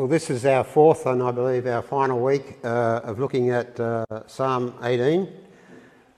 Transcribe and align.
Well, 0.00 0.08
this 0.08 0.30
is 0.30 0.46
our 0.46 0.64
fourth 0.64 1.04
and 1.04 1.22
I 1.22 1.30
believe 1.30 1.66
our 1.66 1.82
final 1.82 2.20
week 2.20 2.56
uh, 2.64 3.02
of 3.04 3.18
looking 3.18 3.50
at 3.50 3.78
uh, 3.78 4.06
Psalm 4.26 4.72
18. 4.82 5.28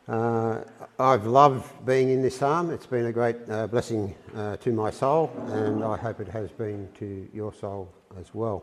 Uh, 0.06 0.60
I've 1.00 1.26
loved 1.26 1.84
being 1.84 2.10
in 2.10 2.22
this 2.22 2.36
psalm. 2.36 2.70
It's 2.70 2.86
been 2.86 3.06
a 3.06 3.12
great 3.12 3.38
uh, 3.50 3.66
blessing 3.66 4.14
uh, 4.36 4.56
to 4.58 4.70
my 4.70 4.92
soul, 4.92 5.32
and 5.48 5.82
I 5.82 5.96
hope 5.96 6.20
it 6.20 6.28
has 6.28 6.52
been 6.52 6.90
to 7.00 7.28
your 7.34 7.52
soul 7.52 7.92
as 8.20 8.32
well. 8.32 8.62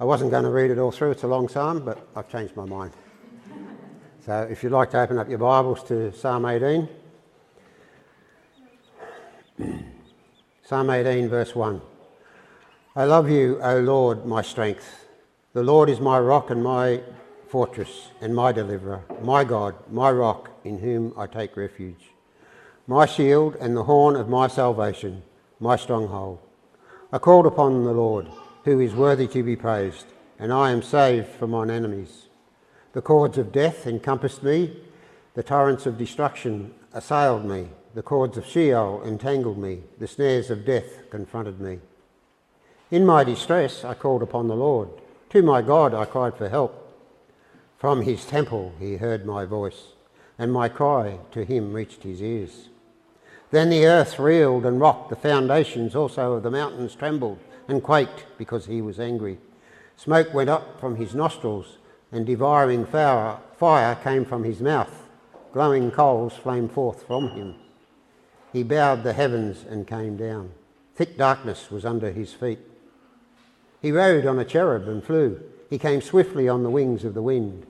I 0.00 0.04
wasn't 0.04 0.30
going 0.30 0.44
to 0.44 0.50
read 0.50 0.70
it 0.70 0.78
all 0.78 0.92
through, 0.92 1.10
it's 1.10 1.24
a 1.24 1.28
long 1.28 1.46
psalm, 1.46 1.84
but 1.84 2.08
I've 2.16 2.30
changed 2.30 2.56
my 2.56 2.64
mind. 2.64 2.92
So 4.24 4.48
if 4.50 4.62
you'd 4.62 4.72
like 4.72 4.92
to 4.92 5.00
open 5.00 5.18
up 5.18 5.28
your 5.28 5.36
Bibles 5.36 5.84
to 5.88 6.10
Psalm 6.14 6.46
18. 6.46 6.88
Psalm 10.64 10.88
18, 10.88 11.28
verse 11.28 11.54
1. 11.54 11.82
I 12.98 13.04
love 13.04 13.28
you, 13.28 13.60
O 13.60 13.78
Lord, 13.80 14.24
my 14.24 14.40
strength. 14.40 15.04
The 15.52 15.62
Lord 15.62 15.90
is 15.90 16.00
my 16.00 16.18
rock 16.18 16.48
and 16.48 16.64
my 16.64 17.02
fortress 17.46 18.08
and 18.22 18.34
my 18.34 18.52
deliverer, 18.52 19.04
my 19.20 19.44
God, 19.44 19.74
my 19.92 20.10
rock 20.10 20.50
in 20.64 20.78
whom 20.78 21.12
I 21.14 21.26
take 21.26 21.58
refuge, 21.58 22.12
my 22.86 23.04
shield 23.04 23.54
and 23.56 23.76
the 23.76 23.84
horn 23.84 24.16
of 24.16 24.30
my 24.30 24.48
salvation, 24.48 25.24
my 25.60 25.76
stronghold. 25.76 26.38
I 27.12 27.18
called 27.18 27.44
upon 27.44 27.84
the 27.84 27.92
Lord, 27.92 28.28
who 28.64 28.80
is 28.80 28.94
worthy 28.94 29.28
to 29.28 29.42
be 29.42 29.56
praised, 29.56 30.06
and 30.38 30.50
I 30.50 30.70
am 30.70 30.80
saved 30.80 31.28
from 31.28 31.50
mine 31.50 31.68
enemies. 31.68 32.28
The 32.94 33.02
cords 33.02 33.36
of 33.36 33.52
death 33.52 33.86
encompassed 33.86 34.42
me, 34.42 34.74
the 35.34 35.42
torrents 35.42 35.84
of 35.84 35.98
destruction 35.98 36.72
assailed 36.94 37.44
me, 37.44 37.68
the 37.94 38.02
cords 38.02 38.38
of 38.38 38.46
Sheol 38.46 39.02
entangled 39.04 39.58
me, 39.58 39.82
the 39.98 40.08
snares 40.08 40.48
of 40.48 40.64
death 40.64 41.10
confronted 41.10 41.60
me. 41.60 41.80
In 42.88 43.04
my 43.04 43.24
distress, 43.24 43.84
I 43.84 43.94
called 43.94 44.22
upon 44.22 44.46
the 44.46 44.54
Lord. 44.54 44.88
To 45.30 45.42
my 45.42 45.60
God, 45.60 45.92
I 45.92 46.04
cried 46.04 46.36
for 46.36 46.48
help. 46.48 46.82
From 47.78 48.02
his 48.02 48.24
temple, 48.24 48.74
he 48.78 48.96
heard 48.96 49.26
my 49.26 49.44
voice, 49.44 49.94
and 50.38 50.52
my 50.52 50.68
cry 50.68 51.18
to 51.32 51.44
him 51.44 51.72
reached 51.72 52.04
his 52.04 52.22
ears. 52.22 52.68
Then 53.50 53.70
the 53.70 53.86
earth 53.86 54.20
reeled 54.20 54.64
and 54.64 54.80
rocked, 54.80 55.10
the 55.10 55.16
foundations 55.16 55.96
also 55.96 56.34
of 56.34 56.44
the 56.44 56.50
mountains 56.50 56.94
trembled 56.94 57.38
and 57.66 57.82
quaked 57.82 58.24
because 58.38 58.66
he 58.66 58.80
was 58.80 59.00
angry. 59.00 59.38
Smoke 59.96 60.32
went 60.32 60.50
up 60.50 60.78
from 60.78 60.94
his 60.94 61.12
nostrils, 61.12 61.78
and 62.12 62.24
devouring 62.24 62.86
fire 62.86 63.94
came 63.96 64.24
from 64.24 64.44
his 64.44 64.60
mouth. 64.60 65.08
Glowing 65.52 65.90
coals 65.90 66.34
flamed 66.34 66.70
forth 66.70 67.04
from 67.04 67.30
him. 67.30 67.56
He 68.52 68.62
bowed 68.62 69.02
the 69.02 69.12
heavens 69.12 69.64
and 69.68 69.88
came 69.88 70.16
down. 70.16 70.52
Thick 70.94 71.18
darkness 71.18 71.68
was 71.70 71.84
under 71.84 72.12
his 72.12 72.32
feet. 72.32 72.60
He 73.86 73.92
rode 73.92 74.26
on 74.26 74.40
a 74.40 74.44
cherub 74.44 74.88
and 74.88 75.00
flew. 75.00 75.40
He 75.70 75.78
came 75.78 76.00
swiftly 76.00 76.48
on 76.48 76.64
the 76.64 76.70
wings 76.70 77.04
of 77.04 77.14
the 77.14 77.22
wind. 77.22 77.68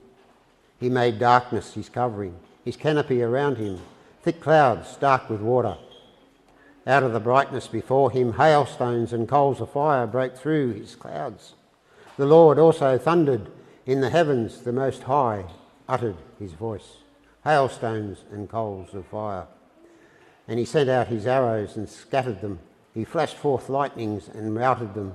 He 0.79 0.89
made 0.89 1.19
darkness 1.19 1.75
his 1.75 1.89
covering, 1.89 2.39
his 2.65 2.75
canopy 2.75 3.21
around 3.21 3.57
him, 3.57 3.81
thick 4.23 4.41
clouds 4.41 4.95
dark 4.95 5.29
with 5.29 5.41
water. 5.41 5.77
Out 6.87 7.03
of 7.03 7.13
the 7.13 7.19
brightness 7.19 7.67
before 7.67 8.09
him, 8.09 8.33
hailstones 8.33 9.13
and 9.13 9.29
coals 9.29 9.61
of 9.61 9.69
fire 9.69 10.07
broke 10.07 10.35
through 10.35 10.73
his 10.73 10.95
clouds. 10.95 11.53
The 12.17 12.25
Lord 12.25 12.57
also 12.57 12.97
thundered 12.97 13.51
in 13.85 14.01
the 14.01 14.09
heavens, 14.09 14.61
the 14.61 14.73
Most 14.73 15.03
High 15.03 15.45
uttered 15.87 16.17
his 16.39 16.53
voice, 16.53 16.97
hailstones 17.43 18.23
and 18.31 18.49
coals 18.49 18.95
of 18.95 19.05
fire. 19.05 19.45
And 20.47 20.57
he 20.57 20.65
sent 20.65 20.89
out 20.89 21.09
his 21.09 21.27
arrows 21.27 21.77
and 21.77 21.87
scattered 21.87 22.41
them. 22.41 22.57
He 22.95 23.05
flashed 23.05 23.37
forth 23.37 23.69
lightnings 23.69 24.27
and 24.27 24.55
routed 24.55 24.95
them. 24.95 25.13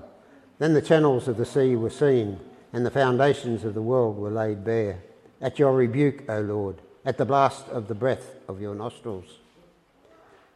Then 0.62 0.74
the 0.74 0.80
channels 0.80 1.26
of 1.26 1.38
the 1.38 1.44
sea 1.44 1.74
were 1.74 1.90
seen, 1.90 2.38
and 2.72 2.86
the 2.86 2.90
foundations 2.92 3.64
of 3.64 3.74
the 3.74 3.82
world 3.82 4.16
were 4.16 4.30
laid 4.30 4.64
bare. 4.64 5.02
At 5.40 5.58
your 5.58 5.72
rebuke, 5.72 6.22
O 6.28 6.40
Lord, 6.40 6.76
at 7.04 7.18
the 7.18 7.24
blast 7.24 7.66
of 7.70 7.88
the 7.88 7.96
breath 7.96 8.36
of 8.46 8.60
your 8.60 8.76
nostrils. 8.76 9.40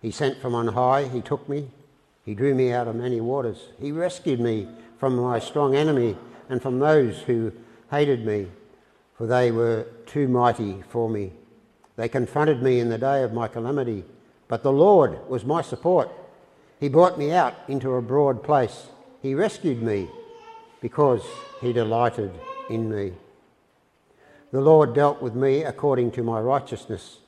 He 0.01 0.13
sent 0.13 0.41
from 0.41 0.55
on 0.55 0.69
high, 0.69 1.09
he 1.09 1.21
took 1.21 1.49
me, 1.49 1.71
he 2.25 2.37
drew 2.37 2.55
me 2.55 2.71
out 2.71 2.87
of 2.87 2.95
many 2.95 3.21
waters. 3.21 3.71
He 3.81 3.91
rescued 3.91 4.39
me 4.39 4.69
from 4.97 5.17
my 5.17 5.41
strong 5.41 5.75
enemy 5.75 6.17
and 6.49 6.63
from 6.63 6.79
those 6.79 7.23
who 7.23 7.51
hated 7.91 8.25
me, 8.25 8.47
for 9.19 9.27
they 9.27 9.51
were 9.51 9.89
too 10.07 10.29
mighty 10.29 10.85
for 10.89 11.11
me. 11.11 11.33
They 11.97 12.09
confronted 12.09 12.63
me 12.63 12.79
in 12.79 12.91
the 12.91 12.97
day 12.97 13.25
of 13.25 13.33
my 13.33 13.49
calamity, 13.49 14.05
but 14.47 14.63
the 14.63 14.71
Lord 14.71 15.29
was 15.29 15.45
my 15.45 15.63
support. 15.63 16.09
He 16.79 16.89
brought 16.89 17.19
me 17.19 17.33
out 17.33 17.55
into 17.67 17.95
a 17.95 18.01
broad 18.01 18.45
place. 18.45 18.87
He 19.27 19.35
rescued 19.35 19.83
me 19.83 20.09
because 20.81 21.25
he 21.61 21.73
delighted 21.73 22.31
in 22.71 22.89
me. 22.89 23.13
The 24.53 24.61
Lord 24.61 24.95
dealt 24.95 25.21
with 25.21 25.35
me 25.35 25.65
according 25.65 26.13
to 26.13 26.23
my 26.23 26.39
righteousness, 26.39 27.19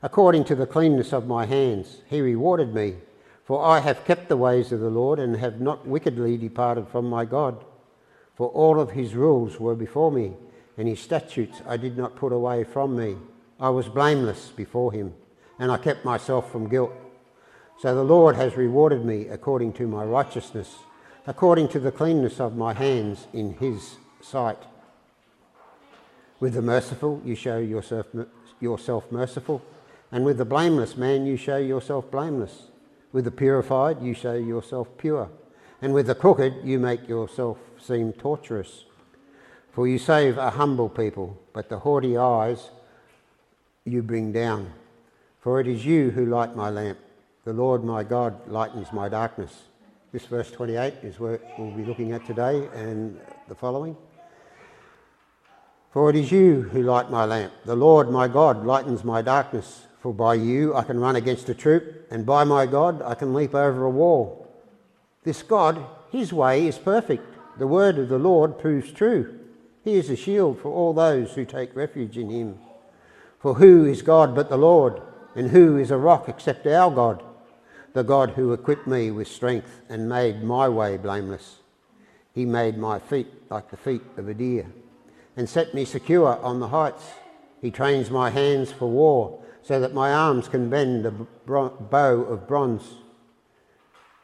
according 0.00 0.44
to 0.44 0.54
the 0.54 0.68
cleanness 0.68 1.12
of 1.12 1.26
my 1.26 1.46
hands. 1.46 2.02
He 2.06 2.20
rewarded 2.20 2.72
me, 2.72 2.98
for 3.44 3.60
I 3.60 3.80
have 3.80 4.04
kept 4.04 4.28
the 4.28 4.36
ways 4.36 4.70
of 4.70 4.78
the 4.78 4.88
Lord 4.88 5.18
and 5.18 5.36
have 5.36 5.60
not 5.60 5.84
wickedly 5.84 6.36
departed 6.36 6.86
from 6.86 7.10
my 7.10 7.24
God. 7.24 7.64
For 8.36 8.46
all 8.50 8.78
of 8.78 8.92
his 8.92 9.16
rules 9.16 9.58
were 9.58 9.74
before 9.74 10.12
me, 10.12 10.34
and 10.76 10.86
his 10.86 11.00
statutes 11.00 11.60
I 11.66 11.76
did 11.76 11.98
not 11.98 12.14
put 12.14 12.32
away 12.32 12.62
from 12.62 12.94
me. 12.94 13.16
I 13.58 13.70
was 13.70 13.88
blameless 13.88 14.52
before 14.54 14.92
him, 14.92 15.12
and 15.58 15.72
I 15.72 15.78
kept 15.78 16.04
myself 16.04 16.52
from 16.52 16.68
guilt. 16.68 16.92
So 17.80 17.96
the 17.96 18.04
Lord 18.04 18.36
has 18.36 18.56
rewarded 18.56 19.04
me 19.04 19.26
according 19.26 19.72
to 19.72 19.88
my 19.88 20.04
righteousness 20.04 20.76
according 21.28 21.68
to 21.68 21.78
the 21.78 21.92
cleanness 21.92 22.40
of 22.40 22.56
my 22.56 22.72
hands 22.72 23.26
in 23.34 23.52
his 23.52 23.96
sight. 24.22 24.56
With 26.40 26.54
the 26.54 26.62
merciful 26.62 27.20
you 27.22 27.34
show 27.34 27.58
yourself, 27.58 28.06
yourself 28.60 29.12
merciful, 29.12 29.60
and 30.10 30.24
with 30.24 30.38
the 30.38 30.46
blameless 30.46 30.96
man 30.96 31.26
you 31.26 31.36
show 31.36 31.58
yourself 31.58 32.10
blameless. 32.10 32.68
With 33.12 33.26
the 33.26 33.30
purified 33.30 34.00
you 34.00 34.14
show 34.14 34.36
yourself 34.36 34.88
pure, 34.96 35.28
and 35.82 35.92
with 35.92 36.06
the 36.06 36.14
crooked 36.14 36.64
you 36.64 36.78
make 36.78 37.06
yourself 37.06 37.58
seem 37.78 38.14
torturous. 38.14 38.86
For 39.72 39.86
you 39.86 39.98
save 39.98 40.38
a 40.38 40.52
humble 40.52 40.88
people, 40.88 41.38
but 41.52 41.68
the 41.68 41.80
haughty 41.80 42.16
eyes 42.16 42.70
you 43.84 44.02
bring 44.02 44.32
down. 44.32 44.72
For 45.42 45.60
it 45.60 45.66
is 45.66 45.84
you 45.84 46.10
who 46.10 46.24
light 46.24 46.56
my 46.56 46.70
lamp. 46.70 46.98
The 47.44 47.52
Lord 47.52 47.84
my 47.84 48.02
God 48.02 48.48
lightens 48.48 48.94
my 48.94 49.10
darkness. 49.10 49.67
This 50.10 50.24
verse 50.24 50.50
28 50.50 50.94
is 51.02 51.20
what 51.20 51.42
we'll 51.58 51.70
be 51.70 51.84
looking 51.84 52.12
at 52.12 52.24
today 52.24 52.66
and 52.74 53.20
the 53.46 53.54
following. 53.54 53.94
For 55.90 56.08
it 56.08 56.16
is 56.16 56.32
you 56.32 56.62
who 56.62 56.82
light 56.82 57.10
my 57.10 57.26
lamp. 57.26 57.52
The 57.66 57.76
Lord 57.76 58.10
my 58.10 58.26
God 58.26 58.64
lightens 58.64 59.04
my 59.04 59.20
darkness. 59.20 59.82
For 60.00 60.14
by 60.14 60.34
you 60.34 60.74
I 60.74 60.84
can 60.84 60.98
run 60.98 61.16
against 61.16 61.50
a 61.50 61.54
troop, 61.54 62.06
and 62.10 62.24
by 62.24 62.44
my 62.44 62.64
God 62.64 63.02
I 63.02 63.14
can 63.16 63.34
leap 63.34 63.54
over 63.54 63.84
a 63.84 63.90
wall. 63.90 64.50
This 65.24 65.42
God, 65.42 65.84
his 66.10 66.32
way 66.32 66.66
is 66.66 66.78
perfect. 66.78 67.26
The 67.58 67.66
word 67.66 67.98
of 67.98 68.08
the 68.08 68.18
Lord 68.18 68.58
proves 68.58 68.90
true. 68.90 69.38
He 69.84 69.96
is 69.96 70.08
a 70.08 70.16
shield 70.16 70.58
for 70.58 70.72
all 70.72 70.94
those 70.94 71.32
who 71.32 71.44
take 71.44 71.76
refuge 71.76 72.16
in 72.16 72.30
him. 72.30 72.58
For 73.40 73.54
who 73.54 73.84
is 73.84 74.00
God 74.00 74.34
but 74.34 74.48
the 74.48 74.56
Lord? 74.56 75.02
And 75.34 75.50
who 75.50 75.76
is 75.76 75.90
a 75.90 75.98
rock 75.98 76.30
except 76.30 76.66
our 76.66 76.90
God? 76.90 77.22
The 77.94 78.04
God 78.04 78.30
who 78.30 78.52
equipped 78.52 78.86
me 78.86 79.10
with 79.10 79.28
strength 79.28 79.80
and 79.88 80.08
made 80.08 80.42
my 80.42 80.68
way 80.68 80.96
blameless. 80.96 81.56
He 82.34 82.44
made 82.44 82.78
my 82.78 82.98
feet 82.98 83.28
like 83.50 83.70
the 83.70 83.76
feet 83.76 84.02
of 84.16 84.28
a 84.28 84.34
deer 84.34 84.66
and 85.36 85.48
set 85.48 85.72
me 85.74 85.84
secure 85.84 86.36
on 86.42 86.60
the 86.60 86.68
heights. 86.68 87.04
He 87.60 87.70
trains 87.70 88.10
my 88.10 88.30
hands 88.30 88.70
for 88.70 88.88
war 88.88 89.42
so 89.62 89.80
that 89.80 89.94
my 89.94 90.12
arms 90.12 90.48
can 90.48 90.70
bend 90.70 91.06
a 91.06 91.10
bow 91.10 92.22
of 92.22 92.46
bronze. 92.46 92.82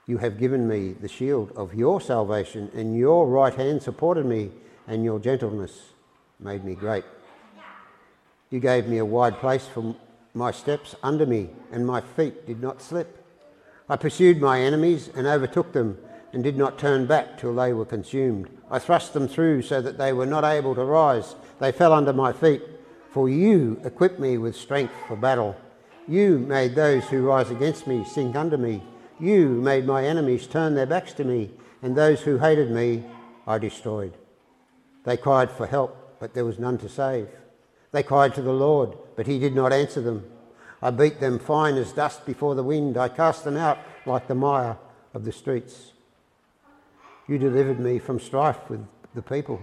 You 0.07 0.19
have 0.19 0.39
given 0.39 0.69
me 0.69 0.93
the 0.93 1.09
shield 1.09 1.53
of 1.57 1.75
your 1.75 2.01
salvation, 2.01 2.71
and 2.75 2.97
your 2.97 3.27
right 3.27 3.55
hand 3.55 3.83
supported 3.83 4.27
me, 4.27 4.53
and 4.87 5.03
your 5.03 5.19
gentleness 5.19 5.93
made 6.39 6.65
me 6.65 6.75
great. 6.75 7.05
You 8.51 8.61
gave 8.61 8.87
me 8.87 8.99
a 8.99 9.05
wide 9.05 9.39
place 9.39 9.67
for 9.67 9.97
my 10.35 10.51
steps 10.51 10.95
under 11.03 11.25
me, 11.27 11.51
and 11.73 11.87
my 11.87 12.01
feet 12.01 12.47
did 12.47 12.61
not 12.61 12.83
slip. 12.83 13.24
I 13.89 13.97
pursued 13.97 14.41
my 14.41 14.61
enemies 14.61 15.11
and 15.15 15.27
overtook 15.27 15.73
them 15.73 15.99
and 16.33 16.43
did 16.43 16.57
not 16.57 16.79
turn 16.79 17.07
back 17.07 17.39
till 17.39 17.55
they 17.55 17.73
were 17.73 17.85
consumed. 17.85 18.49
I 18.71 18.79
thrust 18.79 19.13
them 19.13 19.29
through 19.29 19.63
so 19.63 19.83
that 19.83 19.99
they 19.99 20.13
were 20.13 20.27
not 20.27 20.43
able 20.43 20.75
to 20.75 20.85
rise. 20.85 21.37
They 21.59 21.71
fell 21.71 21.93
under 21.93 22.13
my 22.13 22.33
feet. 22.33 22.63
For 23.11 23.29
you 23.29 23.81
equipped 23.85 24.19
me 24.19 24.39
with 24.39 24.57
strength 24.57 24.95
for 25.07 25.17
battle. 25.17 25.55
You 26.09 26.39
made 26.39 26.75
those 26.75 27.05
who 27.05 27.27
rise 27.27 27.51
against 27.51 27.87
me 27.87 28.05
sink 28.05 28.35
under 28.35 28.59
me. 28.59 28.83
You 29.21 29.49
made 29.49 29.87
my 29.87 30.05
enemies 30.05 30.47
turn 30.47 30.75
their 30.75 30.87
backs 30.87 31.13
to 31.15 31.25
me, 31.25 31.51
and 31.83 31.95
those 31.95 32.23
who 32.23 32.39
hated 32.39 32.71
me 32.71 33.05
I 33.47 33.59
destroyed. 33.59 34.15
They 35.05 35.17
cried 35.17 35.51
for 35.51 35.67
help, 35.67 36.19
but 36.19 36.35
there 36.35 36.45
was 36.45 36.59
none 36.59 36.79
to 36.79 36.89
save. 36.89 37.29
They 37.93 38.03
cried 38.03 38.35
to 38.35 38.43
the 38.43 38.53
Lord, 38.53 38.97
but 39.15 39.27
he 39.27 39.39
did 39.39 39.55
not 39.55 39.73
answer 39.73 40.01
them. 40.01 40.25
I 40.85 40.91
beat 40.91 41.19
them 41.19 41.39
fine 41.39 41.77
as 41.77 41.93
dust 41.93 42.27
before 42.27 42.55
the 42.55 42.63
wind. 42.63 42.99
I 42.99 43.09
cast 43.09 43.43
them 43.43 43.57
out 43.57 43.79
like 44.05 44.29
the 44.29 44.35
mire 44.35 44.77
of 45.15 45.25
the 45.25 45.33
streets. 45.33 45.93
You 47.27 47.39
delivered 47.39 47.81
me 47.81 47.99
from 47.99 48.21
strife 48.21 48.69
with 48.69 48.87
the 49.15 49.23
people. 49.23 49.63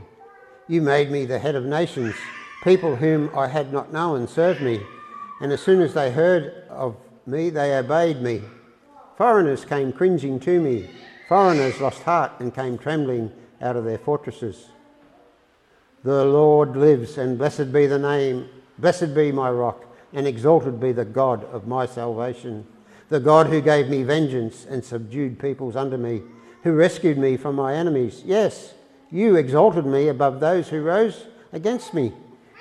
You 0.67 0.81
made 0.81 1.11
me 1.11 1.25
the 1.25 1.37
head 1.37 1.53
of 1.53 1.63
nations. 1.63 2.15
People 2.63 2.95
whom 2.95 3.29
I 3.37 3.47
had 3.47 3.71
not 3.71 3.93
known 3.93 4.27
served 4.27 4.61
me, 4.61 4.81
and 5.41 5.51
as 5.51 5.61
soon 5.61 5.81
as 5.81 5.93
they 5.93 6.11
heard 6.11 6.65
of 6.71 6.95
me, 7.27 7.51
they 7.51 7.77
obeyed 7.77 8.19
me. 8.19 8.41
Foreigners 9.15 9.63
came 9.63 9.93
cringing 9.93 10.39
to 10.39 10.59
me. 10.59 10.89
Foreigners 11.29 11.79
lost 11.79 12.01
heart 12.01 12.31
and 12.39 12.51
came 12.53 12.79
trembling 12.79 13.31
out 13.61 13.75
of 13.75 13.85
their 13.85 13.99
fortresses. 13.99 14.69
The 16.03 16.25
Lord 16.25 16.75
lives, 16.75 17.19
and 17.19 17.37
blessed 17.37 17.71
be 17.71 17.85
the 17.85 17.99
name, 17.99 18.49
blessed 18.79 19.13
be 19.13 19.31
my 19.31 19.51
rock, 19.51 19.85
and 20.13 20.27
exalted 20.27 20.79
be 20.79 20.91
the 20.91 21.05
God 21.05 21.43
of 21.45 21.67
my 21.67 21.85
salvation. 21.85 22.65
The 23.09 23.19
God 23.19 23.47
who 23.47 23.61
gave 23.61 23.89
me 23.89 24.03
vengeance 24.03 24.65
and 24.69 24.83
subdued 24.83 25.39
peoples 25.39 25.75
under 25.75 25.97
me, 25.97 26.21
who 26.63 26.73
rescued 26.73 27.17
me 27.17 27.37
from 27.37 27.55
my 27.55 27.75
enemies. 27.75 28.23
Yes, 28.25 28.73
you 29.09 29.35
exalted 29.35 29.85
me 29.85 30.07
above 30.07 30.39
those 30.39 30.69
who 30.69 30.81
rose 30.81 31.25
against 31.51 31.93
me. 31.93 32.13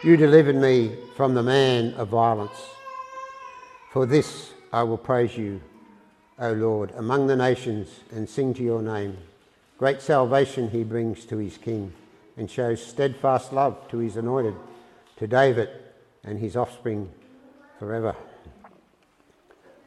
You 0.02 0.16
delivered 0.16 0.56
me 0.56 0.96
from 1.16 1.34
the 1.34 1.42
man 1.42 1.94
of 1.94 2.08
violence. 2.08 2.60
For 3.92 4.06
this 4.06 4.52
I 4.72 4.82
will 4.82 4.98
praise 4.98 5.36
you, 5.36 5.60
O 6.38 6.52
Lord, 6.52 6.92
among 6.96 7.26
the 7.26 7.36
nations 7.36 8.00
and 8.12 8.28
sing 8.28 8.54
to 8.54 8.62
your 8.62 8.82
name. 8.82 9.16
Great 9.78 10.00
salvation 10.00 10.70
he 10.70 10.84
brings 10.84 11.24
to 11.26 11.38
his 11.38 11.56
king 11.56 11.92
and 12.36 12.50
shows 12.50 12.84
steadfast 12.84 13.52
love 13.52 13.88
to 13.88 13.98
his 13.98 14.16
anointed, 14.16 14.54
to 15.18 15.26
David 15.26 15.68
and 16.24 16.38
his 16.38 16.56
offspring 16.56 17.10
forever. 17.80 18.14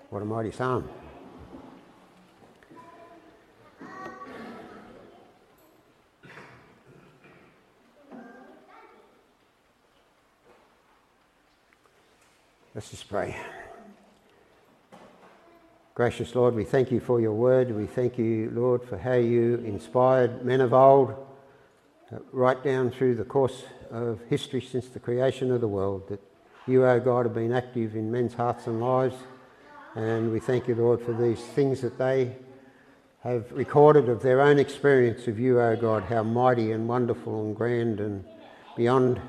What 0.10 0.24
a 0.24 0.25
mighty 0.25 0.50
psalm. 0.50 0.90
Let's 12.74 12.90
just 12.90 13.07
pray. 13.07 13.38
Gracious 15.94 16.34
Lord, 16.34 16.56
we 16.56 16.63
thank 16.63 16.92
you 16.92 17.00
for 17.00 17.22
your 17.22 17.34
word. 17.34 17.69
We 17.69 17.86
thank 17.86 18.18
you, 18.18 18.50
Lord, 18.56 18.84
for 18.84 18.98
how 18.98 19.13
you 19.13 19.62
inspired 19.63 20.44
men 20.44 20.62
of 20.62 20.74
old 20.74 21.12
uh, 22.12 22.18
right 22.31 22.62
down 22.63 22.89
through 22.89 23.13
the 23.13 23.24
course 23.24 23.66
of 23.92 24.19
history 24.31 24.62
since 24.62 24.88
the 24.88 25.00
creation 25.00 25.51
of 25.51 25.62
the 25.62 25.68
world. 25.68 26.10
That 26.10 26.32
you, 26.68 26.86
O 26.86 27.00
God, 27.00 27.25
have 27.25 27.36
been 27.36 27.51
active 27.51 27.95
in 27.95 28.12
men's 28.12 28.33
hearts 28.33 28.68
and 28.68 28.81
lives. 28.81 29.15
And 29.95 30.31
we 30.31 30.39
thank 30.39 30.68
you, 30.68 30.75
Lord, 30.75 31.01
for 31.01 31.13
these 31.13 31.39
things 31.39 31.81
that 31.81 31.98
they 31.98 32.36
have 33.24 33.51
recorded 33.51 34.10
of 34.10 34.21
their 34.21 34.42
own 34.42 34.60
experience 34.60 35.27
of 35.27 35.39
you, 35.39 35.60
O 35.60 35.75
God, 35.75 36.04
how 36.04 36.24
mighty 36.24 36.71
and 36.71 36.88
wonderful 36.88 37.45
and 37.45 37.56
grand 37.56 38.00
and 38.00 38.25
beyond 38.75 39.21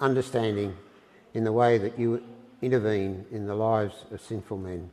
understanding 0.00 0.74
in 1.32 1.44
the 1.44 1.52
way 1.52 1.78
that 1.78 1.98
you 1.98 2.22
intervene 2.62 3.24
in 3.30 3.46
the 3.46 3.54
lives 3.54 4.04
of 4.10 4.20
sinful 4.20 4.58
men. 4.58 4.90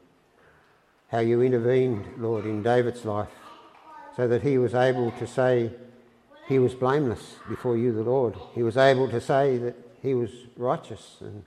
How 1.09 1.19
you 1.19 1.41
intervened, 1.41 2.05
Lord, 2.17 2.45
in 2.45 2.63
David's 2.63 3.05
life 3.05 3.29
so 4.15 4.27
that 4.27 4.41
he 4.41 4.57
was 4.57 4.73
able 4.73 5.11
to 5.11 5.27
say 5.27 5.71
he 6.47 6.59
was 6.59 6.73
blameless 6.73 7.35
before 7.47 7.77
you, 7.77 7.93
the 7.93 8.03
Lord. 8.03 8.35
He 8.53 8.63
was 8.63 8.75
able 8.75 9.09
to 9.09 9.21
say 9.21 9.57
that 9.57 9.75
he 10.01 10.13
was 10.13 10.31
righteous 10.57 11.17
and 11.21 11.43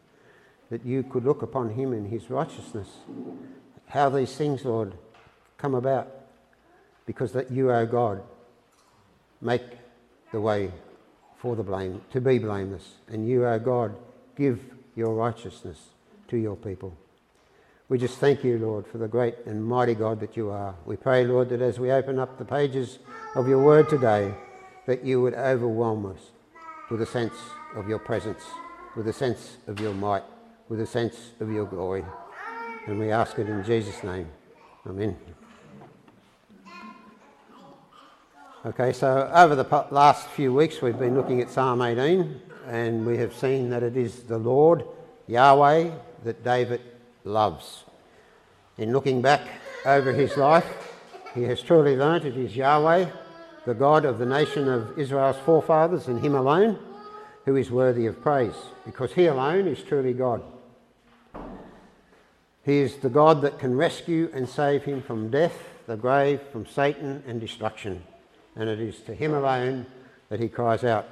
that 0.74 0.84
you 0.84 1.04
could 1.04 1.24
look 1.24 1.42
upon 1.42 1.70
him 1.70 1.92
in 1.92 2.04
his 2.04 2.28
righteousness. 2.28 2.88
How 3.86 4.10
these 4.10 4.34
things, 4.34 4.64
Lord, 4.64 4.94
come 5.56 5.72
about 5.72 6.08
because 7.06 7.30
that 7.30 7.52
you, 7.52 7.70
O 7.70 7.86
God, 7.86 8.20
make 9.40 9.62
the 10.32 10.40
way 10.40 10.72
for 11.36 11.54
the 11.54 11.62
blame, 11.62 12.00
to 12.10 12.20
be 12.20 12.40
blameless. 12.40 12.94
And 13.06 13.28
you, 13.28 13.46
O 13.46 13.56
God, 13.60 13.94
give 14.36 14.58
your 14.96 15.14
righteousness 15.14 15.78
to 16.26 16.36
your 16.36 16.56
people. 16.56 16.92
We 17.88 17.96
just 17.96 18.18
thank 18.18 18.42
you, 18.42 18.58
Lord, 18.58 18.84
for 18.84 18.98
the 18.98 19.06
great 19.06 19.36
and 19.46 19.64
mighty 19.64 19.94
God 19.94 20.18
that 20.18 20.36
you 20.36 20.50
are. 20.50 20.74
We 20.86 20.96
pray, 20.96 21.24
Lord, 21.24 21.50
that 21.50 21.62
as 21.62 21.78
we 21.78 21.92
open 21.92 22.18
up 22.18 22.36
the 22.36 22.44
pages 22.44 22.98
of 23.36 23.46
your 23.46 23.62
word 23.62 23.88
today, 23.88 24.34
that 24.86 25.04
you 25.04 25.22
would 25.22 25.34
overwhelm 25.34 26.04
us 26.06 26.32
with 26.90 27.00
a 27.00 27.06
sense 27.06 27.34
of 27.76 27.88
your 27.88 28.00
presence, 28.00 28.42
with 28.96 29.06
a 29.06 29.12
sense 29.12 29.58
of 29.68 29.78
your 29.78 29.94
might, 29.94 30.24
with 30.68 30.80
a 30.80 30.86
sense 30.86 31.32
of 31.40 31.50
your 31.50 31.66
glory. 31.66 32.04
And 32.86 32.98
we 32.98 33.10
ask 33.10 33.38
it 33.38 33.48
in 33.48 33.64
Jesus' 33.64 34.02
name. 34.02 34.28
Amen. 34.86 35.16
Okay, 38.66 38.92
so 38.92 39.30
over 39.34 39.54
the 39.54 39.86
last 39.90 40.28
few 40.28 40.52
weeks 40.52 40.80
we've 40.80 40.98
been 40.98 41.14
looking 41.14 41.42
at 41.42 41.50
Psalm 41.50 41.82
18 41.82 42.40
and 42.66 43.04
we 43.04 43.18
have 43.18 43.34
seen 43.34 43.68
that 43.70 43.82
it 43.82 43.96
is 43.96 44.22
the 44.22 44.38
Lord, 44.38 44.84
Yahweh, 45.26 45.90
that 46.24 46.42
David 46.42 46.80
loves. 47.24 47.84
In 48.78 48.92
looking 48.92 49.20
back 49.20 49.42
over 49.84 50.12
his 50.12 50.36
life, 50.36 50.66
he 51.34 51.42
has 51.42 51.60
truly 51.60 51.96
learnt 51.96 52.24
it 52.24 52.36
is 52.36 52.56
Yahweh, 52.56 53.10
the 53.66 53.74
God 53.74 54.04
of 54.04 54.18
the 54.18 54.26
nation 54.26 54.68
of 54.68 54.98
Israel's 54.98 55.36
forefathers, 55.44 56.08
and 56.08 56.20
him 56.20 56.34
alone 56.34 56.78
who 57.44 57.56
is 57.56 57.70
worthy 57.70 58.06
of 58.06 58.22
praise, 58.22 58.54
because 58.86 59.12
he 59.12 59.26
alone 59.26 59.68
is 59.68 59.82
truly 59.82 60.14
God. 60.14 60.42
He 62.64 62.78
is 62.78 62.96
the 62.96 63.10
God 63.10 63.42
that 63.42 63.58
can 63.58 63.76
rescue 63.76 64.30
and 64.32 64.48
save 64.48 64.84
him 64.84 65.02
from 65.02 65.30
death, 65.30 65.68
the 65.86 65.96
grave, 65.96 66.40
from 66.50 66.66
Satan 66.66 67.22
and 67.26 67.40
destruction. 67.40 68.02
And 68.56 68.68
it 68.68 68.80
is 68.80 69.00
to 69.02 69.14
him 69.14 69.34
alone 69.34 69.86
that 70.30 70.40
he 70.40 70.48
cries 70.48 70.82
out. 70.82 71.06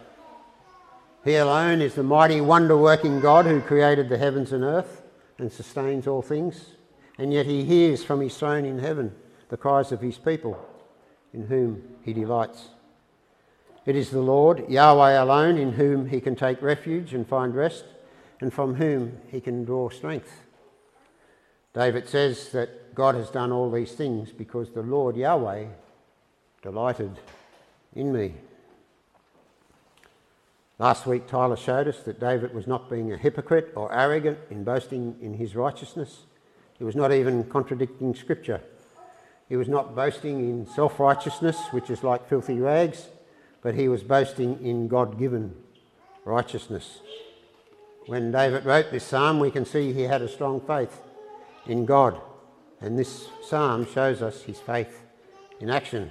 He 1.24 1.36
alone 1.36 1.80
is 1.80 1.94
the 1.94 2.02
mighty, 2.02 2.40
wonder 2.40 2.76
working 2.76 3.20
God 3.20 3.46
who 3.46 3.60
created 3.60 4.08
the 4.08 4.18
heavens 4.18 4.52
and 4.52 4.64
earth 4.64 5.02
and 5.38 5.52
sustains 5.52 6.06
all 6.06 6.22
things, 6.22 6.74
and 7.18 7.32
yet 7.32 7.46
he 7.46 7.64
hears 7.64 8.02
from 8.02 8.20
his 8.20 8.36
throne 8.36 8.64
in 8.64 8.78
heaven 8.78 9.14
the 9.48 9.56
cries 9.56 9.92
of 9.92 10.00
his 10.00 10.18
people, 10.18 10.58
in 11.32 11.46
whom 11.46 11.82
he 12.02 12.12
delights. 12.12 12.68
It 13.84 13.96
is 13.96 14.10
the 14.10 14.20
Lord, 14.20 14.68
Yahweh 14.68 15.20
alone, 15.20 15.58
in 15.58 15.72
whom 15.72 16.06
he 16.08 16.20
can 16.20 16.34
take 16.34 16.62
refuge 16.62 17.12
and 17.12 17.26
find 17.26 17.54
rest, 17.54 17.84
and 18.40 18.52
from 18.52 18.74
whom 18.76 19.18
he 19.28 19.40
can 19.40 19.64
draw 19.64 19.90
strength. 19.90 20.41
David 21.74 22.08
says 22.08 22.50
that 22.50 22.94
God 22.94 23.14
has 23.14 23.30
done 23.30 23.50
all 23.50 23.70
these 23.70 23.92
things 23.92 24.30
because 24.30 24.70
the 24.70 24.82
Lord, 24.82 25.16
Yahweh, 25.16 25.66
delighted 26.60 27.18
in 27.94 28.12
me. 28.12 28.34
Last 30.78 31.06
week, 31.06 31.26
Tyler 31.26 31.56
showed 31.56 31.88
us 31.88 32.00
that 32.00 32.20
David 32.20 32.54
was 32.54 32.66
not 32.66 32.90
being 32.90 33.12
a 33.12 33.16
hypocrite 33.16 33.72
or 33.74 33.94
arrogant 33.94 34.38
in 34.50 34.64
boasting 34.64 35.16
in 35.22 35.34
his 35.34 35.56
righteousness. 35.56 36.26
He 36.78 36.84
was 36.84 36.96
not 36.96 37.12
even 37.12 37.44
contradicting 37.44 38.14
Scripture. 38.14 38.60
He 39.48 39.56
was 39.56 39.68
not 39.68 39.94
boasting 39.94 40.40
in 40.40 40.66
self 40.66 40.98
righteousness, 40.98 41.58
which 41.70 41.88
is 41.88 42.02
like 42.02 42.28
filthy 42.28 42.58
rags, 42.58 43.08
but 43.62 43.74
he 43.74 43.88
was 43.88 44.02
boasting 44.02 44.62
in 44.64 44.88
God 44.88 45.18
given 45.18 45.54
righteousness. 46.24 47.00
When 48.06 48.32
David 48.32 48.64
wrote 48.64 48.90
this 48.90 49.04
psalm, 49.04 49.38
we 49.38 49.50
can 49.50 49.64
see 49.64 49.92
he 49.92 50.02
had 50.02 50.22
a 50.22 50.28
strong 50.28 50.60
faith 50.60 51.00
in 51.66 51.84
God, 51.84 52.20
and 52.80 52.98
this 52.98 53.28
psalm 53.42 53.86
shows 53.86 54.22
us 54.22 54.42
his 54.42 54.58
faith 54.58 55.02
in 55.60 55.70
action. 55.70 56.10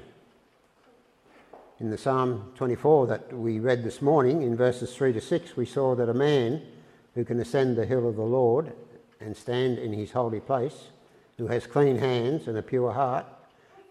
In 1.79 1.89
the 1.89 1.97
Psalm 1.97 2.51
24 2.55 3.07
that 3.07 3.33
we 3.33 3.59
read 3.59 3.83
this 3.83 4.01
morning, 4.01 4.43
in 4.43 4.55
verses 4.55 4.95
3 4.95 5.13
to 5.13 5.21
6, 5.21 5.57
we 5.57 5.65
saw 5.65 5.95
that 5.95 6.09
a 6.09 6.13
man 6.13 6.61
who 7.15 7.25
can 7.25 7.39
ascend 7.39 7.75
the 7.75 7.85
hill 7.85 8.07
of 8.07 8.15
the 8.15 8.21
Lord 8.21 8.71
and 9.19 9.35
stand 9.35 9.79
in 9.79 9.91
his 9.91 10.11
holy 10.11 10.39
place, 10.39 10.89
who 11.37 11.47
has 11.47 11.67
clean 11.67 11.97
hands 11.97 12.47
and 12.47 12.57
a 12.57 12.61
pure 12.61 12.91
heart, 12.91 13.25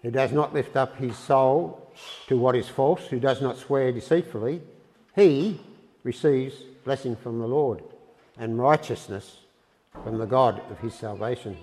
who 0.03 0.11
does 0.11 0.33
not 0.33 0.55
lift 0.55 0.77
up 0.77 0.97
his 0.97 1.17
soul 1.19 1.91
to 2.29 2.39
what 2.39 2.57
is 2.57 2.69
false, 2.69 3.07
who 3.09 3.21
does 3.21 3.43
not 3.43 3.59
swear 3.59 3.93
deceitfully, 3.93 4.63
he 5.15 5.61
receives 6.05 6.55
blessing 6.85 7.17
from 7.17 7.39
the 7.39 7.49
Lord 7.49 7.83
and 8.39 8.59
righteousness 8.59 9.39
from 10.05 10.19
the 10.19 10.27
God 10.27 10.61
of 10.71 10.79
his 10.79 10.95
salvation. 10.95 11.57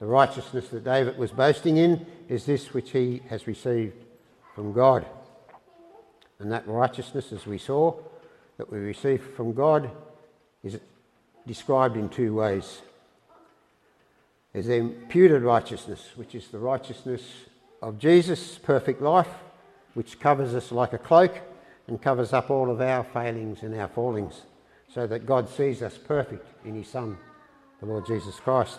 The 0.00 0.06
righteousness 0.06 0.68
that 0.68 0.84
David 0.84 1.16
was 1.18 1.30
boasting 1.30 1.76
in 1.76 2.06
is 2.28 2.44
this 2.44 2.74
which 2.74 2.90
he 2.90 3.22
has 3.28 3.46
received 3.46 3.94
from 4.54 4.72
God. 4.72 5.06
And 6.38 6.50
that 6.50 6.66
righteousness, 6.66 7.32
as 7.32 7.46
we 7.46 7.58
saw, 7.58 7.94
that 8.56 8.70
we 8.70 8.78
receive 8.78 9.22
from 9.36 9.52
God 9.52 9.90
is 10.64 10.78
described 11.46 11.96
in 11.96 12.08
two 12.08 12.34
ways. 12.34 12.80
There's 14.52 14.66
the 14.66 14.74
imputed 14.74 15.42
righteousness, 15.42 16.10
which 16.16 16.34
is 16.34 16.48
the 16.48 16.58
righteousness 16.58 17.22
of 17.80 17.98
Jesus' 17.98 18.58
perfect 18.58 19.00
life, 19.00 19.28
which 19.94 20.20
covers 20.20 20.54
us 20.54 20.72
like 20.72 20.92
a 20.92 20.98
cloak 20.98 21.38
and 21.86 22.00
covers 22.00 22.32
up 22.32 22.50
all 22.50 22.70
of 22.70 22.80
our 22.80 23.04
failings 23.04 23.62
and 23.62 23.74
our 23.74 23.88
fallings, 23.88 24.42
so 24.92 25.06
that 25.06 25.26
God 25.26 25.48
sees 25.48 25.82
us 25.82 25.96
perfect 25.96 26.46
in 26.66 26.74
His 26.74 26.88
Son, 26.88 27.16
the 27.82 27.88
Lord 27.88 28.06
Jesus 28.06 28.38
Christ. 28.38 28.78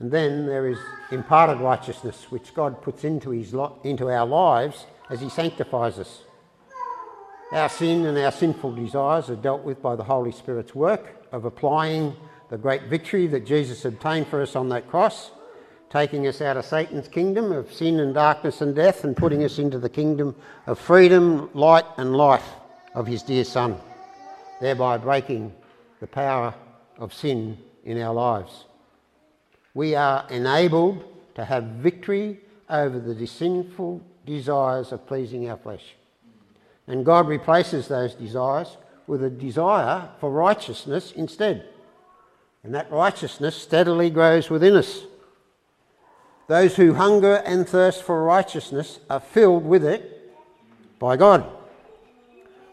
And 0.00 0.10
then 0.10 0.46
there 0.46 0.68
is 0.68 0.78
imparted 1.10 1.60
righteousness, 1.60 2.26
which 2.28 2.54
God 2.54 2.82
puts 2.82 3.04
into, 3.04 3.30
his 3.30 3.54
lo- 3.54 3.78
into 3.84 4.10
our 4.10 4.26
lives 4.26 4.84
as 5.08 5.20
He 5.20 5.30
sanctifies 5.30 5.98
us. 5.98 6.22
Our 7.52 7.70
sin 7.70 8.04
and 8.04 8.18
our 8.18 8.32
sinful 8.32 8.74
desires 8.74 9.30
are 9.30 9.36
dealt 9.36 9.64
with 9.64 9.80
by 9.80 9.96
the 9.96 10.04
Holy 10.04 10.30
Spirit's 10.30 10.74
work 10.74 11.26
of 11.32 11.46
applying 11.46 12.14
the 12.50 12.58
great 12.58 12.84
victory 12.84 13.26
that 13.28 13.46
Jesus 13.46 13.84
obtained 13.86 14.26
for 14.26 14.42
us 14.42 14.56
on 14.56 14.68
that 14.68 14.86
cross, 14.88 15.30
taking 15.88 16.26
us 16.26 16.42
out 16.42 16.58
of 16.58 16.66
Satan's 16.66 17.08
kingdom 17.08 17.50
of 17.50 17.72
sin 17.72 17.98
and 17.98 18.12
darkness 18.12 18.60
and 18.60 18.74
death 18.74 19.04
and 19.04 19.16
putting 19.16 19.42
us 19.42 19.58
into 19.58 19.78
the 19.78 19.88
kingdom 19.88 20.36
of 20.66 20.78
freedom, 20.78 21.48
light, 21.54 21.86
and 21.96 22.14
life 22.14 22.48
of 22.94 23.06
His 23.06 23.22
dear 23.22 23.44
Son, 23.44 23.78
thereby 24.60 24.98
breaking 24.98 25.52
the 26.00 26.06
power 26.06 26.54
of 26.98 27.14
sin 27.14 27.56
in 27.84 28.00
our 28.00 28.14
lives. 28.14 28.64
We 29.74 29.94
are 29.94 30.26
enabled 30.30 31.04
to 31.34 31.44
have 31.44 31.64
victory 31.64 32.40
over 32.68 32.98
the 32.98 33.26
sinful 33.26 34.00
desires 34.26 34.92
of 34.92 35.06
pleasing 35.06 35.48
our 35.48 35.56
flesh. 35.56 35.94
And 36.86 37.04
God 37.04 37.28
replaces 37.28 37.88
those 37.88 38.14
desires 38.14 38.76
with 39.06 39.22
a 39.24 39.30
desire 39.30 40.08
for 40.18 40.30
righteousness 40.30 41.12
instead. 41.12 41.68
And 42.62 42.74
that 42.74 42.90
righteousness 42.92 43.56
steadily 43.56 44.10
grows 44.10 44.50
within 44.50 44.76
us. 44.76 45.04
Those 46.46 46.76
who 46.76 46.94
hunger 46.94 47.36
and 47.46 47.68
thirst 47.68 48.02
for 48.02 48.24
righteousness 48.24 48.98
are 49.08 49.20
filled 49.20 49.64
with 49.64 49.84
it 49.84 50.34
by 50.98 51.16
God. 51.16 51.46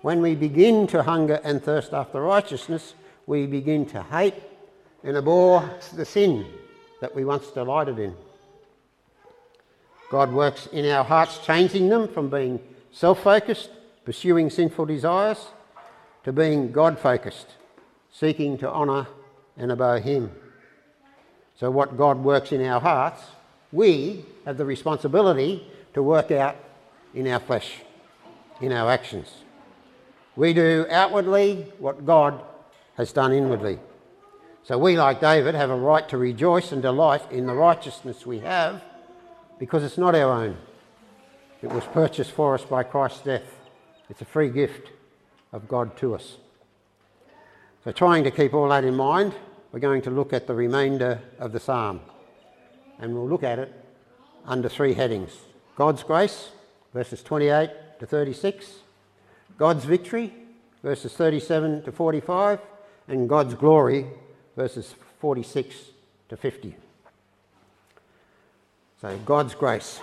When 0.02 0.22
we 0.22 0.36
begin 0.36 0.88
to 0.88 1.04
hunger 1.04 1.40
and 1.44 1.62
thirst 1.62 1.94
after 1.94 2.22
righteousness, 2.22 2.96
we 3.26 3.46
begin 3.46 3.86
to 3.88 4.04
hate 4.04 4.36
and 5.04 5.18
abhor 5.18 5.70
the 5.96 6.06
sin 6.06 6.46
that 7.01 7.16
we 7.16 7.25
once 7.25 7.48
delighted 7.48 8.00
in. 8.00 8.16
God 10.10 10.32
works 10.32 10.68
in 10.68 10.86
our 10.86 11.04
hearts, 11.04 11.39
changing 11.39 11.89
them 11.89 12.08
from 12.08 12.30
being 12.30 12.60
self 12.92 13.24
focused 13.24 13.70
pursuing 14.08 14.50
sinful 14.50 14.86
desires, 14.86 15.48
to 16.24 16.32
being 16.32 16.72
God 16.72 16.98
focused, 16.98 17.48
seeking 18.10 18.58
to 18.60 18.72
honour 18.72 19.06
and 19.58 19.70
obey 19.70 20.00
Him. 20.00 20.32
So, 21.60 21.70
what 21.70 21.98
God 21.98 22.24
works 22.24 22.54
in 22.54 22.66
our 22.66 22.80
hearts, 22.80 23.22
we 23.74 24.24
have 24.46 24.56
the 24.56 24.63
responsibility 24.63 25.70
to 25.94 26.01
work 26.01 26.32
out 26.32 26.56
in 27.13 27.27
our 27.27 27.42
flesh, 27.42 27.82
in 28.62 28.72
our 28.72 28.89
actions. 28.89 29.27
We 30.38 30.54
do 30.54 30.86
outwardly 30.89 31.74
what 31.77 32.06
God 32.06 32.42
has 32.96 33.12
done 33.12 33.34
inwardly. 33.34 33.77
So, 34.68 34.78
we, 34.78 34.98
like 34.98 35.22
David, 35.22 35.56
have 35.56 35.70
a 35.70 35.78
right 35.78 36.08
to 36.10 36.18
rejoice 36.18 36.74
and 36.74 36.82
delight 36.82 37.22
in 37.32 37.46
the 37.48 37.54
righteousness 37.54 38.26
we 38.26 38.40
have 38.40 38.84
because 39.60 39.82
it's 39.82 39.98
not 39.98 40.14
our 40.14 40.30
own. 40.30 40.58
It 41.62 41.72
was 41.72 41.86
purchased 41.86 42.32
for 42.32 42.54
us 42.54 42.66
by 42.66 42.84
Christ's 42.84 43.22
death. 43.22 43.46
It's 44.10 44.20
a 44.20 44.26
free 44.26 44.50
gift 44.50 44.90
of 45.54 45.70
God 45.70 45.96
to 46.00 46.16
us. 46.16 46.36
So, 47.86 47.94
trying 47.94 48.26
to 48.26 48.32
keep 48.32 48.54
all 48.54 48.68
that 48.68 48.84
in 48.84 48.94
mind, 48.94 49.34
we're 49.72 49.80
going 49.80 50.02
to 50.02 50.12
look 50.12 50.34
at 50.34 50.48
the 50.48 50.54
remainder 50.54 51.22
of 51.40 51.54
the 51.54 51.62
psalm. 51.62 52.02
And 53.00 53.14
we'll 53.14 53.30
look 53.30 53.44
at 53.44 53.60
it 53.60 53.74
under 54.46 54.68
three 54.68 54.96
headings 54.96 55.32
God's 55.78 56.04
grace, 56.04 56.50
verses 56.94 57.24
28 57.24 57.70
to 58.02 58.06
36, 58.06 58.80
God's 59.58 59.86
victory, 59.86 60.34
verses 60.84 61.14
37 61.14 61.84
to 61.84 61.92
45, 61.94 62.60
and 63.08 63.30
God's 63.30 63.54
glory, 63.54 64.08
verses 64.58 64.96
46 65.20 65.76
to 66.30 66.36
50. 66.36 66.76
So, 69.00 69.16
God's 69.24 69.54
grace. 69.54 70.00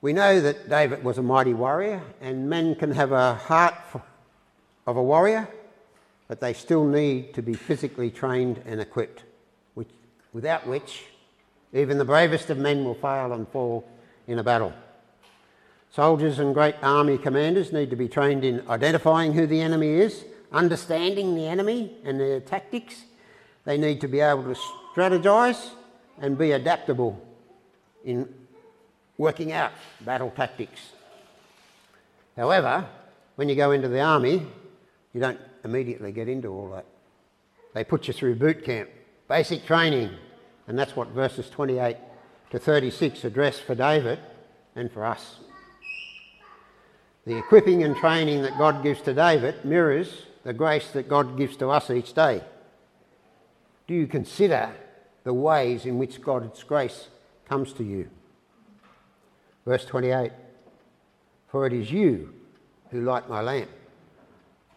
We 0.00 0.14
know 0.14 0.40
that 0.40 0.70
David 0.70 1.04
was 1.04 1.18
a 1.18 1.22
mighty 1.22 1.52
warrior, 1.52 2.00
and 2.22 2.48
men 2.48 2.74
can 2.74 2.92
have 2.92 3.12
a 3.12 3.34
heart 3.34 3.74
of 4.86 4.96
a 4.96 5.02
warrior, 5.02 5.46
but 6.28 6.40
they 6.40 6.54
still 6.54 6.86
need 6.86 7.34
to 7.34 7.42
be 7.42 7.52
physically 7.52 8.10
trained 8.10 8.62
and 8.64 8.80
equipped, 8.80 9.24
which, 9.74 9.90
without 10.32 10.66
which 10.66 11.04
even 11.74 11.98
the 11.98 12.06
bravest 12.06 12.48
of 12.48 12.56
men 12.56 12.84
will 12.84 12.94
fail 12.94 13.34
and 13.34 13.46
fall 13.48 13.86
in 14.26 14.38
a 14.38 14.42
battle. 14.42 14.72
Soldiers 15.90 16.38
and 16.38 16.54
great 16.54 16.76
army 16.82 17.18
commanders 17.18 17.70
need 17.70 17.90
to 17.90 17.96
be 17.96 18.08
trained 18.08 18.46
in 18.46 18.66
identifying 18.70 19.34
who 19.34 19.46
the 19.46 19.60
enemy 19.60 19.90
is, 19.90 20.24
understanding 20.56 21.34
the 21.34 21.46
enemy 21.46 21.92
and 22.04 22.18
their 22.18 22.40
tactics. 22.40 23.04
They 23.64 23.76
need 23.76 24.00
to 24.00 24.08
be 24.08 24.20
able 24.20 24.44
to 24.44 24.60
strategise 24.94 25.70
and 26.18 26.38
be 26.38 26.52
adaptable 26.52 27.20
in 28.04 28.32
working 29.18 29.52
out 29.52 29.72
battle 30.00 30.32
tactics. 30.34 30.80
However, 32.36 32.86
when 33.36 33.48
you 33.48 33.54
go 33.54 33.72
into 33.72 33.88
the 33.88 34.00
army, 34.00 34.46
you 35.12 35.20
don't 35.20 35.40
immediately 35.64 36.12
get 36.12 36.28
into 36.28 36.48
all 36.48 36.70
that. 36.70 36.86
They 37.74 37.84
put 37.84 38.08
you 38.08 38.14
through 38.14 38.36
boot 38.36 38.64
camp, 38.64 38.88
basic 39.28 39.66
training, 39.66 40.10
and 40.66 40.78
that's 40.78 40.96
what 40.96 41.08
verses 41.08 41.50
28 41.50 41.96
to 42.50 42.58
36 42.58 43.24
address 43.24 43.58
for 43.58 43.74
David 43.74 44.18
and 44.74 44.90
for 44.90 45.04
us. 45.04 45.36
The 47.26 47.36
equipping 47.36 47.82
and 47.82 47.96
training 47.96 48.42
that 48.42 48.56
God 48.56 48.82
gives 48.82 49.02
to 49.02 49.12
David 49.12 49.64
mirrors 49.64 50.26
the 50.46 50.52
grace 50.52 50.86
that 50.92 51.08
God 51.08 51.36
gives 51.36 51.56
to 51.56 51.70
us 51.70 51.90
each 51.90 52.12
day. 52.12 52.40
Do 53.88 53.94
you 53.94 54.06
consider 54.06 54.72
the 55.24 55.34
ways 55.34 55.84
in 55.84 55.98
which 55.98 56.22
God's 56.22 56.62
grace 56.62 57.08
comes 57.48 57.72
to 57.72 57.82
you? 57.82 58.08
Verse 59.66 59.84
28 59.84 60.30
For 61.48 61.66
it 61.66 61.72
is 61.72 61.90
you 61.90 62.32
who 62.92 63.00
light 63.00 63.28
my 63.28 63.40
lamp. 63.40 63.68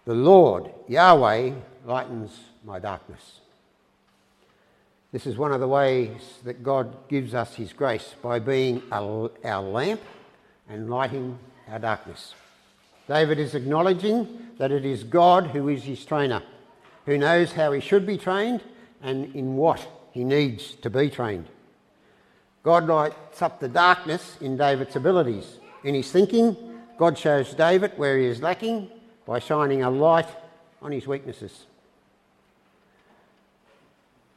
The 0.05 0.15
Lord, 0.15 0.71
Yahweh, 0.87 1.51
lightens 1.85 2.31
my 2.65 2.79
darkness. 2.79 3.41
This 5.11 5.27
is 5.27 5.37
one 5.37 5.51
of 5.51 5.59
the 5.59 5.67
ways 5.67 6.39
that 6.45 6.63
God 6.63 7.07
gives 7.07 7.35
us 7.35 7.53
His 7.53 7.73
grace 7.73 8.15
by 8.23 8.39
being 8.39 8.81
our 8.91 9.61
lamp 9.61 10.01
and 10.67 10.89
lighting 10.89 11.37
our 11.69 11.77
darkness. 11.77 12.33
David 13.09 13.39
is 13.39 13.55
acknowledging 13.55 14.49
that 14.59 14.71
it 14.71 14.85
is 14.85 15.03
God 15.03 15.47
who 15.47 15.67
is 15.67 15.83
his 15.83 16.05
trainer, 16.05 16.43
who 17.07 17.17
knows 17.17 17.51
how 17.53 17.71
he 17.71 17.81
should 17.81 18.05
be 18.05 18.19
trained 18.19 18.61
and 19.01 19.35
in 19.35 19.55
what 19.55 19.85
he 20.11 20.23
needs 20.23 20.75
to 20.75 20.91
be 20.91 21.09
trained. 21.09 21.47
God 22.61 22.85
lights 22.85 23.41
up 23.41 23.59
the 23.59 23.67
darkness 23.67 24.37
in 24.41 24.57
David's 24.57 24.95
abilities. 24.95 25.57
In 25.83 25.95
his 25.95 26.11
thinking, 26.11 26.55
God 26.99 27.17
shows 27.17 27.55
David 27.55 27.93
where 27.97 28.15
he 28.15 28.25
is 28.25 28.43
lacking 28.43 28.91
by 29.25 29.39
shining 29.39 29.81
a 29.81 29.89
light 29.89 30.27
on 30.79 30.91
his 30.91 31.07
weaknesses. 31.07 31.65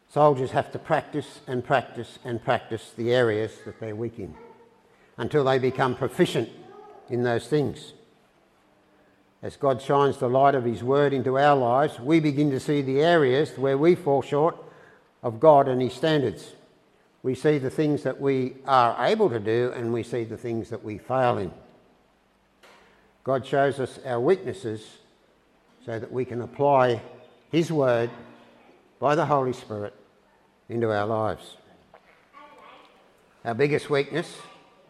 Soldiers 0.08 0.52
have 0.52 0.72
to 0.72 0.78
practice 0.78 1.40
and 1.46 1.62
practice 1.62 2.18
and 2.24 2.42
practice 2.42 2.92
the 2.96 3.12
areas 3.12 3.52
that 3.66 3.78
they're 3.80 3.94
weak 3.94 4.18
in 4.18 4.34
until 5.18 5.44
they 5.44 5.58
become 5.58 5.94
proficient 5.94 6.48
in 7.10 7.22
those 7.22 7.48
things. 7.48 7.92
As 9.42 9.56
God 9.56 9.82
shines 9.82 10.18
the 10.18 10.28
light 10.28 10.54
of 10.54 10.64
His 10.64 10.84
Word 10.84 11.12
into 11.12 11.36
our 11.36 11.56
lives, 11.56 11.98
we 11.98 12.20
begin 12.20 12.50
to 12.52 12.60
see 12.60 12.80
the 12.80 13.00
areas 13.00 13.58
where 13.58 13.76
we 13.76 13.96
fall 13.96 14.22
short 14.22 14.56
of 15.20 15.40
God 15.40 15.66
and 15.66 15.82
His 15.82 15.94
standards. 15.94 16.52
We 17.24 17.34
see 17.34 17.58
the 17.58 17.70
things 17.70 18.04
that 18.04 18.20
we 18.20 18.54
are 18.66 19.04
able 19.04 19.28
to 19.30 19.40
do 19.40 19.72
and 19.74 19.92
we 19.92 20.04
see 20.04 20.22
the 20.22 20.36
things 20.36 20.70
that 20.70 20.84
we 20.84 20.98
fail 20.98 21.38
in. 21.38 21.52
God 23.24 23.44
shows 23.44 23.80
us 23.80 23.98
our 24.04 24.20
weaknesses 24.20 24.98
so 25.84 25.98
that 25.98 26.12
we 26.12 26.24
can 26.24 26.42
apply 26.42 27.02
His 27.50 27.72
Word 27.72 28.10
by 29.00 29.16
the 29.16 29.26
Holy 29.26 29.52
Spirit 29.52 29.94
into 30.68 30.92
our 30.92 31.06
lives. 31.06 31.56
Our 33.44 33.54
biggest 33.54 33.90
weakness, 33.90 34.36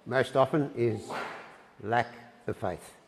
most 0.04 0.36
often, 0.36 0.70
is 0.76 1.00
lack 1.82 2.12
of 2.46 2.58
faith. 2.58 3.01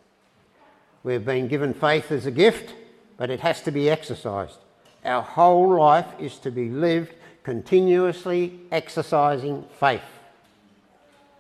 We've 1.04 1.24
been 1.24 1.48
given 1.48 1.74
faith 1.74 2.10
as 2.10 2.24
a 2.24 2.30
gift, 2.30 2.74
but 3.18 3.28
it 3.28 3.40
has 3.40 3.60
to 3.62 3.70
be 3.70 3.90
exercised. 3.90 4.56
Our 5.04 5.20
whole 5.20 5.76
life 5.76 6.06
is 6.18 6.38
to 6.38 6.50
be 6.50 6.70
lived 6.70 7.14
continuously 7.42 8.58
exercising 8.72 9.66
faith. 9.78 10.00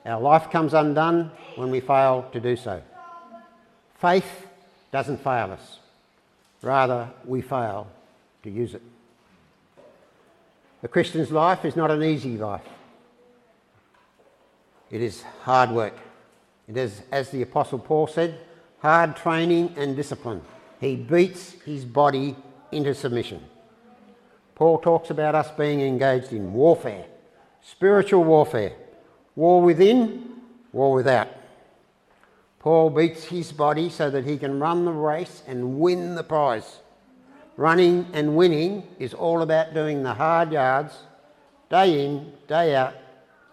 Our 0.04 0.20
life 0.20 0.50
comes 0.50 0.74
undone 0.74 1.32
when 1.56 1.70
we 1.70 1.80
fail 1.80 2.28
to 2.32 2.40
do 2.40 2.56
so. 2.56 2.82
Faith 3.98 4.46
doesn't 4.92 5.24
fail 5.24 5.50
us, 5.50 5.78
rather, 6.60 7.08
we 7.24 7.40
fail 7.40 7.86
to 8.42 8.50
use 8.50 8.74
it. 8.74 8.82
The 10.82 10.88
Christian's 10.88 11.30
life 11.30 11.64
is 11.64 11.74
not 11.74 11.90
an 11.90 12.02
easy 12.02 12.36
life, 12.36 12.68
it 14.90 15.00
is 15.00 15.22
hard 15.42 15.70
work. 15.70 15.94
It 16.68 16.76
is, 16.76 17.02
as 17.10 17.30
the 17.30 17.42
Apostle 17.42 17.78
Paul 17.78 18.06
said, 18.06 18.38
hard 18.84 19.16
training 19.16 19.72
and 19.78 19.96
discipline. 19.96 20.42
He 20.78 20.94
beats 20.94 21.52
his 21.64 21.86
body 21.86 22.36
into 22.70 22.94
submission. 22.94 23.42
Paul 24.54 24.78
talks 24.78 25.08
about 25.08 25.34
us 25.34 25.50
being 25.52 25.80
engaged 25.80 26.34
in 26.34 26.52
warfare, 26.52 27.06
spiritual 27.62 28.24
warfare, 28.24 28.74
war 29.36 29.62
within, 29.62 30.34
war 30.70 30.92
without. 30.92 31.28
Paul 32.58 32.90
beats 32.90 33.24
his 33.24 33.52
body 33.52 33.88
so 33.88 34.10
that 34.10 34.26
he 34.26 34.36
can 34.36 34.60
run 34.60 34.84
the 34.84 34.92
race 34.92 35.42
and 35.46 35.80
win 35.80 36.14
the 36.14 36.22
prize. 36.22 36.80
Running 37.56 38.06
and 38.12 38.36
winning 38.36 38.86
is 38.98 39.14
all 39.14 39.40
about 39.40 39.72
doing 39.72 40.02
the 40.02 40.12
hard 40.12 40.52
yards 40.52 40.92
day 41.70 42.04
in, 42.04 42.34
day 42.48 42.76
out 42.76 42.92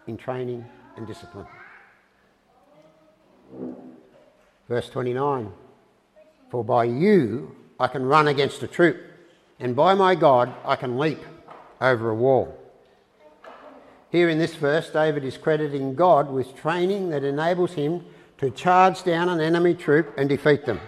in 0.08 0.18
training 0.18 0.66
and 0.98 1.08
discipline. 1.08 1.48
Verse 4.72 4.88
29 4.88 5.52
For 6.50 6.64
by 6.64 6.86
you 6.86 7.54
I 7.78 7.88
can 7.88 8.06
run 8.06 8.30
against 8.30 8.64
a 8.64 8.68
troop, 8.68 8.96
and 9.60 9.76
by 9.76 9.96
my 9.96 10.16
God 10.16 10.54
I 10.64 10.78
can 10.78 10.98
leap 10.98 11.20
over 11.82 12.10
a 12.10 12.16
wall. 12.16 12.58
Here 14.12 14.30
in 14.30 14.40
this 14.40 14.56
verse, 14.56 14.90
David 14.90 15.26
is 15.26 15.38
crediting 15.38 15.94
God 15.94 16.32
with 16.32 16.56
training 16.56 17.10
that 17.10 17.26
enables 17.26 17.74
him 17.74 18.06
to 18.38 18.50
charge 18.50 19.04
down 19.04 19.28
an 19.28 19.42
enemy 19.42 19.74
troop 19.74 20.14
and 20.18 20.30
defeat 20.30 20.66
them. 20.66 20.80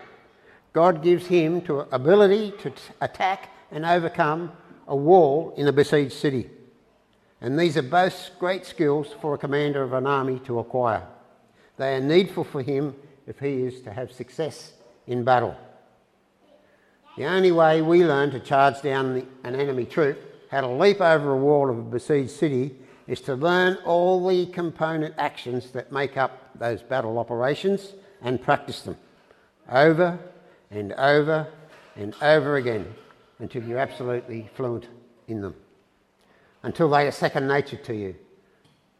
God 0.71 1.03
gives 1.03 1.27
him 1.27 1.59
to 1.63 1.81
ability 1.93 2.53
to 2.59 2.69
t- 2.69 2.81
attack 3.01 3.49
and 3.69 3.83
overcome 3.83 4.53
a 4.87 4.95
wall 4.95 5.53
in 5.57 5.67
a 5.67 5.73
besieged 5.73 6.13
city. 6.13 6.49
And 7.41 7.59
these 7.59 7.75
are 7.75 7.81
both 7.81 8.29
great 8.39 8.65
skills 8.65 9.07
for 9.19 9.33
a 9.33 9.37
commander 9.37 9.83
of 9.83 9.91
an 9.91 10.07
army 10.07 10.39
to 10.45 10.59
acquire. 10.59 11.05
They 11.75 11.97
are 11.97 11.99
needful 11.99 12.45
for 12.45 12.61
him 12.61 12.95
if 13.27 13.39
he 13.39 13.63
is 13.63 13.81
to 13.81 13.91
have 13.91 14.11
success 14.11 14.73
in 15.07 15.23
battle. 15.23 15.55
The 17.17 17.25
only 17.25 17.51
way 17.51 17.81
we 17.81 18.03
learn 18.03 18.31
to 18.31 18.39
charge 18.39 18.81
down 18.81 19.13
the, 19.13 19.25
an 19.43 19.55
enemy 19.55 19.85
troop, 19.85 20.19
how 20.49 20.61
to 20.61 20.67
leap 20.67 20.99
over 20.99 21.31
a 21.31 21.37
wall 21.37 21.69
of 21.69 21.77
a 21.77 21.81
besieged 21.83 22.31
city, 22.31 22.75
is 23.07 23.21
to 23.21 23.35
learn 23.35 23.77
all 23.85 24.25
the 24.27 24.47
component 24.47 25.13
actions 25.17 25.71
that 25.71 25.91
make 25.91 26.17
up 26.17 26.57
those 26.57 26.81
battle 26.81 27.19
operations 27.19 27.93
and 28.21 28.41
practice 28.41 28.81
them 28.81 28.97
over 29.69 30.17
and 30.71 30.93
over 30.93 31.47
and 31.95 32.15
over 32.21 32.55
again 32.55 32.93
until 33.39 33.63
you're 33.63 33.77
absolutely 33.77 34.49
fluent 34.55 34.87
in 35.27 35.41
them, 35.41 35.55
until 36.63 36.89
they 36.89 37.07
are 37.07 37.11
second 37.11 37.47
nature 37.47 37.77
to 37.77 37.93
you. 37.93 38.15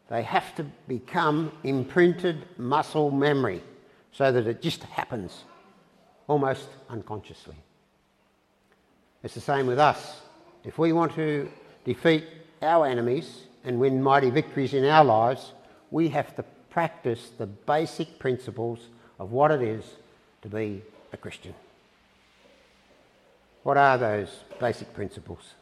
They 0.10 0.24
have 0.24 0.54
to 0.56 0.66
become 0.88 1.52
imprinted 1.64 2.46
muscle 2.58 3.10
memory 3.10 3.64
so 4.14 4.32
that 4.32 4.48
it 4.48 4.62
just 4.62 4.84
happens 4.84 5.44
almost 6.28 6.68
unconsciously. 6.90 7.56
It's 9.24 9.34
the 9.34 9.42
same 9.42 9.68
with 9.68 9.80
us. 9.80 10.22
If 10.64 10.78
we 10.78 10.94
want 10.94 11.14
to 11.16 11.50
defeat 11.84 12.26
our 12.62 12.86
enemies 12.86 13.44
and 13.64 13.80
win 13.80 14.02
mighty 14.02 14.30
victories 14.30 14.74
in 14.74 14.86
our 14.86 15.04
lives, 15.04 15.52
we 15.92 16.10
have 16.10 16.36
to 16.36 16.44
practice 16.70 17.32
the 17.38 17.46
basic 17.46 18.20
principles 18.20 18.80
of 19.20 19.32
what 19.32 19.52
it 19.52 19.62
is 19.62 19.84
to 20.42 20.50
be 20.50 20.82
a 21.12 21.18
Christian. 21.18 21.54
What 23.64 23.78
are 23.78 23.98
those 23.98 24.30
basic 24.60 24.94
principles? 24.94 25.54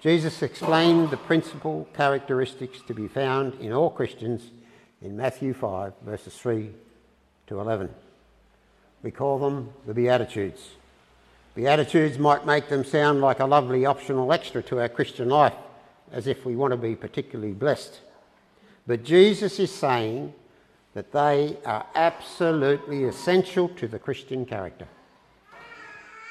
Jesus 0.00 0.42
explained 0.42 1.10
the 1.10 1.16
principal 1.16 1.88
characteristics 1.94 2.80
to 2.88 2.94
be 2.94 3.06
found 3.06 3.54
in 3.60 3.72
all 3.72 3.90
Christians 3.90 4.50
in 5.00 5.16
Matthew 5.16 5.54
5, 5.54 5.92
verses 6.04 6.36
3 6.36 6.70
to 7.46 7.60
11. 7.60 7.88
We 9.02 9.10
call 9.10 9.38
them 9.38 9.72
the 9.86 9.94
Beatitudes. 9.94 10.70
Beatitudes 11.54 12.18
might 12.18 12.46
make 12.46 12.68
them 12.68 12.84
sound 12.84 13.20
like 13.20 13.40
a 13.40 13.44
lovely 13.44 13.84
optional 13.84 14.32
extra 14.32 14.62
to 14.62 14.80
our 14.80 14.88
Christian 14.88 15.28
life, 15.28 15.54
as 16.10 16.26
if 16.26 16.46
we 16.46 16.56
want 16.56 16.70
to 16.70 16.76
be 16.76 16.94
particularly 16.94 17.52
blessed. 17.52 18.00
But 18.86 19.04
Jesus 19.04 19.58
is 19.58 19.70
saying 19.70 20.32
that 20.94 21.12
they 21.12 21.56
are 21.64 21.86
absolutely 21.94 23.04
essential 23.04 23.68
to 23.68 23.88
the 23.88 23.98
Christian 23.98 24.44
character, 24.44 24.86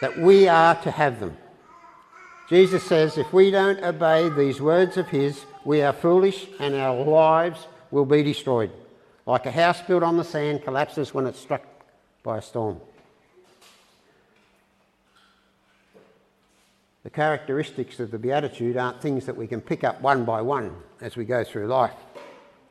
that 0.01 0.18
we 0.18 0.47
are 0.47 0.76
to 0.82 0.91
have 0.91 1.19
them. 1.19 1.38
Jesus 2.50 2.84
says 2.84 3.17
if 3.17 3.32
we 3.32 3.52
don't 3.52 3.84
obey 3.84 4.30
these 4.30 4.60
words 4.60 4.97
of 4.97 5.08
His, 5.08 5.45
we 5.63 5.82
are 5.82 5.93
foolish 5.93 6.47
and 6.60 6.76
our 6.76 7.04
lives 7.04 7.67
will 7.91 8.06
be 8.06 8.24
destroyed, 8.24 8.71
like 9.25 9.45
a 9.45 9.51
house 9.51 9.81
built 9.81 10.03
on 10.03 10.17
the 10.17 10.23
sand 10.23 10.63
collapses 10.63 11.13
when 11.13 11.25
it's 11.27 11.39
struck 11.39 11.63
by 12.23 12.38
a 12.38 12.41
storm. 12.41 12.79
The 17.03 17.10
characteristics 17.10 17.99
of 17.99 18.12
the 18.12 18.19
Beatitude 18.19 18.77
aren't 18.77 19.01
things 19.01 19.25
that 19.25 19.36
we 19.36 19.47
can 19.47 19.60
pick 19.60 19.84
up 19.84 20.01
one 20.01 20.23
by 20.23 20.41
one 20.41 20.75
as 21.01 21.15
we 21.15 21.25
go 21.25 21.43
through 21.43 21.67
life. 21.67 21.95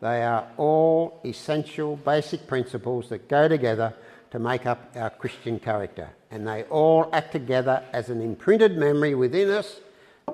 They 0.01 0.23
are 0.23 0.47
all 0.57 1.21
essential, 1.25 1.97
basic 1.97 2.47
principles 2.47 3.09
that 3.09 3.29
go 3.29 3.49
together 3.49 3.93
to 4.31 4.39
make 4.39 4.67
up 4.67 4.93
our 4.95 5.11
Christian 5.11 5.59
character. 5.59 6.11
And 6.31 6.47
they 6.47 6.63
all 6.65 7.11
act 7.13 7.33
together 7.33 7.83
as 7.93 8.09
an 8.09 8.23
imprinted 8.23 8.79
memory 8.79 9.17
within 9.17 9.51
us 9.51 9.81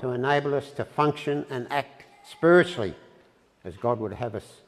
to 0.00 0.10
enable 0.10 0.54
us 0.54 0.70
to 0.72 0.84
function 0.84 1.46
and 1.48 1.66
act 1.70 2.04
spiritually 2.30 2.94
as 3.64 3.76
God 3.78 3.98
would 3.98 4.12
have 4.12 4.34
us. 4.34 4.60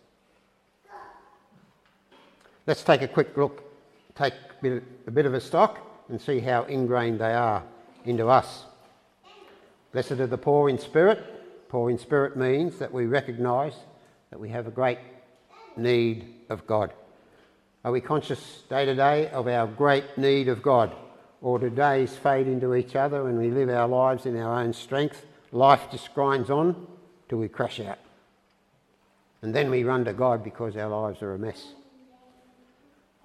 Let's 2.68 2.83
take 2.83 3.00
a 3.00 3.09
quick 3.09 3.35
look, 3.35 3.64
take 4.14 4.35
a 4.62 5.11
bit, 5.11 5.24
of 5.24 5.33
a 5.33 5.40
stock, 5.40 5.78
and 6.11 6.20
see 6.20 6.38
how 6.38 6.64
ingrained 6.64 7.18
they 7.18 7.33
are 7.33 7.64
into 8.04 8.28
us. 8.28 8.66
Blessed 9.92 10.12
are 10.12 10.26
the 10.26 10.37
poor 10.37 10.68
in 10.68 10.76
spirit. 10.76 11.70
Poor 11.70 11.88
in 11.88 11.96
spirit 11.96 12.37
means 12.37 12.78
that 12.78 12.92
we 12.92 13.07
recognise 13.07 13.72
that 14.28 14.38
we 14.38 14.50
have 14.50 14.66
a 14.66 14.70
great 14.70 14.98
need 15.78 16.26
of 16.50 16.66
God. 16.66 16.92
Are 17.87 17.92
we 17.92 18.02
conscious 18.02 18.64
day 18.68 18.85
to 18.85 18.94
day 18.94 19.31
of 19.31 19.48
our 19.48 19.66
great 19.66 20.18
need 20.18 20.48
of 20.48 20.61
God? 20.61 20.94
Or 21.40 21.59
do 21.59 21.70
days 21.70 22.16
fade 22.16 22.48
into 22.48 22.74
each 22.74 22.94
other 22.94 23.31
and 23.31 23.38
we 23.38 23.48
live 23.50 23.70
our 23.70 23.88
lives 23.88 24.26
in 24.26 24.37
our 24.37 24.61
own 24.61 24.74
strength? 24.74 25.24
Life 25.52 25.90
just 25.90 26.12
grinds 26.12 26.50
on 26.50 26.87
till 27.31 27.38
we 27.38 27.48
crash 27.48 27.81
out. 27.81 27.98
And 29.40 29.54
then 29.54 29.70
we 29.70 29.85
run 29.85 30.04
to 30.04 30.12
God 30.12 30.44
because 30.44 30.76
our 30.76 30.90
lives 30.90 31.22
are 31.22 31.33
a 31.33 31.38
mess. 31.38 31.72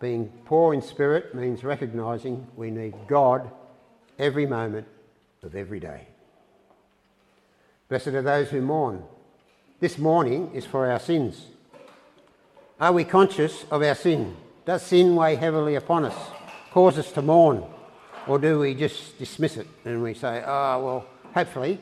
Being 0.03 0.33
poor 0.43 0.73
in 0.73 0.81
spirit 0.81 1.33
means 1.33 1.63
recognising 1.63 2.45
we 2.57 2.71
need 2.71 2.93
God 3.07 3.49
every 4.19 4.45
moment 4.45 4.85
of 5.41 5.55
every 5.55 5.79
day. 5.79 6.09
Blessed 7.87 8.07
are 8.09 8.21
those 8.21 8.49
who 8.49 8.59
mourn, 8.59 9.01
this 9.79 9.97
mourning 9.97 10.51
is 10.53 10.65
for 10.65 10.91
our 10.91 10.99
sins. 10.99 11.45
Are 12.81 12.91
we 12.91 13.05
conscious 13.05 13.63
of 13.71 13.81
our 13.81 13.95
sin? 13.95 14.35
Does 14.65 14.81
sin 14.81 15.15
weigh 15.15 15.35
heavily 15.35 15.75
upon 15.75 16.03
us, 16.03 16.31
cause 16.71 16.97
us 16.97 17.09
to 17.13 17.21
mourn? 17.21 17.63
Or 18.27 18.37
do 18.39 18.59
we 18.59 18.75
just 18.75 19.17
dismiss 19.17 19.55
it 19.55 19.67
and 19.85 20.03
we 20.03 20.15
say, 20.15 20.43
oh, 20.45 20.83
well, 20.83 21.05
hopefully 21.33 21.79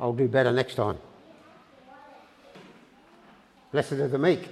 I'll 0.00 0.12
do 0.12 0.26
better 0.26 0.50
next 0.50 0.74
time? 0.74 0.98
Blessed 3.70 3.92
are 3.92 4.08
the 4.08 4.18
meek. 4.18 4.48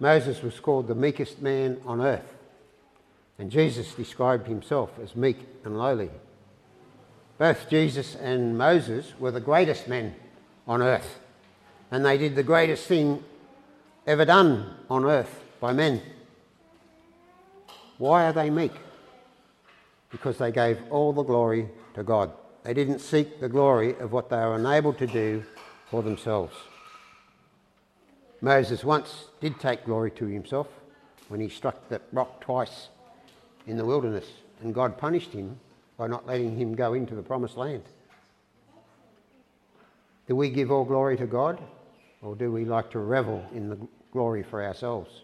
Moses 0.00 0.42
was 0.42 0.60
called 0.60 0.86
the 0.86 0.94
meekest 0.94 1.42
man 1.42 1.80
on 1.84 2.00
earth, 2.00 2.34
and 3.38 3.50
Jesus 3.50 3.94
described 3.94 4.46
himself 4.46 4.90
as 5.02 5.16
meek 5.16 5.38
and 5.64 5.78
lowly. 5.78 6.10
Both 7.38 7.70
Jesus 7.70 8.16
and 8.16 8.58
Moses 8.58 9.12
were 9.18 9.30
the 9.30 9.40
greatest 9.40 9.86
men 9.88 10.14
on 10.66 10.82
earth. 10.82 11.18
And 11.90 12.04
they 12.04 12.18
did 12.18 12.34
the 12.34 12.42
greatest 12.42 12.86
thing 12.86 13.24
ever 14.06 14.24
done 14.24 14.74
on 14.90 15.04
earth 15.04 15.42
by 15.60 15.72
men. 15.72 16.02
Why 17.96 18.24
are 18.26 18.32
they 18.32 18.50
meek? 18.50 18.72
Because 20.10 20.38
they 20.38 20.52
gave 20.52 20.78
all 20.90 21.12
the 21.12 21.22
glory 21.22 21.68
to 21.94 22.02
God. 22.02 22.32
They 22.64 22.74
didn't 22.74 22.98
seek 23.00 23.40
the 23.40 23.48
glory 23.48 23.96
of 23.98 24.12
what 24.12 24.30
they 24.30 24.36
were 24.36 24.56
unable 24.56 24.92
to 24.94 25.06
do 25.06 25.44
for 25.90 26.02
themselves. 26.02 26.54
Moses 28.40 28.84
once 28.84 29.26
did 29.40 29.58
take 29.58 29.84
glory 29.84 30.10
to 30.12 30.26
himself 30.26 30.68
when 31.28 31.40
he 31.40 31.48
struck 31.48 31.88
that 31.88 32.02
rock 32.12 32.40
twice 32.40 32.88
in 33.66 33.76
the 33.76 33.84
wilderness, 33.84 34.26
and 34.62 34.74
God 34.74 34.96
punished 34.96 35.32
him 35.32 35.58
by 35.96 36.06
not 36.06 36.26
letting 36.26 36.56
him 36.56 36.74
go 36.74 36.94
into 36.94 37.14
the 37.14 37.22
promised 37.22 37.56
land. 37.56 37.82
Do 40.26 40.36
we 40.36 40.50
give 40.50 40.70
all 40.70 40.84
glory 40.84 41.16
to 41.16 41.26
God 41.26 41.58
or 42.22 42.36
do 42.36 42.52
we 42.52 42.64
like 42.64 42.90
to 42.92 42.98
revel 42.98 43.44
in 43.54 43.68
the 43.68 43.78
glory 44.12 44.42
for 44.42 44.62
ourselves? 44.62 45.22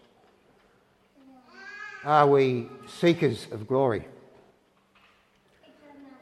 Are 2.04 2.26
we 2.26 2.68
seekers 2.86 3.46
of 3.50 3.66
glory? 3.66 4.06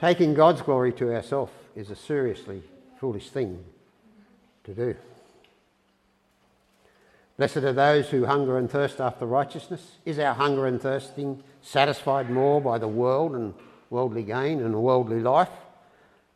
Taking 0.01 0.35
God's 0.35 0.63
glory 0.63 0.93
to 0.95 1.15
ourselves 1.15 1.53
is 1.75 1.91
a 1.91 1.97
seriously 1.97 2.63
foolish 2.99 3.31
thing 3.31 3.65
to 4.65 4.75
do. 4.75 4.97
Blessed 7.37 7.59
are 7.59 7.73
those 7.73 8.11
who 8.11 8.27
hunger 8.27 8.59
and 8.59 8.71
thirst 8.71 9.01
after 9.01 9.27
righteousness. 9.27 9.93
Is 10.05 10.19
our 10.19 10.35
hunger 10.35 10.67
and 10.67 10.81
thirsting 10.81 11.43
satisfied 11.63 12.31
more 12.31 12.61
by 12.61 12.79
the 12.79 12.89
world 12.89 13.35
and 13.35 13.55
worldly 13.91 14.23
gain 14.23 14.61
and 14.61 14.75
worldly 14.83 15.21
life 15.21 15.51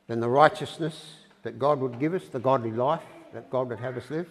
than 0.07 0.21
the 0.21 0.29
righteousness 0.29 1.17
that 1.43 1.59
God 1.59 1.81
would 1.81 1.99
give 1.99 2.15
us, 2.15 2.29
the 2.29 2.39
godly 2.39 2.71
life 2.71 3.03
that 3.33 3.51
God 3.51 3.69
would 3.69 3.79
have 3.79 3.97
us 3.97 4.11
live? 4.11 4.29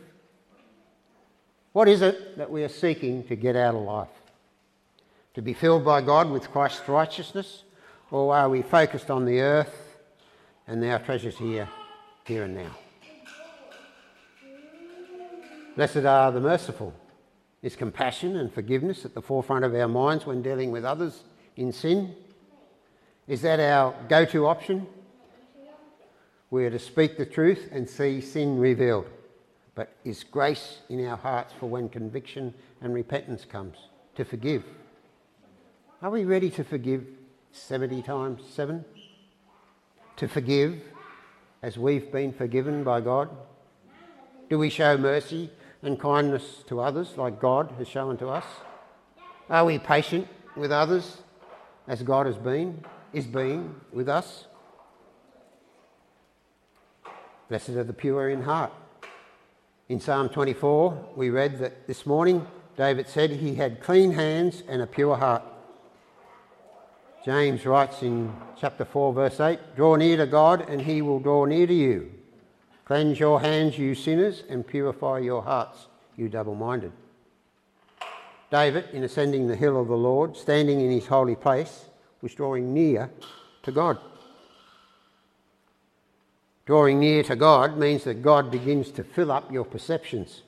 What 1.74 1.88
is 1.88 2.02
it 2.02 2.38
that 2.38 2.50
we 2.50 2.64
are 2.64 2.70
seeking 2.70 3.24
to 3.26 3.36
get 3.36 3.56
out 3.56 3.76
of 3.76 3.82
life? 3.82 4.08
To 5.34 5.42
be 5.42 5.54
filled 5.54 5.84
by 5.84 6.02
God 6.02 6.30
with 6.30 6.50
Christ's 6.50 6.88
righteousness? 6.88 7.64
Or 8.12 8.34
are 8.34 8.50
we 8.50 8.62
focused 8.62 9.12
on 9.12 9.26
the 9.26 9.42
earth 9.42 9.98
and 10.68 10.84
our 10.86 11.00
treasures 11.00 11.38
here, 11.38 11.68
here 12.24 12.44
and 12.44 12.56
now? 12.56 12.72
Blessed 15.76 16.06
are 16.06 16.32
the 16.32 16.40
merciful. 16.40 16.94
Is 17.62 17.76
compassion 17.76 18.38
and 18.38 18.54
forgiveness 18.54 19.04
at 19.04 19.14
the 19.14 19.22
forefront 19.22 19.66
of 19.66 19.76
our 19.76 19.90
minds 19.90 20.26
when 20.26 20.42
dealing 20.42 20.72
with 20.72 20.86
others 20.86 21.24
in 21.58 21.74
sin? 21.74 22.16
Is 23.28 23.42
that 23.42 23.60
our 23.60 23.94
go 24.08 24.24
to 24.26 24.48
option? 24.48 24.88
We 26.50 26.66
are 26.66 26.70
to 26.70 26.80
speak 26.80 27.18
the 27.18 27.26
truth 27.26 27.68
and 27.72 27.90
see 27.90 28.22
sin 28.22 28.58
revealed. 28.58 29.08
But 29.74 29.94
is 30.06 30.24
grace 30.24 30.80
in 30.88 31.06
our 31.06 31.18
hearts 31.18 31.54
for 31.60 31.68
when 31.68 31.90
conviction 31.90 32.54
and 32.82 32.94
repentance 32.94 33.44
comes? 33.44 33.76
To 34.16 34.24
forgive. 34.24 34.64
Are 36.02 36.12
we 36.12 36.24
ready 36.24 36.50
to 36.52 36.64
forgive 36.64 37.04
70 37.52 38.02
times 38.04 38.44
7? 38.50 38.86
To 40.18 40.28
forgive 40.30 40.82
as 41.62 41.78
we've 41.78 42.10
been 42.14 42.32
forgiven 42.32 42.86
by 42.86 43.02
God? 43.02 43.30
Do 44.50 44.58
we 44.58 44.70
show 44.70 44.98
mercy 44.98 45.50
and 45.86 46.00
kindness 46.00 46.64
to 46.68 46.82
others 46.82 47.18
like 47.18 47.40
God 47.40 47.74
has 47.78 47.88
shown 47.88 48.18
to 48.18 48.28
us? 48.28 48.46
Are 49.50 49.66
we 49.66 49.80
patient 49.80 50.28
with 50.56 50.72
others 50.72 51.18
as 51.88 52.02
God 52.02 52.26
has 52.26 52.38
been, 52.38 52.84
is 53.14 53.26
being 53.26 53.76
with 53.94 54.10
us? 54.10 54.46
Blessed 57.48 57.70
are 57.70 57.84
the 57.84 57.94
pure 57.94 58.30
in 58.30 58.42
heart. 58.42 58.74
In 59.88 60.00
Psalm 60.00 60.30
24, 60.30 61.12
we 61.16 61.30
read 61.30 61.60
that 61.60 61.86
this 61.86 62.08
morning 62.08 62.48
David 62.76 63.08
said 63.08 63.30
he 63.30 63.54
had 63.54 63.82
clean 63.82 64.12
hands 64.12 64.64
and 64.68 64.82
a 64.82 64.88
pure 64.88 65.16
heart. 65.16 65.44
James 67.24 67.66
writes 67.66 68.02
in 68.02 68.36
chapter 68.60 68.84
4, 68.84 69.14
verse 69.14 69.40
8 69.40 69.76
Draw 69.76 69.96
near 69.98 70.18
to 70.18 70.26
God, 70.26 70.68
and 70.68 70.82
he 70.82 71.04
will 71.04 71.20
draw 71.20 71.46
near 71.46 71.68
to 71.68 71.74
you. 71.74 72.15
Cleanse 72.86 73.20
your 73.20 73.42
hands, 73.42 73.78
you 73.78 73.96
sinners, 73.96 74.44
and 74.48 74.66
purify 74.66 75.20
your 75.20 75.42
hearts, 75.42 75.88
you 76.16 76.30
double 76.30 76.56
minded. 76.56 76.92
David, 78.52 78.90
in 78.94 79.04
ascending 79.04 79.48
the 79.48 79.56
hill 79.56 79.82
of 79.82 79.88
the 79.88 79.98
Lord, 79.98 80.38
standing 80.38 80.80
in 80.80 80.92
his 80.92 81.08
holy 81.08 81.36
place, 81.36 81.86
was 82.22 82.34
drawing 82.34 82.74
near 82.74 83.10
to 83.64 83.72
God. 83.72 83.98
Drawing 86.66 87.00
near 87.00 87.22
to 87.24 87.36
God 87.36 87.78
means 87.78 88.04
that 88.06 88.22
God 88.24 88.50
begins 88.50 88.92
to 88.92 89.04
fill 89.04 89.32
up 89.32 89.52
your 89.52 89.66
perceptions. 89.66 90.42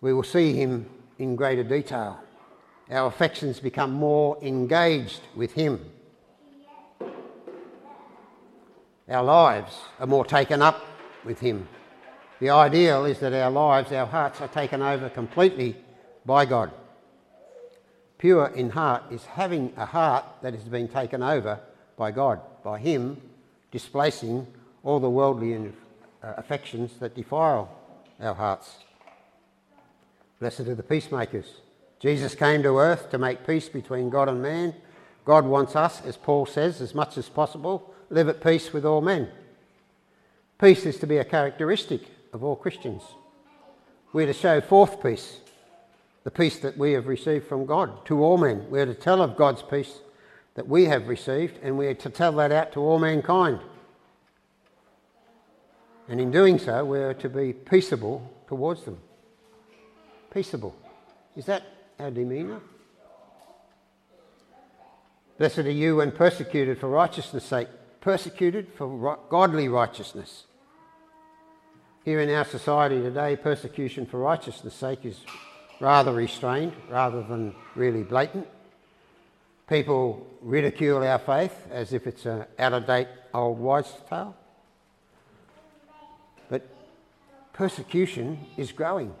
We 0.00 0.12
will 0.12 0.22
see 0.22 0.54
Him 0.54 0.86
in 1.18 1.36
greater 1.36 1.62
detail. 1.62 2.18
Our 2.90 3.06
affections 3.06 3.60
become 3.60 3.92
more 3.92 4.42
engaged 4.42 5.20
with 5.36 5.52
Him. 5.52 5.84
Our 9.10 9.24
lives 9.24 9.76
are 9.98 10.06
more 10.06 10.24
taken 10.24 10.62
up 10.62 10.86
with 11.24 11.40
Him. 11.40 11.66
The 12.38 12.50
ideal 12.50 13.04
is 13.04 13.18
that 13.18 13.32
our 13.32 13.50
lives, 13.50 13.90
our 13.90 14.06
hearts, 14.06 14.40
are 14.40 14.48
taken 14.48 14.82
over 14.82 15.10
completely 15.10 15.76
by 16.24 16.44
God. 16.46 16.70
Pure 18.18 18.52
in 18.54 18.70
heart 18.70 19.02
is 19.10 19.24
having 19.24 19.72
a 19.76 19.84
heart 19.84 20.24
that 20.42 20.54
has 20.54 20.62
been 20.62 20.86
taken 20.86 21.24
over 21.24 21.58
by 21.96 22.12
God, 22.12 22.40
by 22.62 22.78
Him 22.78 23.20
displacing 23.72 24.46
all 24.84 25.00
the 25.00 25.10
worldly 25.10 25.56
uh, 25.56 26.34
affections 26.36 26.92
that 27.00 27.16
defile 27.16 27.68
our 28.20 28.34
hearts. 28.34 28.76
Blessed 30.38 30.60
are 30.60 30.74
the 30.76 30.84
peacemakers. 30.84 31.46
Jesus 31.98 32.36
came 32.36 32.62
to 32.62 32.78
earth 32.78 33.10
to 33.10 33.18
make 33.18 33.44
peace 33.44 33.68
between 33.68 34.08
God 34.08 34.28
and 34.28 34.40
man. 34.40 34.74
God 35.24 35.44
wants 35.44 35.74
us, 35.74 36.00
as 36.06 36.16
Paul 36.16 36.46
says, 36.46 36.80
as 36.80 36.94
much 36.94 37.18
as 37.18 37.28
possible, 37.28 37.92
live 38.10 38.28
at 38.28 38.42
peace 38.42 38.72
with 38.72 38.84
all 38.84 39.00
men. 39.00 39.28
Peace 40.60 40.84
is 40.84 40.98
to 40.98 41.06
be 41.06 41.16
a 41.16 41.24
characteristic 41.24 42.02
of 42.32 42.44
all 42.44 42.56
Christians. 42.56 43.02
We're 44.12 44.26
to 44.26 44.32
show 44.32 44.60
forth 44.60 45.02
peace 45.02 45.38
the 46.24 46.30
peace 46.30 46.58
that 46.58 46.76
we 46.76 46.92
have 46.92 47.06
received 47.06 47.46
from 47.46 47.64
God 47.64 48.04
to 48.06 48.22
all 48.22 48.36
men. 48.36 48.68
We 48.68 48.80
are 48.80 48.86
to 48.86 48.94
tell 48.94 49.22
of 49.22 49.36
God's 49.36 49.62
peace 49.62 50.00
that 50.54 50.68
we 50.68 50.84
have 50.84 51.08
received, 51.08 51.58
and 51.62 51.78
we 51.78 51.86
are 51.86 51.94
to 51.94 52.10
tell 52.10 52.32
that 52.32 52.52
out 52.52 52.72
to 52.72 52.80
all 52.80 52.98
mankind. 52.98 53.60
And 56.08 56.20
in 56.20 56.30
doing 56.30 56.58
so, 56.58 56.84
we 56.84 56.98
are 56.98 57.14
to 57.14 57.28
be 57.28 57.52
peaceable 57.52 58.28
towards 58.48 58.84
them. 58.84 58.98
Peaceable. 60.30 60.76
Is 61.36 61.46
that 61.46 61.62
our 61.98 62.10
demeanour? 62.10 62.60
Blessed 65.38 65.60
are 65.60 65.70
you 65.70 65.96
when 65.96 66.10
persecuted 66.10 66.78
for 66.78 66.88
righteousness' 66.88 67.44
sake, 67.44 67.68
persecuted 68.00 68.68
for 68.76 69.18
godly 69.28 69.68
righteousness. 69.68 70.44
Here 72.04 72.20
in 72.20 72.30
our 72.30 72.44
society 72.44 73.00
today, 73.00 73.36
persecution 73.36 74.06
for 74.06 74.18
righteousness' 74.18 74.74
sake 74.74 75.04
is 75.04 75.20
rather 75.80 76.12
restrained 76.12 76.72
rather 76.88 77.22
than 77.22 77.54
really 77.74 78.02
blatant. 78.02 78.46
People 79.68 80.26
ridicule 80.40 81.04
our 81.04 81.18
faith 81.18 81.54
as 81.70 81.92
if 81.92 82.06
it's 82.06 82.26
an 82.26 82.44
out 82.58 82.72
of 82.72 82.86
date 82.86 83.08
old 83.32 83.58
wives' 83.58 83.94
tale. 84.08 84.34
But 86.48 86.66
persecution 87.52 88.38
is 88.56 88.72
growing. 88.72 89.14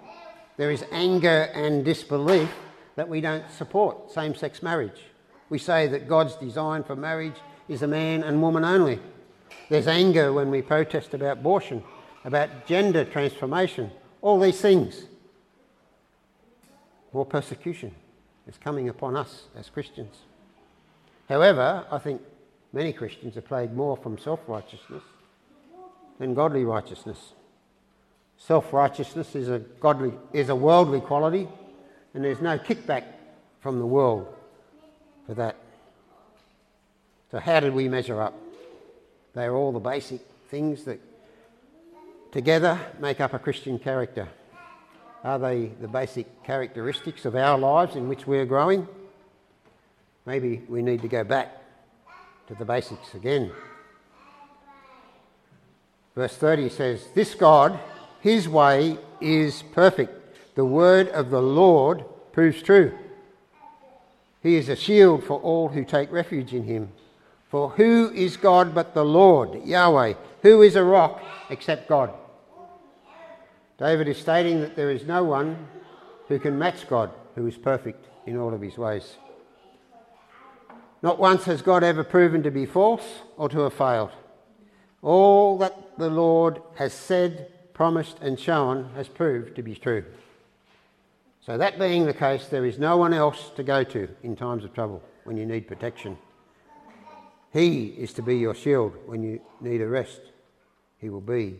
There 0.56 0.70
is 0.70 0.84
anger 0.90 1.50
and 1.54 1.84
disbelief 1.84 2.50
that 2.96 3.08
we 3.08 3.20
don't 3.20 3.48
support 3.50 4.10
same 4.10 4.34
sex 4.34 4.62
marriage. 4.62 5.00
We 5.48 5.58
say 5.58 5.86
that 5.88 6.08
God's 6.08 6.34
design 6.36 6.82
for 6.82 6.96
marriage 6.96 7.36
is 7.70 7.80
a 7.80 7.86
man 7.86 8.22
and 8.22 8.42
woman 8.42 8.66
only. 8.66 8.98
There's 9.70 9.86
anger 9.86 10.34
when 10.34 10.50
we 10.50 10.60
protest 10.60 11.14
about 11.14 11.38
abortion, 11.38 11.82
about 12.26 12.66
gender 12.66 13.06
transformation, 13.06 13.90
all 14.20 14.38
these 14.38 14.60
things 14.60 15.04
more 17.12 17.26
persecution 17.26 17.94
is 18.46 18.56
coming 18.58 18.88
upon 18.88 19.16
us 19.16 19.44
as 19.56 19.68
Christians. 19.68 20.16
However, 21.28 21.84
I 21.90 21.98
think 21.98 22.22
many 22.72 22.92
Christians 22.92 23.36
are 23.36 23.42
plagued 23.42 23.74
more 23.74 23.96
from 23.96 24.18
self 24.18 24.40
righteousness 24.46 25.02
than 26.18 26.34
godly 26.34 26.64
righteousness. 26.64 27.32
Self 28.36 28.72
righteousness 28.72 29.34
is 29.34 29.48
a, 29.48 29.58
godly, 29.58 30.12
is 30.32 30.48
a 30.48 30.56
worldly 30.56 31.00
quality, 31.00 31.48
and 32.14 32.24
there's 32.24 32.40
no 32.40 32.58
kickback 32.58 33.04
from 33.60 33.78
the 33.78 33.86
world 33.86 34.26
for 35.26 35.34
that. 35.34 35.56
So, 37.30 37.38
how 37.38 37.60
did 37.60 37.74
we 37.74 37.88
measure 37.88 38.20
up? 38.20 38.34
They 39.34 39.44
are 39.44 39.54
all 39.54 39.72
the 39.72 39.78
basic 39.78 40.20
things 40.48 40.84
that 40.84 41.00
together 42.32 42.78
make 42.98 43.20
up 43.20 43.34
a 43.34 43.38
Christian 43.38 43.78
character. 43.78 44.28
Are 45.22 45.38
they 45.38 45.66
the 45.80 45.86
basic 45.86 46.42
characteristics 46.42 47.24
of 47.24 47.36
our 47.36 47.58
lives 47.58 47.94
in 47.94 48.08
which 48.08 48.26
we 48.26 48.38
are 48.38 48.46
growing? 48.46 48.88
Maybe 50.26 50.62
we 50.68 50.82
need 50.82 51.02
to 51.02 51.08
go 51.08 51.22
back 51.22 51.56
to 52.48 52.54
the 52.54 52.64
basics 52.64 53.14
again. 53.14 53.52
Verse 56.16 56.36
30 56.36 56.68
says, 56.70 57.06
This 57.14 57.34
God, 57.34 57.78
his 58.20 58.48
way 58.48 58.98
is 59.20 59.62
perfect. 59.72 60.56
The 60.56 60.64
word 60.64 61.08
of 61.10 61.30
the 61.30 61.40
Lord 61.40 62.04
proves 62.32 62.60
true. 62.60 62.96
He 64.42 64.56
is 64.56 64.68
a 64.68 64.76
shield 64.76 65.22
for 65.22 65.38
all 65.38 65.68
who 65.68 65.84
take 65.84 66.10
refuge 66.10 66.54
in 66.54 66.64
him. 66.64 66.90
For 67.50 67.70
who 67.70 68.12
is 68.14 68.36
God 68.36 68.74
but 68.74 68.94
the 68.94 69.04
Lord, 69.04 69.64
Yahweh? 69.64 70.14
Who 70.42 70.62
is 70.62 70.76
a 70.76 70.84
rock 70.84 71.20
except 71.50 71.88
God? 71.88 72.14
David 73.76 74.06
is 74.06 74.18
stating 74.18 74.60
that 74.60 74.76
there 74.76 74.90
is 74.90 75.04
no 75.04 75.24
one 75.24 75.66
who 76.28 76.38
can 76.38 76.58
match 76.58 76.88
God, 76.88 77.10
who 77.34 77.46
is 77.48 77.56
perfect 77.56 78.06
in 78.24 78.36
all 78.36 78.54
of 78.54 78.60
his 78.60 78.78
ways. 78.78 79.16
Not 81.02 81.18
once 81.18 81.44
has 81.44 81.60
God 81.60 81.82
ever 81.82 82.04
proven 82.04 82.42
to 82.44 82.50
be 82.52 82.66
false 82.66 83.22
or 83.36 83.48
to 83.48 83.60
have 83.60 83.74
failed. 83.74 84.10
All 85.02 85.58
that 85.58 85.98
the 85.98 86.10
Lord 86.10 86.62
has 86.76 86.92
said, 86.92 87.50
promised, 87.74 88.18
and 88.20 88.38
shown 88.38 88.90
has 88.94 89.08
proved 89.08 89.56
to 89.56 89.62
be 89.62 89.74
true. 89.74 90.04
So, 91.40 91.56
that 91.56 91.78
being 91.78 92.04
the 92.04 92.14
case, 92.14 92.46
there 92.46 92.66
is 92.66 92.78
no 92.78 92.98
one 92.98 93.14
else 93.14 93.50
to 93.56 93.64
go 93.64 93.82
to 93.82 94.08
in 94.22 94.36
times 94.36 94.62
of 94.62 94.74
trouble 94.74 95.02
when 95.24 95.36
you 95.38 95.46
need 95.46 95.66
protection. 95.66 96.18
He 97.52 97.86
is 97.86 98.12
to 98.14 98.22
be 98.22 98.36
your 98.38 98.54
shield 98.54 98.94
when 99.06 99.22
you 99.22 99.40
need 99.60 99.80
a 99.80 99.86
rest. 99.86 100.20
He 100.98 101.08
will 101.10 101.20
be 101.20 101.56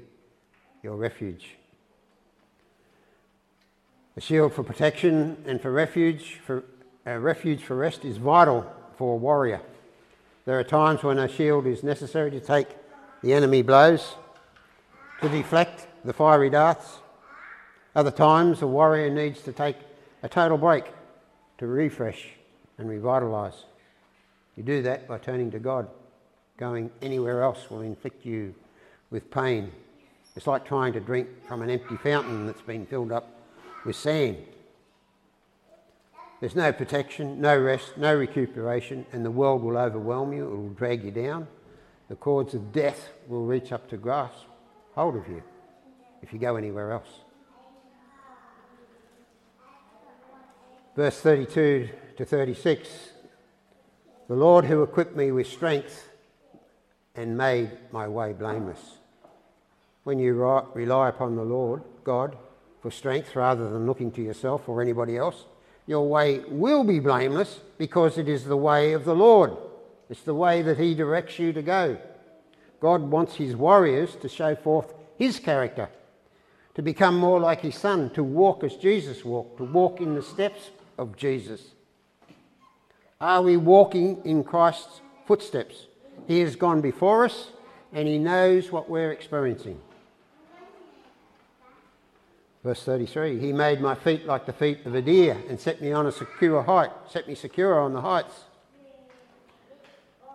your 0.83 0.97
refuge. 0.97 1.57
A 4.17 4.21
shield 4.21 4.53
for 4.53 4.63
protection 4.63 5.37
and 5.47 5.61
for 5.61 5.73
refuge, 5.73 6.39
for 6.45 6.65
a 7.07 7.19
refuge 7.19 7.63
for 7.63 7.77
rest 7.77 8.05
is 8.05 8.19
vital 8.19 8.71
for 8.97 9.15
a 9.15 9.17
warrior. 9.17 9.61
There 10.45 10.59
are 10.59 10.65
times 10.65 11.03
when 11.03 11.19
a 11.19 11.29
shield 11.29 11.67
is 11.67 11.83
necessary 11.83 12.31
to 12.33 12.41
take 12.41 12.69
the 13.23 13.33
enemy 13.33 13.63
blows, 13.63 14.15
to 15.21 15.29
deflect 15.29 15.87
the 16.05 16.13
fiery 16.13 16.51
darts. 16.51 16.99
Other 17.95 18.11
times, 18.11 18.63
a 18.63 18.67
warrior 18.67 19.11
needs 19.11 19.43
to 19.43 19.53
take 19.53 19.77
a 20.23 20.29
total 20.29 20.57
break 20.57 20.85
to 21.59 21.67
refresh 21.67 22.31
and 22.79 22.89
revitalise. 22.89 23.65
You 24.57 24.63
do 24.63 24.83
that 24.83 25.09
by 25.09 25.19
turning 25.19 25.51
to 25.53 25.59
God. 25.59 25.89
Going 26.57 26.91
anywhere 27.01 27.43
else 27.43 27.71
will 27.71 27.81
inflict 27.81 28.27
you 28.27 28.55
with 29.11 29.31
pain. 29.31 29.73
It's 30.37 30.47
like 30.47 30.65
trying 30.65 30.93
to 30.93 31.01
drink 31.01 31.29
from 31.47 31.63
an 31.63 31.71
empty 31.71 31.97
fountain 31.97 32.47
that's 32.47 32.63
been 32.63 32.87
filled 32.87 33.13
up 33.13 33.41
with 33.85 33.97
sand. 33.97 34.39
There's 36.41 36.57
no 36.57 36.73
protection, 36.73 37.41
no 37.41 37.59
rest, 37.59 37.99
no 37.99 38.15
recuperation, 38.15 39.05
and 39.13 39.25
the 39.25 39.31
world 39.31 39.63
will 39.63 39.77
overwhelm 39.77 40.33
you, 40.33 40.45
it 40.45 40.57
will 40.57 40.69
drag 40.71 41.05
you 41.05 41.11
down. 41.11 41.47
The 42.09 42.17
cords 42.17 42.55
of 42.55 42.73
death 42.73 43.11
will 43.29 43.45
reach 43.45 43.73
up 43.73 43.89
to 43.91 43.97
grasp 43.97 44.47
hold 44.95 45.17
of 45.17 45.29
you 45.29 45.43
if 46.23 46.33
you 46.33 46.39
go 46.39 46.57
anywhere 46.57 46.93
else. 46.93 47.09
Verse 50.97 51.21
32 51.21 51.89
to 52.17 52.25
36 52.25 53.10
The 54.31 54.37
Lord 54.37 54.67
who 54.67 54.85
equipped 54.85 55.17
me 55.17 55.33
with 55.33 55.49
strength 55.49 56.09
and 57.17 57.37
made 57.37 57.73
my 57.91 58.07
way 58.07 58.33
blameless. 58.33 58.79
When 60.05 60.21
you 60.21 60.35
rely 60.73 61.09
upon 61.09 61.35
the 61.35 61.43
Lord 61.43 61.83
God 62.05 62.37
for 62.81 62.93
strength 62.93 63.35
rather 63.35 63.69
than 63.69 63.89
looking 63.89 64.13
to 64.13 64.23
yourself 64.23 64.69
or 64.69 64.81
anybody 64.81 65.17
else, 65.17 65.47
your 65.85 66.09
way 66.09 66.45
will 66.49 66.85
be 66.85 67.01
blameless 67.01 67.59
because 67.77 68.19
it 68.19 68.29
is 68.29 68.45
the 68.45 68.57
way 68.57 68.93
of 68.93 69.05
the 69.05 69.17
Lord. 69.17 69.57
It's 70.09 70.23
the 70.23 70.33
way 70.33 70.63
that 70.63 70.79
He 70.79 70.95
directs 70.95 71.41
you 71.41 71.53
to 71.53 71.63
go. 71.63 71.99
God 72.79 73.03
wants 73.03 73.35
His 73.35 73.57
warriors 73.57 74.15
to 74.15 74.29
show 74.29 74.55
forth 74.55 74.95
His 75.17 75.41
character, 75.41 75.89
to 76.77 76.83
become 76.83 77.17
more 77.17 77.41
like 77.41 77.63
His 77.63 77.75
Son, 77.75 78.11
to 78.11 78.23
walk 78.23 78.63
as 78.63 78.77
Jesus 78.77 79.25
walked, 79.25 79.57
to 79.57 79.65
walk 79.65 80.01
in 80.01 80.15
the 80.15 80.23
steps 80.23 80.71
of 80.99 81.17
Jesus. 81.17 81.73
Are 83.21 83.43
we 83.43 83.59
walking 83.59 84.23
in 84.25 84.43
Christ's 84.45 85.03
footsteps? 85.27 85.87
He 86.27 86.41
has 86.41 86.57
gone 86.57 86.81
before 86.81 87.27
us 87.27 87.51
and 87.93 88.09
He 88.09 88.19
knows 88.19 88.73
what 88.73 88.89
we're 88.89 89.13
experiencing. 89.13 89.79
Verse 92.65 92.83
33 92.83 93.39
He 93.39 93.53
made 93.53 93.81
my 93.81 93.95
feet 93.95 94.27
like 94.27 94.47
the 94.47 94.53
feet 94.53 94.87
of 94.87 94.95
a 94.95 95.03
deer 95.03 95.37
and 95.49 95.61
set 95.61 95.83
me 95.83 95.93
on 95.93 96.07
a 96.07 96.13
secure 96.13 96.63
height, 96.63 96.91
set 97.09 97.29
me 97.29 97.35
secure 97.35 97.79
on 97.79 97.93
the 97.93 98.01
heights. 98.01 98.45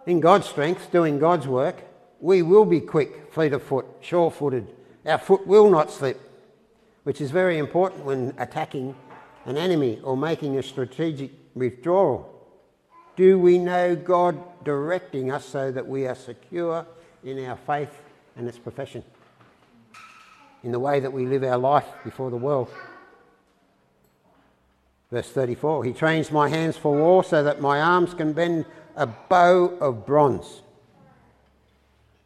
In 0.06 0.20
God's 0.20 0.48
strength, 0.48 0.92
doing 0.92 1.18
God's 1.18 1.48
work, 1.48 1.84
we 2.20 2.44
will 2.44 2.66
be 2.66 2.80
quick, 2.80 3.34
fleet 3.34 3.54
of 3.54 3.64
foot, 3.64 3.88
sure 4.02 4.30
footed. 4.30 4.68
Our 5.06 5.18
foot 5.18 5.48
will 5.48 5.72
not 5.72 5.90
slip, 5.90 6.20
which 7.04 7.20
is 7.20 7.32
very 7.32 7.58
important 7.58 8.06
when 8.06 8.36
attacking 8.38 8.96
an 9.46 9.58
enemy 9.58 10.00
or 10.04 10.16
making 10.16 10.58
a 10.58 10.64
strategic 10.64 11.32
withdrawal. 11.56 12.35
Do 13.16 13.40
we 13.40 13.58
know 13.58 13.96
God 13.96 14.38
directing 14.64 15.32
us 15.32 15.46
so 15.46 15.72
that 15.72 15.88
we 15.88 16.08
are 16.08 16.16
secure 16.16 16.86
in 17.24 17.44
our 17.46 17.58
faith 17.58 18.02
and 18.36 18.48
its 18.48 18.60
profession? 18.60 19.04
in 20.66 20.72
the 20.72 20.80
way 20.80 21.00
that 21.00 21.14
we 21.14 21.28
live 21.28 21.44
our 21.44 21.60
life 21.60 21.86
before 22.04 22.32
the 22.32 22.38
world. 22.38 22.70
Verse 25.12 25.30
34 25.30 25.86
He 25.86 25.94
trains 25.94 26.32
my 26.32 26.50
hands 26.50 26.76
for 26.76 26.98
war 26.98 27.24
so 27.24 27.44
that 27.44 27.62
my 27.62 27.80
arms 27.80 28.16
can 28.16 28.34
bend 28.34 28.66
a 28.96 29.06
bow 29.06 29.78
of 29.80 30.06
bronze. 30.08 30.64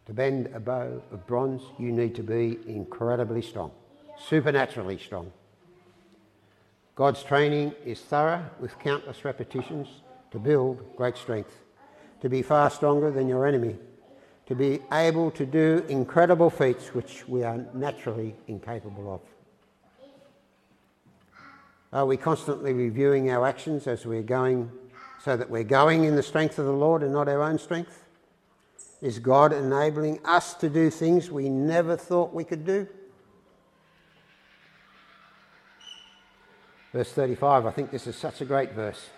To 0.05 0.13
bend 0.13 0.49
a 0.55 0.59
bow 0.59 1.01
of 1.11 1.27
bronze, 1.27 1.61
you 1.77 1.91
need 1.91 2.15
to 2.15 2.23
be 2.23 2.57
incredibly 2.65 3.41
strong, 3.41 3.71
supernaturally 4.17 4.97
strong. 4.97 5.31
God's 6.95 7.21
training 7.21 7.75
is 7.85 7.99
thorough 7.99 8.45
with 8.59 8.79
countless 8.79 9.25
repetitions 9.25 9.87
to 10.31 10.39
build 10.39 10.95
great 10.95 11.17
strength, 11.17 11.55
to 12.21 12.29
be 12.29 12.41
far 12.41 12.69
stronger 12.69 13.11
than 13.11 13.27
your 13.27 13.45
enemy 13.45 13.77
to 14.49 14.55
be 14.55 14.79
able 14.91 15.29
to 15.29 15.45
do 15.45 15.85
incredible 15.89 16.49
feats 16.49 16.95
which 16.95 17.27
we 17.27 17.43
are 17.43 17.63
naturally 17.75 18.35
incapable 18.47 19.13
of. 19.13 19.21
Are 21.93 22.07
we 22.07 22.17
constantly 22.17 22.73
reviewing 22.73 23.29
our 23.29 23.45
actions 23.45 23.85
as 23.85 24.07
we're 24.07 24.23
going 24.23 24.71
so 25.23 25.37
that 25.37 25.51
we're 25.51 25.63
going 25.63 26.03
in 26.03 26.15
the 26.15 26.23
strength 26.23 26.57
of 26.57 26.65
the 26.65 26.73
Lord 26.73 27.03
and 27.03 27.13
not 27.13 27.29
our 27.29 27.43
own 27.43 27.59
strength? 27.59 28.05
Is 29.03 29.19
God 29.19 29.53
enabling 29.53 30.19
us 30.25 30.55
to 30.55 30.67
do 30.67 30.89
things 30.89 31.29
we 31.29 31.47
never 31.47 31.95
thought 31.95 32.33
we 32.33 32.43
could 32.43 32.65
do? 32.65 32.87
Verse 36.91 37.11
35, 37.11 37.67
I 37.67 37.71
think 37.71 37.91
this 37.91 38.07
is 38.07 38.15
such 38.15 38.41
a 38.41 38.45
great 38.45 38.71
verse. 38.71 39.09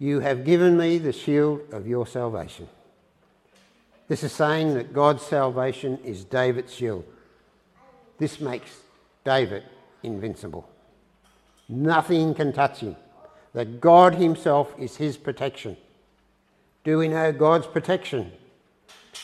You 0.00 0.18
have 0.20 0.44
given 0.44 0.76
me 0.76 0.98
the 0.98 1.12
shield 1.12 1.60
of 1.72 1.86
your 1.86 2.06
salvation. 2.06 2.68
This 4.08 4.24
is 4.24 4.32
saying 4.32 4.74
that 4.74 4.92
God's 4.92 5.22
salvation 5.22 5.98
is 6.04 6.24
David's 6.24 6.74
shield. 6.74 7.04
This 8.18 8.40
makes 8.40 8.80
David 9.24 9.62
invincible. 10.02 10.68
Nothing 11.68 12.34
can 12.34 12.52
touch 12.52 12.80
him. 12.80 12.96
That 13.52 13.80
God 13.80 14.16
Himself 14.16 14.74
is 14.78 14.96
his 14.96 15.16
protection. 15.16 15.76
Do 16.82 16.98
we 16.98 17.08
know 17.08 17.30
God's 17.30 17.66
protection? 17.66 18.32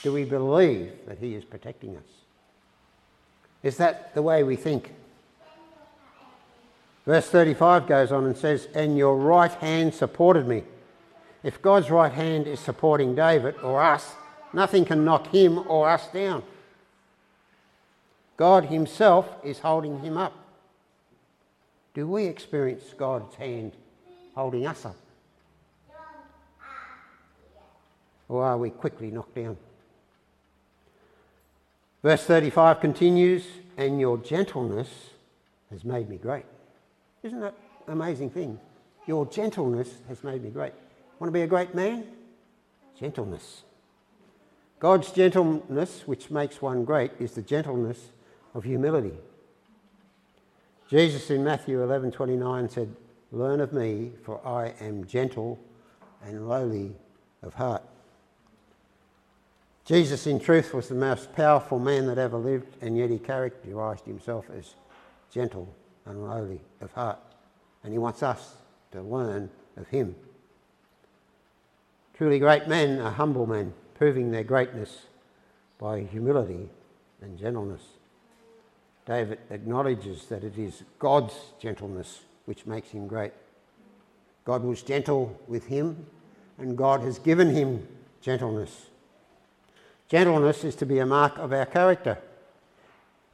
Do 0.03 0.13
we 0.13 0.25
believe 0.25 0.93
that 1.07 1.19
He 1.19 1.35
is 1.35 1.45
protecting 1.45 1.97
us? 1.97 2.05
Is 3.63 3.79
that 3.79 4.15
the 4.15 4.23
way 4.23 4.43
we 4.43 4.57
think? 4.57 4.93
Verse 7.07 7.27
35 7.29 7.87
goes 7.87 8.13
on 8.13 8.27
and 8.27 8.37
says, 8.37 8.69
And 8.75 8.99
your 8.99 9.17
right 9.17 9.53
hand 9.53 9.95
supported 9.95 10.47
me. 10.47 10.65
If 11.43 11.63
God's 11.63 11.91
right 11.91 12.13
hand 12.13 12.47
is 12.47 12.61
supporting 12.61 13.15
David 13.15 13.55
or 13.63 13.81
us, 13.81 14.17
Nothing 14.57 14.87
can 14.87 15.05
knock 15.05 15.27
him 15.27 15.59
or 15.69 15.87
us 15.91 16.09
down. 16.09 16.43
God 18.39 18.65
Himself 18.65 19.29
is 19.45 19.59
holding 19.59 20.01
him 20.01 20.17
up. 20.17 20.33
Do 21.93 22.07
we 22.07 22.25
experience 22.25 22.85
God's 22.97 23.35
hand 23.35 23.73
holding 24.35 24.67
us 24.67 24.87
up? 24.87 24.97
Or 28.31 28.45
are 28.45 28.57
we 28.57 28.71
quickly 28.71 29.11
knocked 29.11 29.35
down? 29.35 29.59
Verse 32.03 32.25
35 32.25 32.81
continues, 32.81 33.45
and 33.77 34.01
your 34.01 34.17
gentleness 34.17 34.89
has 35.71 35.85
made 35.85 36.09
me 36.09 36.17
great. 36.17 36.47
Isn't 37.27 37.41
that 37.41 37.55
an 37.89 37.93
amazing 37.93 38.31
thing? 38.31 38.61
Your 39.09 39.27
gentleness 39.27 39.93
has 40.07 40.23
made 40.23 40.45
me 40.45 40.51
great. 40.51 40.73
Want 41.19 41.29
to 41.29 41.33
be 41.33 41.43
a 41.43 41.47
great 41.49 41.75
man? 41.75 42.05
Gentleness. 42.97 43.65
God's 44.79 45.11
gentleness, 45.11 46.07
which 46.07 46.31
makes 46.31 46.63
one 46.63 46.85
great, 46.85 47.11
is 47.19 47.33
the 47.33 47.43
gentleness 47.43 48.11
of 48.55 48.63
humility. 48.63 49.19
Jesus 50.89 51.29
in 51.29 51.43
Matthew 51.43 51.83
11:29 51.83 52.69
said, 52.69 52.95
"Learn 53.33 53.61
of 53.61 53.73
me, 53.73 54.13
for 54.23 54.41
I 54.47 54.69
am 54.79 55.05
gentle 55.05 55.59
and 56.23 56.49
lowly 56.49 56.95
of 57.43 57.55
heart." 57.55 57.83
Jesus, 59.85 60.29
in 60.29 60.39
truth, 60.39 60.73
was 60.73 60.89
the 60.89 60.95
most 60.95 61.33
powerful 61.33 61.81
man 61.81 62.07
that 62.07 62.19
ever 62.19 62.37
lived, 62.37 62.77
and 62.81 62.97
yet 62.97 63.11
he 63.11 63.19
characterized 63.19 64.05
himself 64.05 64.49
as 64.49 64.77
gentle 65.29 65.75
and 66.07 66.25
lowly 66.25 66.61
of 66.81 66.93
heart. 66.93 67.19
And 67.83 67.93
he 67.93 67.99
wants 67.99 68.23
us 68.23 68.55
to 68.93 69.03
learn 69.03 69.51
of 69.77 69.89
him. 69.89 70.15
Truly 72.17 72.39
great 72.39 72.67
men 72.67 72.99
are 73.01 73.11
humble 73.11 73.47
men 73.47 73.75
proving 73.95 74.31
their 74.31 74.45
greatness 74.45 75.03
by 75.79 76.01
humility 76.01 76.71
and 77.21 77.39
gentleness. 77.39 77.83
David 79.07 79.39
acknowledges 79.51 80.27
that 80.27 80.43
it 80.43 80.59
is 80.59 80.83
God's 80.99 81.35
gentleness 81.61 82.21
which 82.47 82.67
makes 82.67 82.91
him 82.91 83.07
great. 83.07 83.33
God 84.45 84.63
was 84.63 84.83
gentle 84.83 85.39
with 85.47 85.67
him, 85.67 86.07
and 86.59 86.77
God 86.77 87.01
has 87.01 87.19
given 87.19 87.51
him 87.51 87.87
gentleness. 88.21 88.87
Gentleness 90.09 90.65
is 90.65 90.77
to 90.77 90.87
be 90.87 91.01
a 91.01 91.07
mark 91.07 91.37
of 91.39 91.53
our 91.53 91.67
character. 91.67 92.19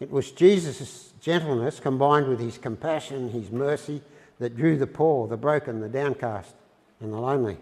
It 0.02 0.10
was 0.10 0.32
Jesus' 0.32 1.12
gentleness 1.20 1.78
combined 1.78 2.26
with 2.26 2.40
his 2.40 2.58
compassion, 2.58 3.30
his 3.30 3.52
mercy, 3.52 4.02
that 4.40 4.56
drew 4.56 4.76
the 4.76 4.88
poor, 4.88 5.28
the 5.28 5.36
broken, 5.36 5.80
the 5.80 5.88
downcast, 5.88 6.56
and 6.98 7.12
the 7.12 7.20
lonely. 7.20 7.56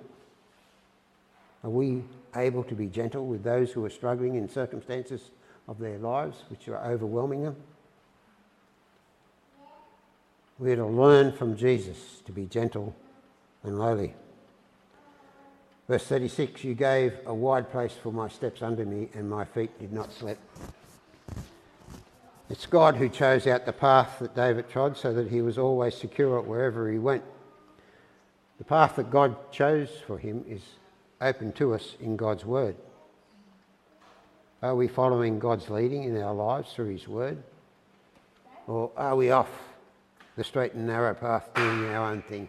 Are 1.63 1.69
we 1.69 2.03
able 2.35 2.65
to 2.65 2.75
be 2.75 2.87
gentle 2.87 3.27
with 3.27 3.43
those 3.43 3.73
who 3.73 3.85
are 3.85 3.91
struggling 3.91 4.37
in 4.37 4.49
circumstances 4.49 5.33
of 5.69 5.79
their 5.79 5.99
lives 5.99 6.45
which 6.49 6.67
are 6.69 6.83
overwhelming 6.83 7.43
them? 7.43 7.57
We're 10.59 10.77
to 10.77 10.87
learn 10.87 11.33
from 11.33 11.59
Jesus 11.59 12.23
to 12.25 12.33
be 12.33 12.47
gentle 12.47 12.97
and 13.65 13.79
lowly. 13.79 14.15
Verse 15.89 16.07
36 16.07 16.65
You 16.65 16.73
gave 16.73 17.19
a 17.27 17.35
wide 17.35 17.71
place 17.71 17.93
for 18.03 18.15
my 18.15 18.29
steps 18.29 18.63
under 18.63 18.87
me, 18.87 19.11
and 19.13 19.29
my 19.29 19.45
feet 19.45 19.79
did 19.79 19.93
not 19.93 20.11
slip. 20.11 20.39
It's 22.51 22.67
God 22.67 22.97
who 22.97 23.09
chose 23.09 23.47
out 23.47 23.65
the 23.65 23.73
path 23.73 24.19
that 24.19 24.35
David 24.35 24.69
trod 24.69 24.97
so 24.97 25.13
that 25.15 25.29
he 25.31 25.41
was 25.41 25.57
always 25.57 25.95
secure 25.95 26.41
wherever 26.41 26.91
he 26.91 26.99
went. 26.99 27.23
The 28.59 28.65
path 28.65 28.97
that 28.97 29.11
God 29.11 29.53
chose 29.53 29.89
for 30.07 30.19
him 30.19 30.45
is 30.49 30.63
open 31.21 31.53
to 31.53 31.75
us 31.75 31.97
in 32.01 32.17
God's 32.17 32.45
Word. 32.45 32.77
Are 34.63 34.75
we 34.75 34.89
following 34.89 35.39
God's 35.39 35.71
leading 35.71 36.05
in 36.05 36.21
our 36.21 36.35
lives 36.35 36.73
through 36.73 36.91
His 36.91 37.09
Word? 37.09 37.43
Or 38.67 38.91
are 38.97 39.17
we 39.17 39.31
off 39.31 39.51
the 40.37 40.45
straight 40.45 40.75
and 40.75 40.87
narrow 40.87 41.15
path 41.15 41.49
doing 41.55 41.87
our 41.87 42.11
own 42.11 42.23
thing? 42.23 42.49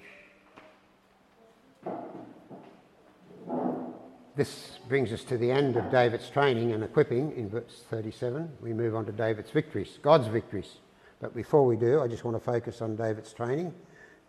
This 4.33 4.79
brings 4.87 5.11
us 5.11 5.25
to 5.25 5.37
the 5.37 5.51
end 5.51 5.75
of 5.75 5.91
David's 5.91 6.29
training 6.29 6.71
and 6.71 6.85
equipping 6.85 7.35
in 7.35 7.49
verse 7.49 7.83
37. 7.89 8.49
We 8.61 8.71
move 8.71 8.95
on 8.95 9.05
to 9.07 9.11
David's 9.11 9.51
victories, 9.51 9.99
God's 10.01 10.27
victories. 10.27 10.77
But 11.19 11.35
before 11.35 11.65
we 11.65 11.75
do, 11.75 12.01
I 12.01 12.07
just 12.07 12.23
want 12.23 12.37
to 12.37 12.43
focus 12.43 12.81
on 12.81 12.95
David's 12.95 13.33
training 13.33 13.73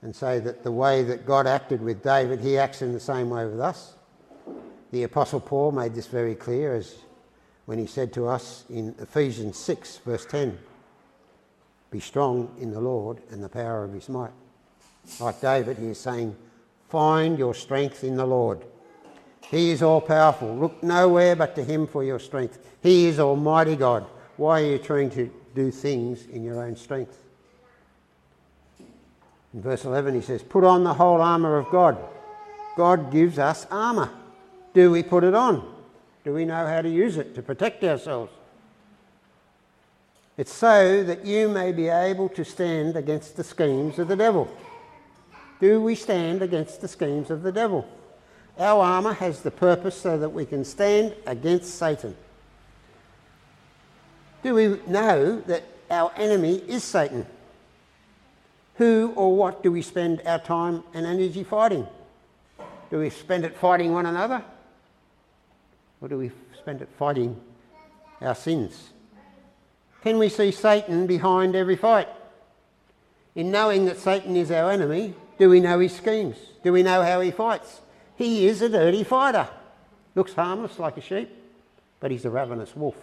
and 0.03 0.15
say 0.15 0.41
that 0.41 0.65
the 0.65 0.73
way 0.73 1.05
that 1.05 1.25
God 1.25 1.47
acted 1.47 1.81
with 1.81 2.03
David, 2.03 2.41
he 2.41 2.59
acts 2.59 2.83
in 2.83 2.93
the 2.93 2.99
same 2.99 3.31
way 3.31 3.47
with 3.47 3.61
us. 3.61 3.95
The 4.91 5.05
Apostle 5.05 5.39
Paul 5.39 5.71
made 5.71 5.95
this 5.95 6.09
very 6.09 6.35
clear 6.35 6.75
as 6.75 6.97
when 7.67 7.79
he 7.79 7.87
said 7.87 8.13
to 8.15 8.27
us 8.27 8.65
in 8.69 8.97
Ephesians 8.99 9.57
6, 9.57 9.99
verse 9.99 10.27
10 10.27 10.59
Be 11.93 12.01
strong 12.01 12.53
in 12.59 12.73
the 12.73 12.81
Lord 12.81 13.23
and 13.31 13.43
the 13.43 13.49
power 13.49 13.85
of 13.85 13.93
his 13.93 14.09
might. 14.09 14.33
Like 15.21 15.41
David, 15.41 15.79
he 15.79 15.87
is 15.87 15.99
saying, 15.99 16.37
Find 16.89 17.39
your 17.39 17.55
strength 17.55 18.03
in 18.03 18.17
the 18.17 18.27
Lord. 18.27 18.65
He 19.53 19.71
is 19.71 19.83
all 19.83 20.01
powerful. 20.01 20.57
Look 20.57 20.83
nowhere 20.83 21.37
but 21.37 21.55
to 21.57 21.63
Him 21.63 21.87
for 21.87 22.03
your 22.03 22.19
strength. 22.19 22.59
He 22.83 23.05
is 23.05 23.21
Almighty 23.21 23.77
God. 23.77 24.07
Why 24.39 24.63
are 24.63 24.65
you 24.65 24.79
trying 24.79 25.11
to 25.11 25.31
do 25.55 25.71
things 25.71 26.25
in 26.27 26.43
your 26.43 26.65
own 26.65 26.75
strength? 26.75 27.19
In 29.53 29.61
verse 29.61 29.85
11, 29.85 30.15
he 30.15 30.23
says, 30.23 30.43
Put 30.43 30.65
on 30.65 30.85
the 30.85 30.95
whole 30.95 31.21
armour 31.21 31.59
of 31.59 31.69
God. 31.69 31.99
God 32.79 33.13
gives 33.13 33.39
us 33.39 33.67
armour. 33.71 34.11
Do 34.73 34.91
we 34.91 35.03
put 35.03 35.23
it 35.23 35.35
on? 35.35 35.71
Do 36.25 36.33
we 36.33 36.47
know 36.47 36.67
how 36.67 36.81
to 36.81 36.89
use 36.89 37.19
it 37.19 37.35
to 37.35 37.43
protect 37.43 37.85
ourselves? 37.85 38.33
It's 40.39 40.53
so 40.53 41.05
that 41.05 41.27
you 41.27 41.51
may 41.51 41.73
be 41.73 41.89
able 41.89 42.31
to 42.31 42.43
stand 42.43 42.97
against 42.97 43.37
the 43.37 43.45
schemes 43.45 43.99
of 43.99 44.09
the 44.09 44.17
devil. 44.17 44.51
Do 45.61 45.83
we 45.83 45.95
stand 45.95 46.41
against 46.41 46.81
the 46.81 46.89
schemes 46.89 47.31
of 47.31 47.43
the 47.43 47.53
devil? 47.53 47.87
Our 48.59 48.83
armour 48.83 49.15
has 49.15 49.41
the 49.41 49.51
purpose 49.51 49.97
so 50.01 50.19
that 50.19 50.29
we 50.29 50.45
can 50.45 50.65
stand 50.65 51.15
against 51.27 51.79
Satan. 51.79 52.17
Do 54.43 54.55
we 54.55 54.79
know 54.87 55.41
that 55.43 55.65
our 55.91 56.13
enemy 56.17 56.57
is 56.57 56.85
Satan? 56.85 57.27
Who 58.77 59.13
or 59.17 59.37
what 59.37 59.63
do 59.63 59.71
we 59.71 59.83
spend 59.83 60.23
our 60.27 60.39
time 60.39 60.83
and 60.95 61.07
energy 61.07 61.45
fighting? 61.45 61.87
Do 62.91 62.99
we 62.99 63.11
spend 63.11 63.45
it 63.45 63.57
fighting 63.57 63.93
one 63.93 64.07
another? 64.07 64.43
Or 66.01 66.09
do 66.09 66.19
we 66.19 66.31
spend 66.59 66.83
it 66.83 66.89
fighting 66.99 67.41
our 68.21 68.35
sins? 68.35 68.91
Can 70.03 70.19
we 70.19 70.29
see 70.29 70.51
Satan 70.51 71.07
behind 71.07 71.55
every 71.55 71.77
fight? 71.77 72.09
In 73.35 73.51
knowing 73.51 73.85
that 73.87 73.99
Satan 73.99 74.37
is 74.37 74.51
our 74.51 74.71
enemy, 74.71 75.15
do 75.39 75.49
we 75.49 75.61
know 75.61 75.79
his 75.79 75.95
schemes? 75.95 76.37
Do 76.63 76.73
we 76.73 76.83
know 76.83 77.03
how 77.03 77.21
he 77.21 77.31
fights? 77.31 77.81
He 78.17 78.47
is 78.47 78.63
a 78.63 78.69
dirty 78.69 79.05
fighter. 79.05 79.49
Looks 80.15 80.35
harmless 80.35 80.79
like 80.79 80.97
a 80.97 81.01
sheep, 81.01 81.31
but 82.01 82.11
he's 82.11 82.25
a 82.25 82.31
ravenous 82.31 82.77
wolf. 82.77 82.97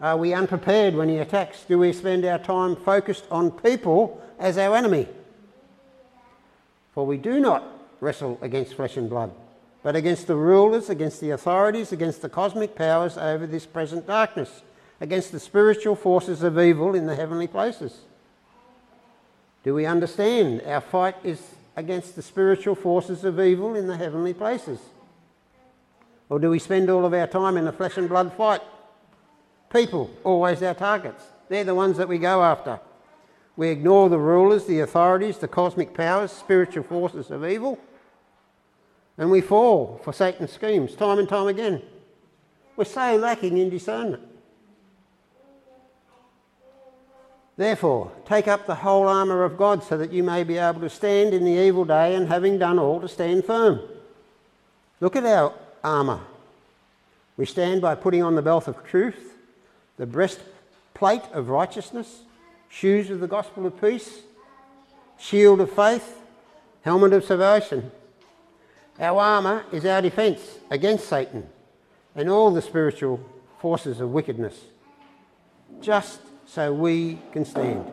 Are 0.00 0.16
we 0.16 0.32
unprepared 0.32 0.94
when 0.94 1.08
he 1.08 1.18
attacks? 1.18 1.64
Do 1.64 1.78
we 1.78 1.92
spend 1.92 2.24
our 2.24 2.38
time 2.38 2.76
focused 2.76 3.24
on 3.30 3.50
people 3.50 4.22
as 4.38 4.56
our 4.56 4.76
enemy? 4.76 5.08
For 6.94 7.04
we 7.04 7.16
do 7.16 7.40
not 7.40 7.64
wrestle 8.00 8.38
against 8.40 8.74
flesh 8.74 8.96
and 8.96 9.10
blood, 9.10 9.32
but 9.82 9.96
against 9.96 10.26
the 10.26 10.36
rulers, 10.36 10.88
against 10.88 11.20
the 11.20 11.30
authorities, 11.30 11.92
against 11.92 12.22
the 12.22 12.28
cosmic 12.28 12.76
powers 12.76 13.18
over 13.18 13.46
this 13.46 13.66
present 13.66 14.06
darkness, 14.06 14.62
against 15.00 15.32
the 15.32 15.40
spiritual 15.40 15.96
forces 15.96 16.42
of 16.42 16.58
evil 16.58 16.94
in 16.94 17.06
the 17.06 17.16
heavenly 17.16 17.48
places. 17.48 18.02
Do 19.64 19.74
we 19.74 19.86
understand 19.86 20.62
our 20.62 20.80
fight 20.80 21.16
is 21.24 21.42
against 21.78 22.16
the 22.16 22.22
spiritual 22.22 22.74
forces 22.74 23.22
of 23.22 23.38
evil 23.38 23.76
in 23.76 23.86
the 23.86 23.96
heavenly 23.96 24.34
places? 24.34 24.80
Or 26.28 26.40
do 26.40 26.50
we 26.50 26.58
spend 26.58 26.90
all 26.90 27.06
of 27.06 27.14
our 27.14 27.28
time 27.28 27.56
in 27.56 27.68
a 27.68 27.72
flesh 27.72 27.96
and 27.96 28.08
blood 28.08 28.32
fight? 28.32 28.60
People, 29.72 30.10
always 30.24 30.60
our 30.60 30.74
targets. 30.74 31.22
They're 31.48 31.62
the 31.62 31.76
ones 31.76 31.96
that 31.98 32.08
we 32.08 32.18
go 32.18 32.42
after. 32.42 32.80
We 33.56 33.68
ignore 33.68 34.08
the 34.08 34.18
rulers, 34.18 34.66
the 34.66 34.80
authorities, 34.80 35.38
the 35.38 35.46
cosmic 35.46 35.94
powers, 35.94 36.32
spiritual 36.32 36.82
forces 36.82 37.30
of 37.30 37.46
evil, 37.46 37.78
and 39.16 39.30
we 39.30 39.40
fall 39.40 40.00
for 40.02 40.12
Satan's 40.12 40.52
schemes 40.52 40.96
time 40.96 41.20
and 41.20 41.28
time 41.28 41.46
again. 41.46 41.82
We're 42.76 42.86
so 42.86 43.16
lacking 43.16 43.56
in 43.56 43.70
discernment. 43.70 44.24
Therefore, 47.58 48.12
take 48.24 48.46
up 48.46 48.66
the 48.66 48.76
whole 48.76 49.08
armour 49.08 49.42
of 49.42 49.58
God 49.58 49.82
so 49.82 49.98
that 49.98 50.12
you 50.12 50.22
may 50.22 50.44
be 50.44 50.58
able 50.58 50.80
to 50.80 50.88
stand 50.88 51.34
in 51.34 51.44
the 51.44 51.60
evil 51.60 51.84
day 51.84 52.14
and 52.14 52.28
having 52.28 52.56
done 52.56 52.78
all 52.78 53.00
to 53.00 53.08
stand 53.08 53.44
firm. 53.44 53.80
Look 55.00 55.16
at 55.16 55.26
our 55.26 55.52
armour. 55.82 56.20
We 57.36 57.46
stand 57.46 57.82
by 57.82 57.96
putting 57.96 58.22
on 58.22 58.36
the 58.36 58.42
belt 58.42 58.68
of 58.68 58.84
truth, 58.84 59.34
the 59.96 60.06
breastplate 60.06 61.24
of 61.32 61.48
righteousness, 61.48 62.20
shoes 62.68 63.10
of 63.10 63.18
the 63.18 63.26
gospel 63.26 63.66
of 63.66 63.80
peace, 63.80 64.20
shield 65.18 65.60
of 65.60 65.72
faith, 65.72 66.16
helmet 66.82 67.12
of 67.12 67.24
salvation. 67.24 67.90
Our 69.00 69.20
armour 69.20 69.64
is 69.72 69.84
our 69.84 70.00
defence 70.00 70.58
against 70.70 71.08
Satan 71.08 71.48
and 72.14 72.30
all 72.30 72.52
the 72.52 72.62
spiritual 72.62 73.18
forces 73.58 74.00
of 74.00 74.12
wickedness. 74.12 74.60
Just 75.80 76.20
so 76.48 76.72
we 76.72 77.18
can 77.32 77.44
stand. 77.44 77.84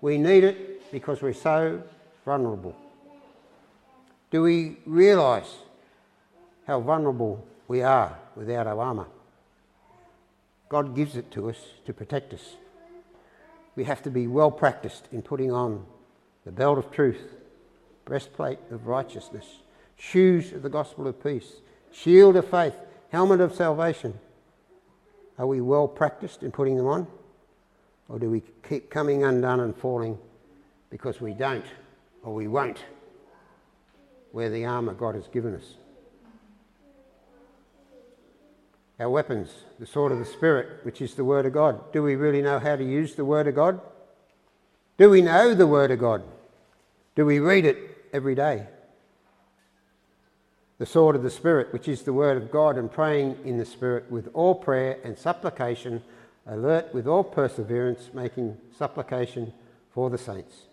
We 0.00 0.16
need 0.16 0.44
it 0.44 0.90
because 0.90 1.20
we're 1.20 1.34
so 1.34 1.82
vulnerable. 2.24 2.74
Do 4.30 4.42
we 4.42 4.78
realise 4.86 5.58
how 6.66 6.80
vulnerable 6.80 7.46
we 7.68 7.82
are 7.82 8.16
without 8.34 8.66
our 8.66 8.80
armour? 8.80 9.06
God 10.70 10.96
gives 10.96 11.16
it 11.16 11.30
to 11.32 11.50
us 11.50 11.58
to 11.84 11.92
protect 11.92 12.32
us. 12.32 12.56
We 13.76 13.84
have 13.84 14.02
to 14.04 14.10
be 14.10 14.26
well 14.26 14.50
practiced 14.50 15.08
in 15.12 15.20
putting 15.20 15.52
on 15.52 15.84
the 16.46 16.52
belt 16.52 16.78
of 16.78 16.90
truth, 16.90 17.34
breastplate 18.06 18.58
of 18.70 18.86
righteousness, 18.86 19.46
shoes 19.96 20.52
of 20.52 20.62
the 20.62 20.70
gospel 20.70 21.06
of 21.06 21.22
peace, 21.22 21.60
shield 21.92 22.36
of 22.36 22.48
faith, 22.48 22.74
helmet 23.10 23.40
of 23.40 23.54
salvation. 23.54 24.18
Are 25.38 25.46
we 25.46 25.60
well 25.60 25.88
practiced 25.88 26.42
in 26.42 26.52
putting 26.52 26.76
them 26.76 26.86
on? 26.86 27.06
Or 28.10 28.18
do 28.18 28.28
we 28.28 28.42
keep 28.68 28.90
coming 28.90 29.22
undone 29.22 29.60
and 29.60 29.74
falling 29.76 30.18
because 30.90 31.20
we 31.20 31.32
don't 31.32 31.64
or 32.24 32.34
we 32.34 32.48
won't 32.48 32.84
wear 34.32 34.50
the 34.50 34.64
armour 34.64 34.94
God 34.94 35.14
has 35.14 35.28
given 35.28 35.54
us? 35.54 35.74
Our 38.98 39.08
weapons, 39.08 39.50
the 39.78 39.86
sword 39.86 40.12
of 40.12 40.18
the 40.18 40.24
Spirit, 40.24 40.84
which 40.84 41.00
is 41.00 41.14
the 41.14 41.24
Word 41.24 41.46
of 41.46 41.52
God. 41.52 41.92
Do 41.92 42.02
we 42.02 42.16
really 42.16 42.42
know 42.42 42.58
how 42.58 42.76
to 42.76 42.84
use 42.84 43.14
the 43.14 43.24
Word 43.24 43.46
of 43.46 43.54
God? 43.54 43.80
Do 44.98 45.08
we 45.08 45.22
know 45.22 45.54
the 45.54 45.66
Word 45.66 45.92
of 45.92 46.00
God? 46.00 46.22
Do 47.14 47.24
we 47.24 47.38
read 47.38 47.64
it 47.64 47.78
every 48.12 48.34
day? 48.34 48.66
The 50.78 50.84
sword 50.84 51.14
of 51.14 51.22
the 51.22 51.30
Spirit, 51.30 51.72
which 51.72 51.88
is 51.88 52.02
the 52.02 52.12
Word 52.12 52.36
of 52.36 52.50
God, 52.50 52.76
and 52.76 52.90
praying 52.90 53.38
in 53.44 53.56
the 53.56 53.64
Spirit 53.64 54.10
with 54.10 54.28
all 54.34 54.54
prayer 54.54 54.98
and 55.04 55.16
supplication 55.16 56.02
alert 56.50 56.92
with 56.92 57.06
all 57.06 57.22
perseverance, 57.24 58.10
making 58.12 58.56
supplication 58.76 59.52
for 59.90 60.10
the 60.10 60.18
saints. 60.18 60.66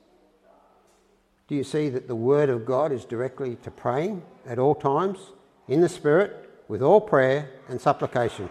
Do 1.47 1.55
you 1.55 1.63
see 1.63 1.88
that 1.89 2.07
the 2.07 2.15
Word 2.15 2.49
of 2.49 2.65
God 2.65 2.91
is 2.91 3.05
directly 3.05 3.55
to 3.63 3.71
praying 3.71 4.23
at 4.45 4.59
all 4.59 4.75
times 4.75 5.19
in 5.67 5.80
the 5.80 5.88
Spirit 5.88 6.49
with 6.67 6.82
all 6.82 6.99
prayer 6.99 7.49
and 7.69 7.80
supplication? 7.80 8.49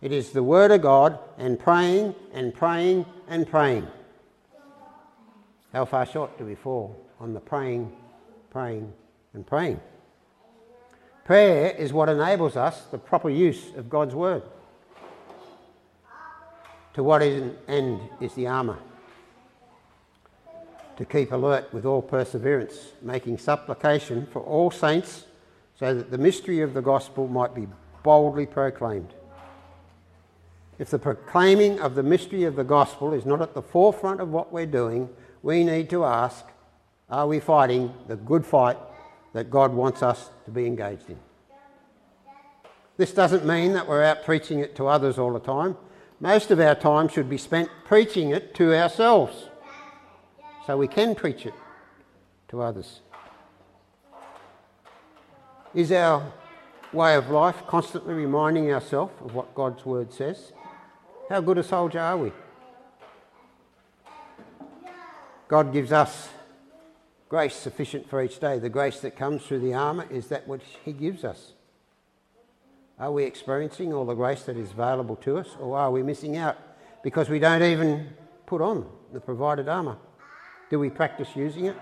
It 0.00 0.12
is 0.12 0.30
the 0.30 0.42
Word 0.42 0.70
of 0.70 0.82
God 0.82 1.18
and 1.36 1.58
praying 1.58 2.14
and 2.32 2.54
praying 2.54 3.06
and 3.28 3.46
praying. 3.46 3.86
How 5.72 5.84
far 5.84 6.06
short 6.06 6.38
do 6.38 6.44
we 6.44 6.54
fall 6.54 6.96
on 7.18 7.34
the 7.34 7.40
praying, 7.40 7.92
praying, 8.50 8.92
and 9.34 9.46
praying? 9.46 9.80
Prayer 11.24 11.70
is 11.70 11.92
what 11.92 12.08
enables 12.08 12.56
us 12.56 12.82
the 12.90 12.98
proper 12.98 13.30
use 13.30 13.74
of 13.76 13.90
God's 13.90 14.14
Word. 14.14 14.42
To 16.94 17.02
what 17.02 17.22
end 17.22 18.00
is 18.20 18.34
the 18.34 18.46
armour? 18.46 18.78
To 20.98 21.04
keep 21.04 21.32
alert 21.32 21.72
with 21.72 21.86
all 21.86 22.02
perseverance, 22.02 22.92
making 23.00 23.38
supplication 23.38 24.26
for 24.30 24.42
all 24.42 24.70
saints, 24.70 25.24
so 25.78 25.94
that 25.94 26.10
the 26.10 26.18
mystery 26.18 26.60
of 26.60 26.74
the 26.74 26.82
gospel 26.82 27.26
might 27.26 27.54
be 27.54 27.66
boldly 28.02 28.46
proclaimed. 28.46 29.14
If 30.78 30.90
the 30.90 30.98
proclaiming 30.98 31.80
of 31.80 31.94
the 31.94 32.02
mystery 32.02 32.44
of 32.44 32.56
the 32.56 32.64
gospel 32.64 33.12
is 33.14 33.24
not 33.24 33.40
at 33.40 33.54
the 33.54 33.62
forefront 33.62 34.20
of 34.20 34.30
what 34.30 34.52
we're 34.52 34.66
doing, 34.66 35.08
we 35.42 35.64
need 35.64 35.88
to 35.90 36.04
ask 36.04 36.44
are 37.08 37.26
we 37.26 37.40
fighting 37.40 37.92
the 38.06 38.16
good 38.16 38.46
fight 38.46 38.78
that 39.34 39.50
God 39.50 39.74
wants 39.74 40.02
us 40.02 40.30
to 40.46 40.50
be 40.50 40.66
engaged 40.66 41.10
in? 41.10 41.18
This 42.96 43.12
doesn't 43.12 43.44
mean 43.44 43.74
that 43.74 43.86
we're 43.86 44.02
out 44.02 44.24
preaching 44.24 44.60
it 44.60 44.74
to 44.76 44.86
others 44.86 45.18
all 45.18 45.32
the 45.32 45.40
time. 45.40 45.76
Most 46.22 46.52
of 46.52 46.60
our 46.60 46.76
time 46.76 47.08
should 47.08 47.28
be 47.28 47.36
spent 47.36 47.68
preaching 47.84 48.30
it 48.30 48.54
to 48.54 48.72
ourselves 48.72 49.48
so 50.64 50.76
we 50.76 50.86
can 50.86 51.16
preach 51.16 51.46
it 51.46 51.54
to 52.46 52.62
others. 52.62 53.00
Is 55.74 55.90
our 55.90 56.32
way 56.92 57.16
of 57.16 57.28
life 57.28 57.66
constantly 57.66 58.14
reminding 58.14 58.72
ourselves 58.72 59.12
of 59.20 59.34
what 59.34 59.52
God's 59.56 59.84
word 59.84 60.12
says? 60.12 60.52
How 61.28 61.40
good 61.40 61.58
a 61.58 61.64
soldier 61.64 61.98
are 61.98 62.16
we? 62.16 62.32
God 65.48 65.72
gives 65.72 65.90
us 65.90 66.28
grace 67.28 67.56
sufficient 67.56 68.08
for 68.08 68.22
each 68.22 68.38
day. 68.38 68.60
The 68.60 68.68
grace 68.68 69.00
that 69.00 69.16
comes 69.16 69.42
through 69.42 69.58
the 69.58 69.74
armour 69.74 70.06
is 70.08 70.28
that 70.28 70.46
which 70.46 70.62
He 70.84 70.92
gives 70.92 71.24
us. 71.24 71.54
Are 73.02 73.10
we 73.10 73.24
experiencing 73.24 73.92
all 73.92 74.04
the 74.04 74.14
grace 74.14 74.44
that 74.44 74.56
is 74.56 74.70
available 74.70 75.16
to 75.16 75.38
us, 75.38 75.48
or 75.58 75.76
are 75.76 75.90
we 75.90 76.04
missing 76.04 76.36
out 76.36 76.56
because 77.02 77.28
we 77.28 77.40
don't 77.40 77.60
even 77.60 78.10
put 78.46 78.60
on 78.60 78.88
the 79.12 79.18
provided 79.18 79.68
armour? 79.68 79.96
Do 80.70 80.78
we 80.78 80.88
practice 80.88 81.30
using 81.34 81.66
it? 81.66 81.76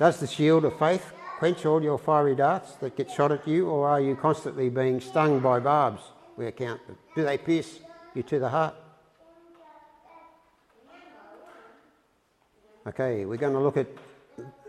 Does 0.00 0.18
the 0.18 0.26
shield 0.26 0.64
of 0.64 0.76
faith 0.80 1.12
quench 1.38 1.64
all 1.64 1.80
your 1.80 1.96
fiery 1.96 2.34
darts 2.34 2.72
that 2.80 2.96
get 2.96 3.08
shot 3.08 3.30
at 3.30 3.46
you, 3.46 3.68
or 3.68 3.88
are 3.88 4.00
you 4.00 4.16
constantly 4.16 4.68
being 4.68 5.00
stung 5.00 5.38
by 5.38 5.60
barbs? 5.60 6.02
We 6.36 6.46
account. 6.46 6.80
Do 7.14 7.22
they 7.22 7.38
pierce 7.38 7.78
you 8.16 8.24
to 8.24 8.40
the 8.40 8.48
heart? 8.48 8.74
Okay, 12.88 13.26
we're 13.26 13.36
going 13.36 13.54
to 13.54 13.60
look 13.60 13.76
at 13.76 13.86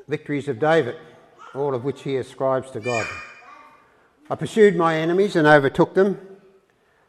victories 0.07 0.47
of 0.47 0.59
David, 0.59 0.97
all 1.55 1.73
of 1.73 1.83
which 1.83 2.03
he 2.03 2.17
ascribes 2.17 2.69
to 2.69 2.79
God. 2.79 3.07
I 4.29 4.35
pursued 4.35 4.77
my 4.77 4.95
enemies 4.95 5.35
and 5.35 5.45
overtook 5.45 5.95
them, 5.95 6.19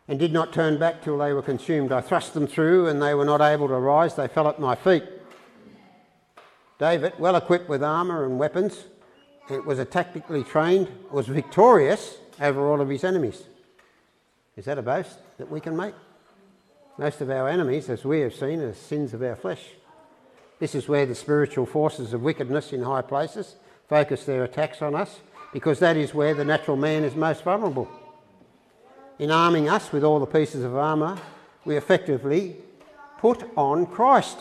and 0.08 0.18
did 0.18 0.32
not 0.32 0.52
turn 0.52 0.78
back 0.78 1.02
till 1.02 1.18
they 1.18 1.32
were 1.32 1.42
consumed. 1.42 1.92
I 1.92 2.00
thrust 2.00 2.34
them 2.34 2.46
through, 2.46 2.88
and 2.88 3.00
they 3.00 3.14
were 3.14 3.24
not 3.24 3.40
able 3.40 3.68
to 3.68 3.74
rise. 3.74 4.16
They 4.16 4.28
fell 4.28 4.48
at 4.48 4.58
my 4.58 4.74
feet. 4.74 5.04
David, 6.78 7.12
well 7.18 7.36
equipped 7.36 7.68
with 7.68 7.84
armour 7.84 8.24
and 8.24 8.38
weapons, 8.38 8.84
and 9.48 9.64
was 9.64 9.78
a 9.78 9.84
tactically 9.84 10.42
trained, 10.42 10.88
was 11.12 11.28
victorious 11.28 12.18
over 12.40 12.66
all 12.66 12.80
of 12.80 12.88
his 12.88 13.04
enemies. 13.04 13.44
Is 14.56 14.64
that 14.64 14.78
a 14.78 14.82
boast 14.82 15.18
that 15.38 15.50
we 15.50 15.60
can 15.60 15.76
make? 15.76 15.94
Most 16.98 17.20
of 17.20 17.30
our 17.30 17.48
enemies, 17.48 17.88
as 17.88 18.04
we 18.04 18.20
have 18.20 18.34
seen, 18.34 18.60
are 18.60 18.74
sins 18.74 19.14
of 19.14 19.22
our 19.22 19.36
flesh. 19.36 19.62
This 20.58 20.74
is 20.74 20.88
where 20.88 21.06
the 21.06 21.14
spiritual 21.14 21.66
forces 21.66 22.12
of 22.12 22.22
wickedness 22.22 22.72
in 22.72 22.82
high 22.82 23.02
places 23.02 23.54
focus 23.88 24.24
their 24.24 24.44
attacks 24.44 24.82
on 24.82 24.94
us 24.94 25.20
because 25.54 25.78
that 25.78 25.96
is 25.96 26.12
where 26.12 26.34
the 26.34 26.44
natural 26.44 26.76
man 26.76 27.04
is 27.04 27.14
most 27.14 27.44
vulnerable. 27.44 27.88
In 29.20 29.30
arming 29.30 29.68
us 29.68 29.92
with 29.92 30.02
all 30.02 30.18
the 30.18 30.26
pieces 30.26 30.64
of 30.64 30.74
armour, 30.74 31.16
we 31.64 31.76
effectively 31.76 32.56
put 33.18 33.48
on 33.56 33.86
Christ. 33.86 34.36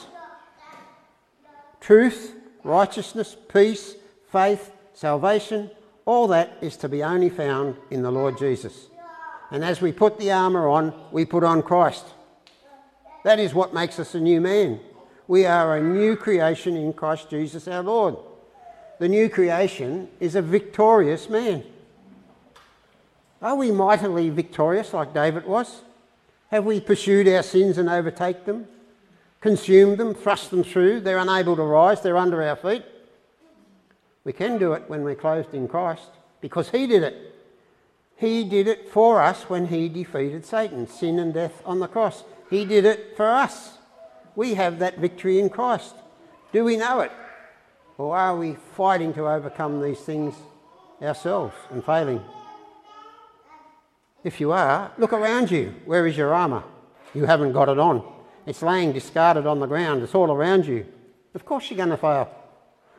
Truth, 1.80 2.34
righteousness, 2.64 3.38
peace, 3.48 3.94
faith, 4.32 4.72
salvation, 4.96 5.70
all 6.06 6.28
that 6.30 6.58
is 6.62 6.76
to 6.78 6.90
be 6.90 7.04
only 7.04 7.30
found 7.30 7.76
in 7.92 8.02
the 8.02 8.12
Lord 8.12 8.36
Jesus. 8.40 8.88
And 9.52 9.64
as 9.64 9.82
we 9.82 9.92
put 9.92 10.18
the 10.18 10.32
armour 10.32 10.68
on, 10.68 10.96
we 11.12 11.26
put 11.26 11.44
on 11.44 11.62
Christ. 11.62 12.06
That 13.24 13.40
is 13.40 13.54
what 13.54 13.72
makes 13.72 14.00
us 14.00 14.16
a 14.16 14.20
new 14.20 14.42
man. 14.42 14.80
We 15.28 15.46
are 15.46 15.78
a 15.78 15.84
new 15.84 16.16
creation 16.16 16.76
in 16.76 16.92
Christ 16.92 17.30
Jesus 17.30 17.68
our 17.68 17.84
Lord 17.84 18.16
the 19.04 19.10
new 19.10 19.28
creation 19.28 20.08
is 20.22 20.34
a 20.34 20.42
victorious 20.42 21.30
man. 21.30 21.62
Are 23.42 23.58
we 23.58 23.70
mightily 23.70 24.30
victorious 24.30 24.94
like 24.94 25.14
David 25.14 25.46
was? 25.46 25.82
Have 26.52 26.64
we 26.64 26.80
pursued 26.80 27.28
our 27.28 27.44
sins 27.44 27.78
and 27.78 27.90
overtake 27.90 28.46
them? 28.46 28.66
Consumed 29.42 29.98
them, 29.98 30.14
thrust 30.14 30.52
them 30.52 30.64
through? 30.64 31.02
They're 31.02 31.18
unable 31.18 31.58
to 31.58 31.64
rise, 31.64 32.00
they're 32.00 32.16
under 32.16 32.42
our 32.42 32.56
feet. 32.56 32.86
We 34.24 34.32
can 34.32 34.58
do 34.58 34.72
it 34.72 34.84
when 34.88 35.04
we're 35.04 35.16
clothed 35.16 35.54
in 35.54 35.68
Christ 35.68 36.08
because 36.40 36.70
He 36.70 36.88
did 36.88 37.04
it. 37.04 37.36
He 38.16 38.46
did 38.46 38.70
it 38.70 38.88
for 38.88 39.22
us 39.22 39.50
when 39.50 39.68
He 39.68 39.90
defeated 39.90 40.46
Satan, 40.46 40.88
sin 40.88 41.20
and 41.20 41.34
death 41.34 41.62
on 41.66 41.80
the 41.80 41.90
cross. 41.90 42.24
He 42.50 42.64
did 42.64 42.86
it 42.86 43.18
for 43.18 43.30
us. 43.30 43.80
We 44.34 44.54
have 44.54 44.80
that 44.80 44.98
victory 45.00 45.40
in 45.40 45.50
Christ. 45.50 45.94
Do 46.54 46.64
we 46.64 46.78
know 46.78 47.02
it? 47.02 47.12
Or 48.04 48.18
are 48.18 48.36
we 48.36 48.58
fighting 48.76 49.14
to 49.14 49.30
overcome 49.30 49.82
these 49.82 50.02
things 50.02 50.36
ourselves 51.02 51.56
and 51.72 51.82
failing? 51.82 52.22
If 54.26 54.42
you 54.42 54.52
are, 54.52 54.92
look 54.98 55.14
around 55.14 55.50
you. 55.50 55.74
Where 55.86 56.06
is 56.06 56.18
your 56.18 56.34
armour? 56.34 56.66
You 57.14 57.24
haven't 57.26 57.54
got 57.54 57.70
it 57.70 57.80
on. 57.80 58.04
It's 58.46 58.62
laying 58.62 58.92
discarded 58.92 59.48
on 59.48 59.62
the 59.62 59.68
ground. 59.68 60.04
It's 60.04 60.16
all 60.16 60.34
around 60.34 60.66
you. 60.66 60.86
Of 61.34 61.46
course 61.46 61.72
you're 61.72 61.78
going 61.78 61.92
to 61.92 61.98
fail. 61.98 62.30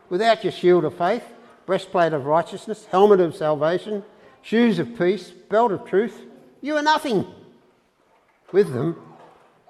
Without 0.09 0.42
your 0.42 0.55
shield 0.55 0.86
of 0.86 0.96
faith, 0.96 1.24
breastplate 1.66 2.14
of 2.14 2.24
righteousness, 2.24 2.86
helmet 2.86 3.20
of 3.20 3.36
salvation, 3.36 4.02
shoes 4.40 4.78
of 4.78 4.96
peace, 4.96 5.32
belt 5.50 5.70
of 5.70 5.84
truth, 5.84 6.18
you 6.62 6.78
are 6.78 6.82
nothing. 6.82 7.26
With 8.52 8.72
them, 8.72 8.96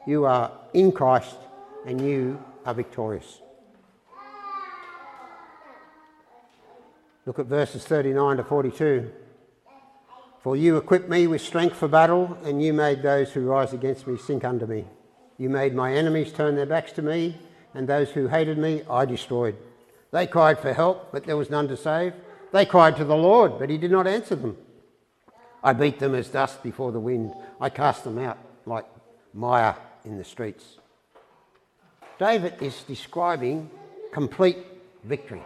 you 0.07 0.27
are 0.27 0.53
in 0.73 0.93
Christ 0.93 1.35
and 1.85 2.01
you 2.01 2.41
are 2.65 2.75
victorious. 2.75 3.41
Look 7.27 7.39
at 7.39 7.47
verses 7.47 7.85
39 7.85 8.37
to 8.37 8.45
42. 8.45 9.11
For 10.41 10.57
you 10.57 10.77
equipped 10.77 11.09
me 11.09 11.27
with 11.27 11.41
strength 11.41 11.75
for 11.75 11.89
battle, 11.89 12.37
and 12.45 12.63
you 12.63 12.75
made 12.75 13.03
those 13.03 13.33
who 13.33 13.47
rise 13.47 13.73
against 13.73 14.07
me 14.07 14.19
sink 14.19 14.45
under 14.45 14.67
me. 14.67 14.85
You 15.39 15.49
made 15.49 15.75
my 15.75 15.95
enemies 15.95 16.33
turn 16.33 16.55
their 16.55 16.67
backs 16.67 16.93
to 16.93 17.03
me, 17.03 17.39
and 17.73 17.89
those 17.89 18.11
who 18.11 18.29
hated 18.29 18.59
me 18.59 18.83
I 18.91 19.07
destroyed. 19.07 19.57
They 20.11 20.27
cried 20.27 20.59
for 20.59 20.75
help, 20.75 21.13
but 21.13 21.25
there 21.25 21.39
was 21.39 21.49
none 21.49 21.67
to 21.69 21.79
save. 21.79 22.13
They 22.53 22.67
cried 22.67 22.97
to 22.99 23.07
the 23.07 23.17
Lord, 23.17 23.59
but 23.59 23.71
he 23.71 23.79
did 23.79 23.91
not 23.91 24.07
answer 24.07 24.37
them. 24.37 24.59
I 25.63 25.73
beat 25.73 25.99
them 25.99 26.15
as 26.15 26.29
dust 26.29 26.63
before 26.63 26.93
the 26.93 27.01
wind. 27.01 27.33
I 27.59 27.71
cast 27.71 28.05
them 28.05 28.19
out 28.19 28.37
like 28.67 28.85
mire 29.33 29.77
in 30.05 30.19
the 30.19 30.25
streets. 30.25 30.77
David 32.19 32.61
is 32.61 32.83
describing 32.83 33.71
complete 34.13 34.59
victory 35.05 35.43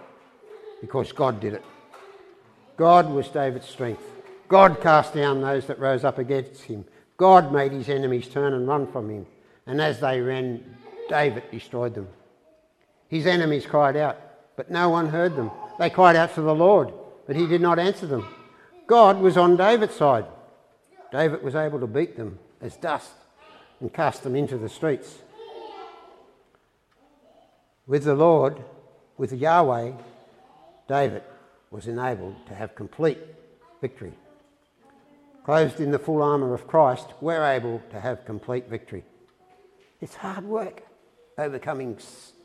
because 0.81 1.13
God 1.13 1.41
did 1.41 1.55
it. 1.55 1.65
God 2.77 3.11
was 3.11 3.29
David's 3.29 3.69
strength. 3.69 4.03
God 4.49 4.81
cast 4.81 5.15
down 5.15 5.41
those 5.41 5.67
that 5.67 5.79
rose 5.79 6.05
up 6.05 6.19
against 6.19 6.63
him. 6.63 6.85
God 7.17 7.53
made 7.53 7.73
his 7.73 7.89
enemies 7.89 8.29
turn 8.29 8.55
and 8.55 8.67
run 8.67 8.91
from 8.91 9.11
him. 9.11 9.27
And 9.67 9.81
as 9.81 10.01
they 10.01 10.21
ran, 10.21 10.65
David 11.09 11.45
destroyed 11.51 11.95
them. 11.95 12.09
His 13.09 13.27
enemies 13.27 13.67
cried 13.67 13.97
out, 13.97 14.19
but 14.57 14.71
no 14.71 14.89
one 14.89 15.09
heard 15.09 15.37
them. 15.37 15.51
They 15.79 15.91
cried 15.91 16.17
out 16.17 16.35
to 16.35 16.43
the 16.43 16.55
Lord, 16.55 16.93
but 17.27 17.37
he 17.37 17.47
did 17.47 17.61
not 17.61 17.79
answer 17.79 18.07
them. 18.07 18.27
God 18.87 19.21
was 19.21 19.37
on 19.37 19.57
David's 19.57 19.97
side. 19.97 20.27
David 21.11 21.43
was 21.43 21.55
able 21.55 21.81
to 21.81 21.87
beat 21.87 22.17
them 22.17 22.39
as 22.61 22.77
dust 22.77 23.11
and 23.81 23.93
cast 23.93 24.23
them 24.23 24.37
into 24.37 24.57
the 24.57 24.69
streets. 24.69 25.19
With 27.87 28.05
the 28.05 28.15
Lord, 28.15 28.63
with 29.17 29.33
Yahweh, 29.33 29.93
David 30.89 31.23
was 31.71 31.87
enabled 31.87 32.35
to 32.47 32.55
have 32.55 32.75
complete 32.75 33.19
victory. 33.81 34.15
Clothed 35.45 35.81
in 35.81 35.91
the 35.91 35.99
full 35.99 36.23
armour 36.23 36.55
of 36.55 36.67
Christ, 36.67 37.07
we're 37.21 37.45
able 37.45 37.83
to 37.91 38.01
have 38.01 38.25
complete 38.25 38.69
victory. 38.69 39.05
It's 40.01 40.15
hard 40.15 40.45
work 40.45 40.83
overcoming 41.37 41.99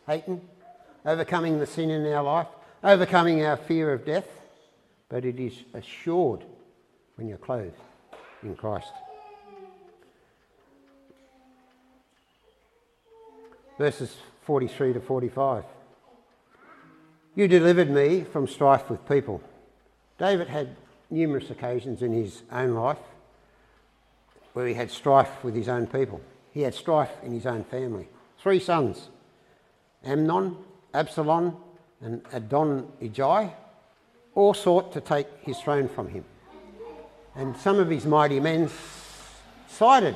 Satan, 0.06 0.42
overcoming 1.06 1.60
the 1.60 1.66
sin 1.66 1.90
in 1.90 2.06
our 2.14 2.24
life, 2.24 2.48
overcoming 2.84 3.44
our 3.46 3.58
fear 3.58 3.92
of 3.92 4.06
death, 4.06 4.28
but 5.10 5.26
it 5.26 5.40
is 5.40 5.54
assured 5.74 6.44
when 7.16 7.28
you're 7.28 7.38
clothed 7.38 7.76
in 8.44 8.56
Christ. 8.56 8.92
Verses 13.78 14.16
43 14.46 14.94
to 14.94 15.00
45. 15.00 15.64
You 17.36 17.48
delivered 17.48 17.90
me 17.90 18.24
from 18.24 18.48
strife 18.48 18.90
with 18.90 19.08
people. 19.08 19.42
David 20.20 20.48
had 20.48 20.76
numerous 21.10 21.50
occasions 21.50 22.02
in 22.02 22.14
his 22.14 22.44
own 22.52 22.76
life 22.76 23.00
where 24.54 24.68
he 24.68 24.76
had 24.76 24.92
strife 24.92 25.44
with 25.44 25.56
his 25.56 25.68
own 25.68 25.88
people. 25.88 26.22
He 26.52 26.62
had 26.62 26.76
strife 26.76 27.12
in 27.24 27.34
his 27.34 27.48
own 27.48 27.64
family. 27.64 28.08
Three 28.40 28.60
sons 28.60 29.10
Amnon, 30.04 30.58
Absalom, 30.94 31.58
and 32.02 32.22
Adonijah 32.32 33.54
all 34.36 34.54
sought 34.54 34.92
to 34.94 35.02
take 35.02 35.28
his 35.42 35.60
throne 35.60 35.88
from 35.88 36.10
him. 36.10 36.26
And 37.36 37.58
some 37.58 37.80
of 37.80 37.90
his 37.90 38.06
mighty 38.06 38.40
men 38.40 38.70
sided 39.68 40.16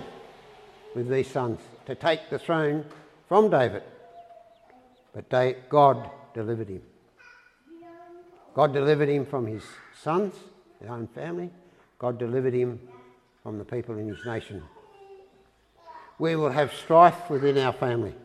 with 0.93 1.09
these 1.09 1.31
sons 1.31 1.59
to 1.87 1.95
take 1.95 2.29
the 2.29 2.37
throne 2.37 2.85
from 3.27 3.49
David. 3.49 3.81
But 5.13 5.69
God 5.69 6.11
delivered 6.35 6.69
him. 6.69 6.83
God 8.57 8.73
delivered 8.73 9.07
him 9.07 9.23
from 9.23 9.45
his 9.45 9.61
sons, 10.01 10.33
his 10.81 10.89
own 10.89 11.05
family. 11.05 11.51
God 11.99 12.17
delivered 12.17 12.55
him 12.55 12.79
from 13.43 13.59
the 13.59 13.63
people 13.63 13.99
in 13.99 14.07
his 14.07 14.25
nation. 14.25 14.63
We 16.17 16.35
will 16.35 16.49
have 16.49 16.73
strife 16.73 17.29
within 17.29 17.59
our 17.59 17.71
family. 17.71 18.15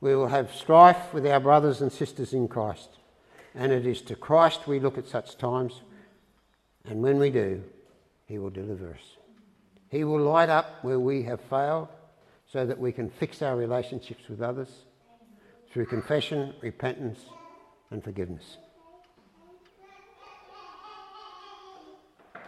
We 0.00 0.16
will 0.16 0.26
have 0.26 0.52
strife 0.52 1.14
with 1.14 1.24
our 1.24 1.38
brothers 1.38 1.80
and 1.80 1.92
sisters 1.92 2.32
in 2.32 2.48
Christ. 2.48 2.88
And 3.54 3.70
it 3.70 3.86
is 3.86 4.02
to 4.02 4.16
Christ 4.16 4.66
we 4.66 4.80
look 4.80 4.98
at 4.98 5.06
such 5.06 5.38
times. 5.38 5.82
And 6.84 7.00
when 7.00 7.20
we 7.20 7.30
do, 7.30 7.62
he 8.26 8.40
will 8.40 8.50
deliver 8.50 8.90
us. 8.90 9.18
He 9.88 10.02
will 10.02 10.20
light 10.20 10.48
up 10.48 10.82
where 10.82 10.98
we 10.98 11.22
have 11.22 11.40
failed 11.42 11.86
so 12.52 12.66
that 12.66 12.80
we 12.80 12.90
can 12.90 13.08
fix 13.08 13.40
our 13.40 13.54
relationships 13.54 14.24
with 14.28 14.42
others 14.42 14.70
through 15.70 15.86
confession, 15.86 16.54
repentance, 16.60 17.20
and 17.92 18.02
forgiveness. 18.02 18.56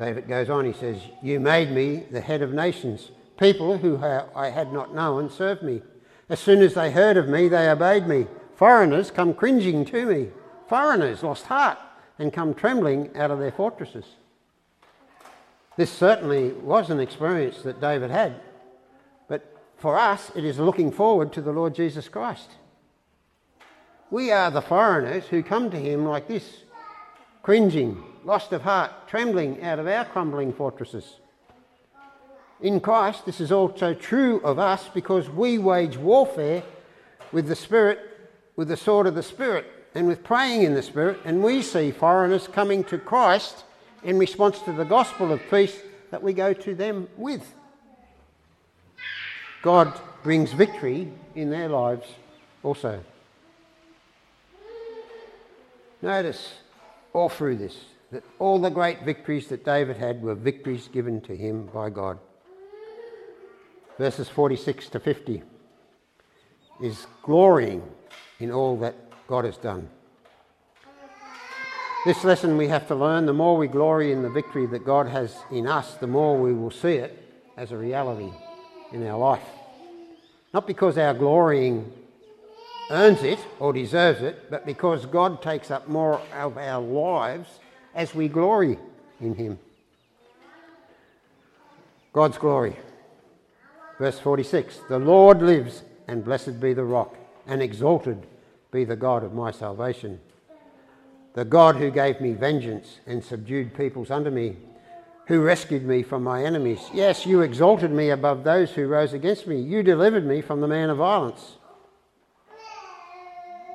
David 0.00 0.26
goes 0.26 0.48
on, 0.48 0.64
he 0.64 0.72
says, 0.72 0.98
You 1.22 1.38
made 1.40 1.70
me 1.70 2.06
the 2.10 2.22
head 2.22 2.40
of 2.40 2.54
nations. 2.54 3.10
People 3.38 3.76
who 3.76 3.98
I 4.34 4.48
had 4.48 4.72
not 4.72 4.94
known 4.94 5.28
served 5.28 5.62
me. 5.62 5.82
As 6.30 6.40
soon 6.40 6.62
as 6.62 6.72
they 6.72 6.90
heard 6.90 7.18
of 7.18 7.28
me, 7.28 7.48
they 7.48 7.68
obeyed 7.68 8.08
me. 8.08 8.26
Foreigners 8.56 9.10
come 9.10 9.34
cringing 9.34 9.84
to 9.84 10.06
me. 10.06 10.28
Foreigners 10.68 11.22
lost 11.22 11.46
heart 11.46 11.78
and 12.18 12.32
come 12.32 12.54
trembling 12.54 13.14
out 13.14 13.30
of 13.30 13.40
their 13.40 13.52
fortresses. 13.52 14.06
This 15.76 15.90
certainly 15.90 16.52
was 16.52 16.88
an 16.88 17.00
experience 17.00 17.60
that 17.62 17.80
David 17.80 18.10
had. 18.10 18.40
But 19.28 19.54
for 19.76 19.98
us, 19.98 20.32
it 20.34 20.44
is 20.46 20.58
looking 20.58 20.92
forward 20.92 21.30
to 21.34 21.42
the 21.42 21.52
Lord 21.52 21.74
Jesus 21.74 22.08
Christ. 22.08 22.48
We 24.10 24.30
are 24.32 24.50
the 24.50 24.62
foreigners 24.62 25.26
who 25.26 25.42
come 25.42 25.70
to 25.70 25.78
him 25.78 26.06
like 26.06 26.26
this, 26.26 26.64
cringing, 27.42 28.02
lost 28.24 28.52
of 28.52 28.62
heart, 28.62 29.08
trembling 29.08 29.62
out 29.62 29.78
of 29.78 29.86
our 29.86 30.04
crumbling 30.04 30.52
fortresses. 30.52 31.16
In 32.60 32.80
Christ, 32.80 33.24
this 33.24 33.40
is 33.40 33.50
also 33.50 33.94
true 33.94 34.40
of 34.40 34.58
us 34.58 34.88
because 34.92 35.30
we 35.30 35.58
wage 35.58 35.96
warfare 35.96 36.62
with 37.32 37.46
the 37.46 37.56
Spirit, 37.56 37.98
with 38.56 38.68
the 38.68 38.76
sword 38.76 39.06
of 39.06 39.14
the 39.14 39.22
Spirit, 39.22 39.66
and 39.94 40.06
with 40.06 40.22
praying 40.22 40.62
in 40.62 40.74
the 40.74 40.82
Spirit, 40.82 41.18
and 41.24 41.42
we 41.42 41.62
see 41.62 41.90
foreigners 41.90 42.46
coming 42.46 42.84
to 42.84 42.98
Christ 42.98 43.64
in 44.04 44.18
response 44.18 44.60
to 44.60 44.72
the 44.72 44.84
gospel 44.84 45.32
of 45.32 45.40
peace 45.50 45.76
that 46.10 46.22
we 46.22 46.32
go 46.32 46.52
to 46.52 46.74
them 46.74 47.08
with. 47.16 47.54
God 49.62 49.98
brings 50.22 50.52
victory 50.52 51.12
in 51.34 51.50
their 51.50 51.68
lives 51.68 52.06
also. 52.62 53.00
Notice 56.02 56.54
all 57.12 57.28
through 57.28 57.56
this 57.56 57.76
that 58.10 58.24
all 58.38 58.58
the 58.58 58.70
great 58.70 59.02
victories 59.02 59.46
that 59.48 59.64
David 59.64 59.96
had 59.96 60.22
were 60.22 60.34
victories 60.34 60.88
given 60.88 61.20
to 61.22 61.36
him 61.36 61.66
by 61.72 61.90
God. 61.90 62.18
Verses 63.98 64.28
46 64.28 64.88
to 64.88 65.00
50 65.00 65.42
is 66.82 67.06
glorying 67.22 67.82
in 68.40 68.50
all 68.50 68.76
that 68.78 68.96
God 69.28 69.44
has 69.44 69.56
done. 69.56 69.88
This 72.06 72.24
lesson 72.24 72.56
we 72.56 72.68
have 72.68 72.88
to 72.88 72.94
learn 72.94 73.26
the 73.26 73.34
more 73.34 73.58
we 73.58 73.68
glory 73.68 74.10
in 74.10 74.22
the 74.22 74.30
victory 74.30 74.66
that 74.66 74.86
God 74.86 75.06
has 75.06 75.36
in 75.50 75.66
us, 75.66 75.94
the 75.96 76.06
more 76.06 76.40
we 76.40 76.54
will 76.54 76.70
see 76.70 76.94
it 76.94 77.22
as 77.58 77.72
a 77.72 77.76
reality 77.76 78.32
in 78.90 79.06
our 79.06 79.18
life. 79.18 79.44
Not 80.54 80.66
because 80.66 80.96
our 80.96 81.12
glorying 81.12 81.92
earns 82.90 83.22
it 83.22 83.38
or 83.58 83.74
deserves 83.74 84.22
it, 84.22 84.50
but 84.50 84.64
because 84.64 85.04
God 85.04 85.42
takes 85.42 85.70
up 85.70 85.88
more 85.88 86.20
of 86.34 86.56
our 86.56 86.82
lives 86.82 87.60
as 87.94 88.14
we 88.14 88.28
glory 88.28 88.78
in 89.20 89.34
Him. 89.34 89.58
God's 92.12 92.38
glory. 92.38 92.76
Verse 93.98 94.18
46 94.18 94.80
The 94.88 94.98
Lord 94.98 95.42
lives, 95.42 95.82
and 96.08 96.24
blessed 96.24 96.60
be 96.60 96.72
the 96.72 96.84
rock, 96.84 97.16
and 97.46 97.62
exalted 97.62 98.26
be 98.70 98.84
the 98.84 98.96
God 98.96 99.22
of 99.24 99.32
my 99.32 99.50
salvation 99.50 100.20
the 101.34 101.44
God 101.44 101.76
who 101.76 101.90
gave 101.90 102.20
me 102.20 102.32
vengeance 102.32 102.98
and 103.06 103.22
subdued 103.22 103.74
peoples 103.74 104.10
under 104.10 104.30
me, 104.30 104.56
who 105.26 105.40
rescued 105.40 105.84
me 105.84 106.02
from 106.02 106.24
my 106.24 106.44
enemies. 106.44 106.80
Yes, 106.92 107.24
you 107.24 107.42
exalted 107.42 107.92
me 107.92 108.10
above 108.10 108.42
those 108.42 108.72
who 108.72 108.86
rose 108.88 109.12
against 109.12 109.46
me. 109.46 109.60
You 109.60 109.82
delivered 109.82 110.26
me 110.26 110.40
from 110.40 110.60
the 110.60 110.68
man 110.68 110.90
of 110.90 110.98
violence. 110.98 111.56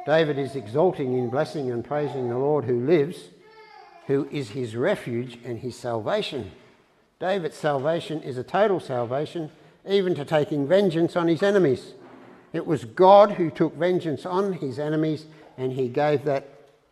David 0.05 0.37
is 0.37 0.55
exalting 0.55 1.17
in 1.17 1.29
blessing 1.29 1.71
and 1.71 1.83
praising 1.83 2.29
the 2.29 2.37
Lord 2.37 2.65
who 2.65 2.85
lives, 2.85 3.29
who 4.07 4.27
is 4.31 4.49
his 4.49 4.75
refuge 4.75 5.39
and 5.43 5.59
his 5.59 5.75
salvation. 5.75 6.51
David's 7.19 7.57
salvation 7.57 8.21
is 8.21 8.37
a 8.37 8.43
total 8.43 8.79
salvation, 8.79 9.49
even 9.87 10.15
to 10.15 10.25
taking 10.25 10.67
vengeance 10.67 11.15
on 11.15 11.27
his 11.27 11.41
enemies. 11.41 11.93
It 12.53 12.65
was 12.65 12.85
God 12.85 13.33
who 13.33 13.49
took 13.49 13.75
vengeance 13.75 14.25
on 14.25 14.53
his 14.53 14.79
enemies, 14.79 15.25
and 15.57 15.73
he 15.73 15.87
gave 15.87 16.25
that 16.25 16.47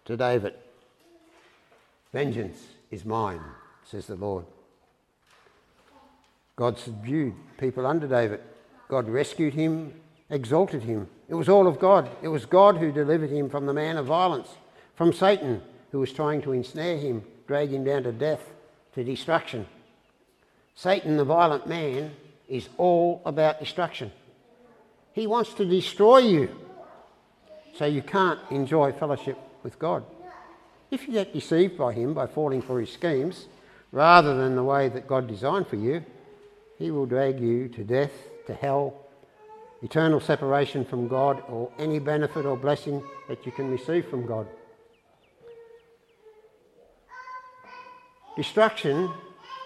to 0.05 0.17
David 0.17 0.53
Vengeance 2.11 2.61
is 2.91 3.05
mine, 3.05 3.41
says 3.83 4.05
the 4.05 4.15
Lord. 4.15 4.45
God 6.55 6.77
subdued 6.77 7.33
people 7.57 7.87
under 7.87 8.07
David. 8.07 8.39
God 8.87 9.09
rescued 9.09 9.55
him, 9.55 9.93
exalted 10.29 10.83
him. 10.83 11.09
It 11.27 11.33
was 11.33 11.49
all 11.49 11.65
of 11.65 11.79
God. 11.79 12.07
It 12.21 12.27
was 12.27 12.45
God 12.45 12.77
who 12.77 12.91
delivered 12.91 13.31
him 13.31 13.49
from 13.49 13.65
the 13.65 13.73
man 13.73 13.97
of 13.97 14.05
violence, 14.05 14.49
from 14.95 15.11
Satan, 15.11 15.63
who 15.93 15.99
was 15.99 16.11
trying 16.11 16.41
to 16.41 16.53
ensnare 16.53 16.97
him, 16.97 17.23
drag 17.45 17.69
him 17.69 17.83
down 17.83 18.01
to 18.01 18.11
death, 18.11 18.41
to 18.95 19.03
destruction. 19.03 19.67
Satan, 20.73 21.17
the 21.17 21.23
violent 21.23 21.67
man, 21.67 22.11
is 22.49 22.67
all 22.79 23.21
about 23.27 23.59
destruction. 23.59 24.11
He 25.13 25.27
wants 25.27 25.53
to 25.53 25.65
destroy 25.65 26.17
you 26.17 26.49
so 27.75 27.85
you 27.85 28.01
can't 28.01 28.39
enjoy 28.49 28.91
fellowship 28.91 29.37
with 29.61 29.77
God. 29.77 30.03
If 30.89 31.05
you 31.07 31.13
get 31.13 31.31
deceived 31.31 31.77
by 31.77 31.93
him 31.93 32.15
by 32.15 32.25
falling 32.25 32.63
for 32.63 32.79
his 32.79 32.91
schemes, 32.91 33.45
rather 33.91 34.35
than 34.35 34.55
the 34.55 34.63
way 34.63 34.89
that 34.89 35.07
God 35.07 35.27
designed 35.27 35.67
for 35.67 35.75
you, 35.75 36.03
he 36.79 36.89
will 36.89 37.05
drag 37.05 37.39
you 37.39 37.67
to 37.67 37.83
death, 37.83 38.13
to 38.47 38.55
hell, 38.55 38.95
eternal 39.83 40.19
separation 40.19 40.85
from 40.85 41.07
God, 41.07 41.43
or 41.47 41.71
any 41.77 41.99
benefit 41.99 42.47
or 42.47 42.57
blessing 42.57 43.03
that 43.27 43.45
you 43.45 43.51
can 43.51 43.69
receive 43.69 44.07
from 44.07 44.25
God. 44.25 44.47
Destruction 48.35 49.11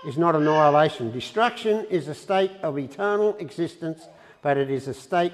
is 0.06 0.18
not 0.18 0.36
annihilation. 0.36 1.12
Destruction 1.12 1.86
is 1.90 2.08
a 2.08 2.14
state 2.14 2.52
of 2.62 2.78
eternal 2.78 3.36
existence, 3.38 4.08
but 4.42 4.58
it 4.58 4.70
is 4.70 4.88
a 4.88 4.94
state 4.94 5.34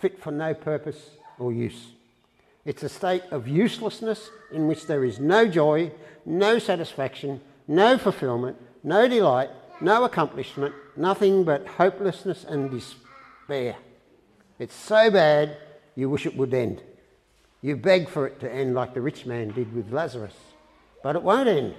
fit 0.00 0.22
for 0.22 0.30
no 0.30 0.54
purpose 0.54 1.10
or 1.38 1.52
use. 1.52 1.88
It's 2.64 2.82
a 2.82 2.88
state 2.88 3.22
of 3.30 3.48
uselessness 3.48 4.30
in 4.52 4.68
which 4.68 4.86
there 4.86 5.04
is 5.04 5.18
no 5.18 5.48
joy, 5.48 5.90
no 6.24 6.58
satisfaction, 6.58 7.40
no 7.66 7.98
fulfillment, 7.98 8.56
no 8.84 9.08
delight, 9.08 9.50
no 9.80 10.04
accomplishment, 10.04 10.74
nothing 10.96 11.44
but 11.44 11.66
hopelessness 11.66 12.44
and 12.44 12.70
despair. 12.70 13.76
It's 14.58 14.74
so 14.74 15.10
bad 15.10 15.56
you 15.96 16.08
wish 16.10 16.26
it 16.26 16.36
would 16.36 16.54
end. 16.54 16.82
You 17.60 17.76
beg 17.76 18.08
for 18.08 18.26
it 18.26 18.38
to 18.40 18.52
end 18.52 18.74
like 18.74 18.94
the 18.94 19.00
rich 19.00 19.26
man 19.26 19.48
did 19.50 19.74
with 19.74 19.92
Lazarus. 19.92 20.34
But 21.02 21.16
it 21.16 21.22
won't 21.22 21.48
end, 21.48 21.74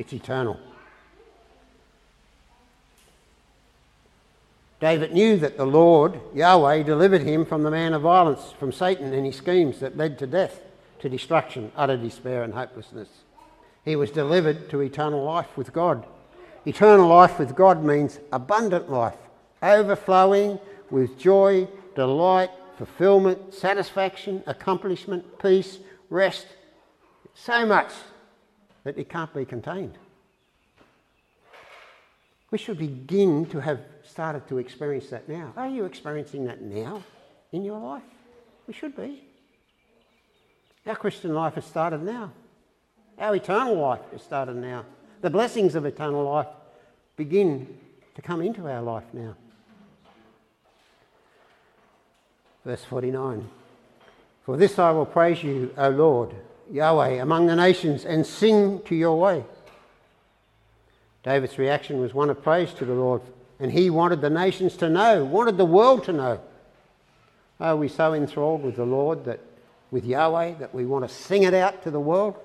it's 0.00 0.14
eternal. 0.14 0.58
David 4.80 5.12
knew 5.12 5.36
that 5.36 5.58
the 5.58 5.66
Lord, 5.66 6.18
Yahweh, 6.34 6.84
delivered 6.84 7.20
him 7.20 7.44
from 7.44 7.62
the 7.62 7.70
man 7.70 7.92
of 7.92 8.00
violence, 8.00 8.54
from 8.58 8.72
Satan 8.72 9.12
and 9.12 9.26
his 9.26 9.36
schemes 9.36 9.78
that 9.80 9.98
led 9.98 10.18
to 10.18 10.26
death, 10.26 10.62
to 11.00 11.10
destruction, 11.10 11.70
utter 11.76 11.98
despair, 11.98 12.42
and 12.42 12.54
hopelessness. 12.54 13.10
He 13.84 13.94
was 13.94 14.10
delivered 14.10 14.70
to 14.70 14.80
eternal 14.80 15.22
life 15.22 15.54
with 15.54 15.74
God. 15.74 16.06
Eternal 16.64 17.06
life 17.06 17.38
with 17.38 17.54
God 17.54 17.84
means 17.84 18.20
abundant 18.32 18.90
life, 18.90 19.18
overflowing 19.62 20.58
with 20.90 21.18
joy, 21.18 21.68
delight, 21.94 22.50
fulfillment, 22.78 23.52
satisfaction, 23.52 24.42
accomplishment, 24.46 25.38
peace, 25.38 25.78
rest. 26.08 26.46
So 27.34 27.66
much 27.66 27.92
that 28.84 28.98
it 28.98 29.08
can't 29.08 29.32
be 29.34 29.44
contained. 29.44 29.98
We 32.50 32.58
should 32.58 32.78
begin 32.78 33.46
to 33.46 33.60
have 33.60 33.80
started 34.02 34.48
to 34.48 34.58
experience 34.58 35.08
that 35.10 35.28
now. 35.28 35.52
Are 35.56 35.68
you 35.68 35.84
experiencing 35.84 36.46
that 36.46 36.60
now 36.60 37.02
in 37.52 37.64
your 37.64 37.78
life? 37.78 38.02
We 38.66 38.74
should 38.74 38.96
be. 38.96 39.22
Our 40.86 40.96
Christian 40.96 41.34
life 41.34 41.54
has 41.54 41.64
started 41.64 42.02
now. 42.02 42.32
Our 43.18 43.36
eternal 43.36 43.76
life 43.76 44.00
has 44.12 44.22
started 44.22 44.56
now. 44.56 44.84
The 45.20 45.30
blessings 45.30 45.74
of 45.74 45.84
eternal 45.84 46.24
life 46.24 46.48
begin 47.16 47.78
to 48.14 48.22
come 48.22 48.40
into 48.40 48.66
our 48.66 48.82
life 48.82 49.04
now. 49.12 49.36
Verse 52.64 52.84
49 52.84 53.48
For 54.44 54.56
this 54.56 54.78
I 54.78 54.90
will 54.90 55.06
praise 55.06 55.42
you, 55.42 55.72
O 55.76 55.90
Lord, 55.90 56.34
Yahweh, 56.70 57.20
among 57.20 57.46
the 57.46 57.56
nations, 57.56 58.04
and 58.04 58.24
sing 58.24 58.80
to 58.82 58.94
your 58.94 59.18
way. 59.18 59.44
David's 61.22 61.58
reaction 61.58 62.00
was 62.00 62.14
one 62.14 62.30
of 62.30 62.42
praise 62.42 62.72
to 62.74 62.84
the 62.84 62.94
Lord, 62.94 63.22
and 63.58 63.72
he 63.72 63.90
wanted 63.90 64.20
the 64.20 64.30
nations 64.30 64.76
to 64.78 64.88
know, 64.88 65.24
wanted 65.24 65.56
the 65.56 65.64
world 65.64 66.04
to 66.04 66.12
know. 66.12 66.40
Are 67.58 67.76
we 67.76 67.88
so 67.88 68.14
enthralled 68.14 68.62
with 68.62 68.76
the 68.76 68.86
Lord 68.86 69.24
that 69.26 69.40
with 69.90 70.04
Yahweh 70.04 70.54
that 70.54 70.74
we 70.74 70.86
want 70.86 71.06
to 71.06 71.14
sing 71.14 71.42
it 71.42 71.52
out 71.52 71.82
to 71.82 71.90
the 71.90 72.00
world? 72.00 72.36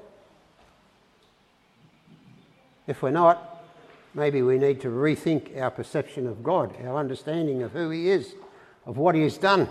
If 2.87 3.01
we're 3.01 3.11
not, 3.11 3.63
maybe 4.13 4.41
we 4.41 4.57
need 4.57 4.81
to 4.81 4.89
rethink 4.89 5.59
our 5.59 5.71
perception 5.71 6.27
of 6.27 6.43
God, 6.43 6.75
our 6.83 6.97
understanding 6.97 7.63
of 7.63 7.71
who 7.71 7.91
He 7.91 8.09
is, 8.09 8.33
of 8.85 8.97
what 8.97 9.15
He 9.15 9.21
has 9.21 9.37
done. 9.37 9.69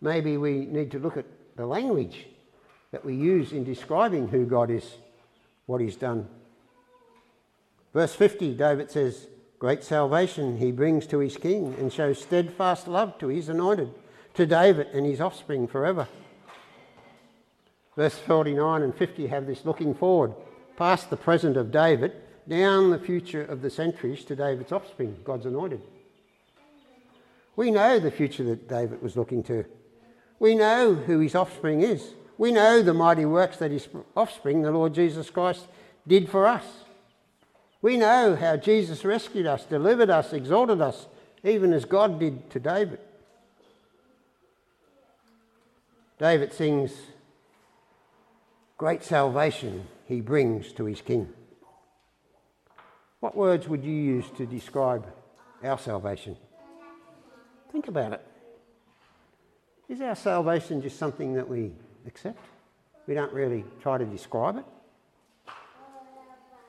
Maybe 0.00 0.36
we 0.36 0.66
need 0.66 0.90
to 0.90 0.98
look 0.98 1.16
at 1.16 1.24
the 1.56 1.66
language 1.66 2.26
that 2.92 3.04
we 3.04 3.14
use 3.14 3.52
in 3.52 3.64
describing 3.64 4.28
who 4.28 4.46
God 4.46 4.70
is, 4.70 4.96
what 5.66 5.80
He's 5.80 5.96
done. 5.96 6.28
Verse 7.92 8.14
50, 8.14 8.54
David 8.54 8.90
says, 8.90 9.28
Great 9.58 9.82
salvation 9.82 10.58
he 10.58 10.70
brings 10.70 11.06
to 11.06 11.18
his 11.18 11.38
king 11.38 11.74
and 11.78 11.90
shows 11.90 12.20
steadfast 12.20 12.86
love 12.86 13.16
to 13.18 13.28
his 13.28 13.48
anointed, 13.48 13.90
to 14.34 14.44
David 14.44 14.88
and 14.92 15.06
his 15.06 15.20
offspring 15.20 15.66
forever. 15.66 16.06
Verse 17.96 18.18
49 18.18 18.82
and 18.82 18.94
50 18.94 19.26
have 19.28 19.46
this 19.46 19.64
looking 19.64 19.94
forward, 19.94 20.34
past 20.76 21.08
the 21.08 21.16
present 21.16 21.56
of 21.56 21.72
David, 21.72 22.12
down 22.46 22.90
the 22.90 22.98
future 22.98 23.42
of 23.42 23.62
the 23.62 23.70
centuries 23.70 24.24
to 24.26 24.36
David's 24.36 24.72
offspring, 24.72 25.16
God's 25.24 25.46
anointed. 25.46 25.80
We 27.56 27.70
know 27.70 27.98
the 27.98 28.10
future 28.10 28.44
that 28.44 28.68
David 28.68 29.00
was 29.00 29.16
looking 29.16 29.42
to. 29.44 29.64
We 30.38 30.54
know 30.54 30.92
who 30.92 31.20
his 31.20 31.34
offspring 31.34 31.80
is. 31.80 32.12
We 32.38 32.52
know 32.52 32.82
the 32.82 32.94
mighty 32.94 33.24
works 33.24 33.56
that 33.58 33.70
his 33.70 33.88
offspring, 34.16 34.62
the 34.62 34.70
Lord 34.70 34.94
Jesus 34.94 35.30
Christ, 35.30 35.66
did 36.06 36.28
for 36.28 36.46
us. 36.46 36.64
We 37.80 37.96
know 37.96 38.36
how 38.36 38.56
Jesus 38.56 39.04
rescued 39.04 39.46
us, 39.46 39.64
delivered 39.64 40.10
us, 40.10 40.32
exalted 40.32 40.80
us, 40.80 41.06
even 41.44 41.72
as 41.72 41.84
God 41.84 42.18
did 42.18 42.50
to 42.50 42.60
David. 42.60 42.98
David 46.18 46.52
sings, 46.52 46.92
Great 48.78 49.02
salvation 49.02 49.86
he 50.06 50.20
brings 50.20 50.72
to 50.72 50.84
his 50.84 51.00
king. 51.00 51.28
What 53.20 53.34
words 53.34 53.68
would 53.68 53.82
you 53.82 53.94
use 53.94 54.26
to 54.36 54.44
describe 54.44 55.06
our 55.64 55.78
salvation? 55.78 56.36
Think 57.72 57.88
about 57.88 58.12
it. 58.12 58.26
Is 59.88 60.00
our 60.02 60.14
salvation 60.14 60.82
just 60.82 60.98
something 60.98 61.34
that 61.34 61.48
we 61.48 61.72
accept? 62.06 62.38
We 63.06 63.14
don't 63.14 63.32
really 63.32 63.64
try 63.80 63.98
to 63.98 64.04
describe 64.04 64.58
it? 64.58 64.64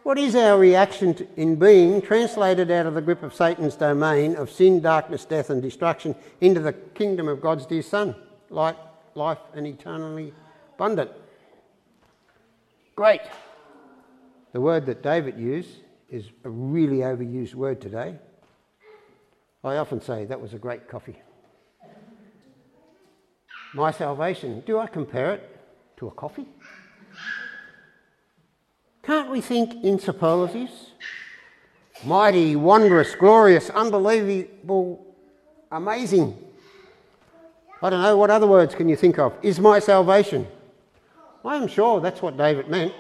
What 0.04 0.18
is 0.18 0.36
our 0.36 0.58
reaction 0.58 1.14
to, 1.16 1.28
in 1.36 1.58
being 1.58 2.02
translated 2.02 2.72
out 2.72 2.86
of 2.86 2.94
the 2.94 3.02
grip 3.02 3.24
of 3.24 3.34
Satan's 3.34 3.76
domain 3.76 4.38
of 4.38 4.50
sin, 4.50 4.80
darkness, 4.80 5.26
death, 5.26 5.50
and 5.50 5.62
destruction 5.62 6.16
into 6.40 6.62
the 6.62 6.72
kingdom 6.72 7.28
of 7.28 7.42
God's 7.42 7.66
dear 7.66 7.82
Son, 7.82 8.16
light, 8.50 8.78
life, 9.16 9.40
and 9.54 9.68
eternally 9.68 10.34
abundant? 10.76 11.12
Great. 12.96 13.20
The 14.54 14.62
word 14.62 14.86
that 14.86 15.04
David 15.04 15.38
used 15.38 15.82
is 16.10 16.30
a 16.46 16.50
really 16.50 17.00
overused 17.00 17.54
word 17.54 17.82
today. 17.82 18.16
I 19.64 19.76
often 19.76 20.02
say 20.02 20.24
that 20.26 20.40
was 20.40 20.54
a 20.54 20.58
great 20.58 20.88
coffee. 20.88 21.18
My 23.78 23.92
salvation, 23.92 24.64
do 24.66 24.80
I 24.80 24.88
compare 24.88 25.36
it 25.36 25.56
to 25.98 26.08
a 26.08 26.12
coffee? 26.12 26.48
Can't 29.04 29.30
we 29.30 29.40
think 29.40 29.84
in 29.84 30.00
superlatives? 30.00 30.94
Mighty, 32.04 32.56
wondrous, 32.56 33.14
glorious, 33.14 33.70
unbelievable, 33.70 35.06
amazing. 35.72 36.36
I 37.80 37.92
don't 37.92 38.02
know, 38.02 38.18
what 38.18 38.32
other 38.32 38.48
words 38.48 38.74
can 38.74 38.90
you 38.90 38.96
think 38.96 39.20
of? 39.20 39.34
Is 39.44 39.60
my 39.60 39.78
salvation? 39.78 40.48
I 41.46 41.58
am 41.58 41.68
sure 41.68 42.02
that's 42.02 42.24
what 42.24 42.36
David 42.36 42.70
meant. 42.70 42.96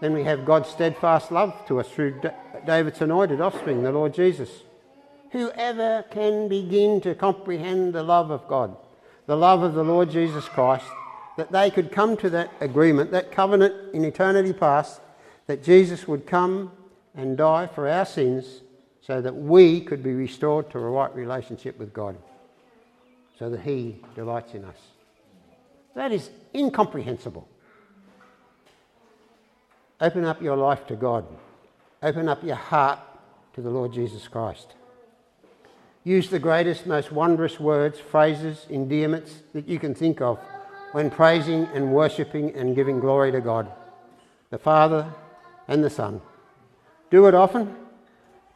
Then 0.00 0.14
we 0.14 0.24
have 0.24 0.44
God's 0.44 0.68
steadfast 0.68 1.30
love 1.30 1.54
to 1.68 1.78
us 1.78 1.88
through 1.88 2.22
David's 2.66 3.00
anointed 3.00 3.40
offspring, 3.40 3.84
the 3.84 3.92
Lord 3.92 4.14
Jesus. 4.14 4.50
Whoever 5.32 6.04
can 6.10 6.48
begin 6.48 7.00
to 7.02 7.14
comprehend 7.14 7.92
the 7.92 8.02
love 8.02 8.30
of 8.30 8.48
God, 8.48 8.76
the 9.26 9.36
love 9.36 9.62
of 9.62 9.74
the 9.74 9.84
Lord 9.84 10.10
Jesus 10.10 10.48
Christ, 10.48 10.86
that 11.36 11.52
they 11.52 11.70
could 11.70 11.92
come 11.92 12.16
to 12.16 12.30
that 12.30 12.50
agreement, 12.60 13.10
that 13.12 13.30
covenant 13.30 13.94
in 13.94 14.04
eternity 14.04 14.52
past, 14.52 15.00
that 15.46 15.62
Jesus 15.62 16.08
would 16.08 16.26
come 16.26 16.72
and 17.14 17.36
die 17.36 17.66
for 17.66 17.88
our 17.88 18.04
sins 18.04 18.62
so 19.00 19.20
that 19.20 19.34
we 19.34 19.80
could 19.80 20.02
be 20.02 20.12
restored 20.12 20.70
to 20.70 20.78
a 20.78 20.82
right 20.82 21.14
relationship 21.14 21.78
with 21.78 21.92
God, 21.92 22.16
so 23.38 23.48
that 23.50 23.60
He 23.60 23.96
delights 24.14 24.54
in 24.54 24.64
us. 24.64 24.76
That 25.94 26.12
is 26.12 26.30
incomprehensible. 26.54 27.48
Open 30.00 30.24
up 30.24 30.40
your 30.40 30.56
life 30.56 30.86
to 30.86 30.96
God. 30.96 31.26
Open 32.02 32.28
up 32.28 32.44
your 32.44 32.56
heart 32.56 33.00
to 33.54 33.62
the 33.62 33.70
Lord 33.70 33.92
Jesus 33.92 34.28
Christ. 34.28 34.74
Use 36.08 36.30
the 36.30 36.38
greatest, 36.38 36.86
most 36.86 37.12
wondrous 37.12 37.60
words, 37.60 38.00
phrases, 38.00 38.64
endearments 38.70 39.42
that 39.52 39.68
you 39.68 39.78
can 39.78 39.94
think 39.94 40.22
of 40.22 40.38
when 40.92 41.10
praising 41.10 41.68
and 41.74 41.92
worshipping 41.92 42.54
and 42.56 42.74
giving 42.74 42.98
glory 42.98 43.30
to 43.30 43.42
God, 43.42 43.70
the 44.48 44.56
Father 44.56 45.12
and 45.68 45.84
the 45.84 45.90
Son. 45.90 46.22
Do 47.10 47.26
it 47.26 47.34
often, 47.34 47.76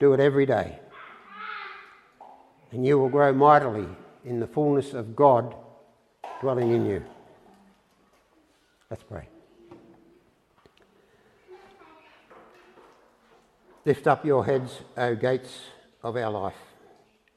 do 0.00 0.14
it 0.14 0.18
every 0.18 0.46
day. 0.46 0.78
And 2.70 2.86
you 2.86 2.98
will 2.98 3.10
grow 3.10 3.34
mightily 3.34 3.86
in 4.24 4.40
the 4.40 4.46
fullness 4.46 4.94
of 4.94 5.14
God 5.14 5.54
dwelling 6.40 6.70
in 6.70 6.86
you. 6.86 7.04
Let's 8.88 9.02
pray. 9.02 9.28
Lift 13.84 14.06
up 14.06 14.24
your 14.24 14.46
heads, 14.46 14.80
O 14.96 15.14
gates 15.14 15.60
of 16.02 16.16
our 16.16 16.30
life, 16.30 16.71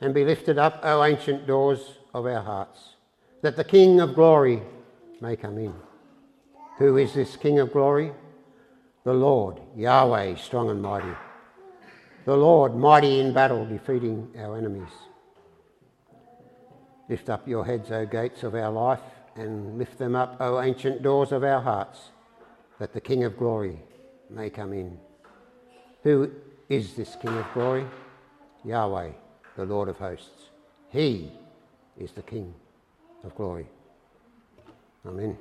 and 0.05 0.13
be 0.13 0.23
lifted 0.23 0.59
up, 0.59 0.81
O 0.83 1.03
ancient 1.03 1.47
doors 1.47 1.97
of 2.13 2.27
our 2.27 2.43
hearts, 2.43 2.93
that 3.41 3.55
the 3.55 3.63
King 3.63 3.99
of 3.99 4.13
glory 4.13 4.61
may 5.19 5.35
come 5.35 5.57
in. 5.57 5.73
Who 6.77 6.97
is 6.97 7.15
this 7.15 7.35
King 7.35 7.57
of 7.57 7.71
glory? 7.71 8.11
The 9.03 9.15
Lord, 9.15 9.59
Yahweh, 9.75 10.35
strong 10.35 10.69
and 10.69 10.79
mighty. 10.79 11.11
The 12.25 12.37
Lord, 12.37 12.75
mighty 12.75 13.19
in 13.19 13.33
battle, 13.33 13.65
defeating 13.65 14.31
our 14.37 14.55
enemies. 14.55 14.93
Lift 17.09 17.27
up 17.31 17.47
your 17.47 17.65
heads, 17.65 17.89
O 17.89 18.05
gates 18.05 18.43
of 18.43 18.53
our 18.53 18.71
life, 18.71 19.01
and 19.35 19.79
lift 19.79 19.97
them 19.97 20.15
up, 20.15 20.37
O 20.39 20.61
ancient 20.61 21.01
doors 21.01 21.31
of 21.31 21.43
our 21.43 21.61
hearts, 21.61 22.11
that 22.77 22.93
the 22.93 23.01
King 23.01 23.23
of 23.23 23.37
glory 23.37 23.79
may 24.29 24.51
come 24.51 24.71
in. 24.71 24.99
Who 26.03 26.31
is 26.69 26.93
this 26.93 27.15
King 27.19 27.35
of 27.39 27.51
glory? 27.55 27.87
Yahweh, 28.63 29.09
the 29.55 29.65
Lord 29.65 29.89
of 29.89 29.97
hosts. 29.97 30.49
He 30.89 31.31
is 31.97 32.11
the 32.11 32.21
King 32.21 32.53
of 33.23 33.35
glory. 33.35 33.67
Amen. 35.05 35.37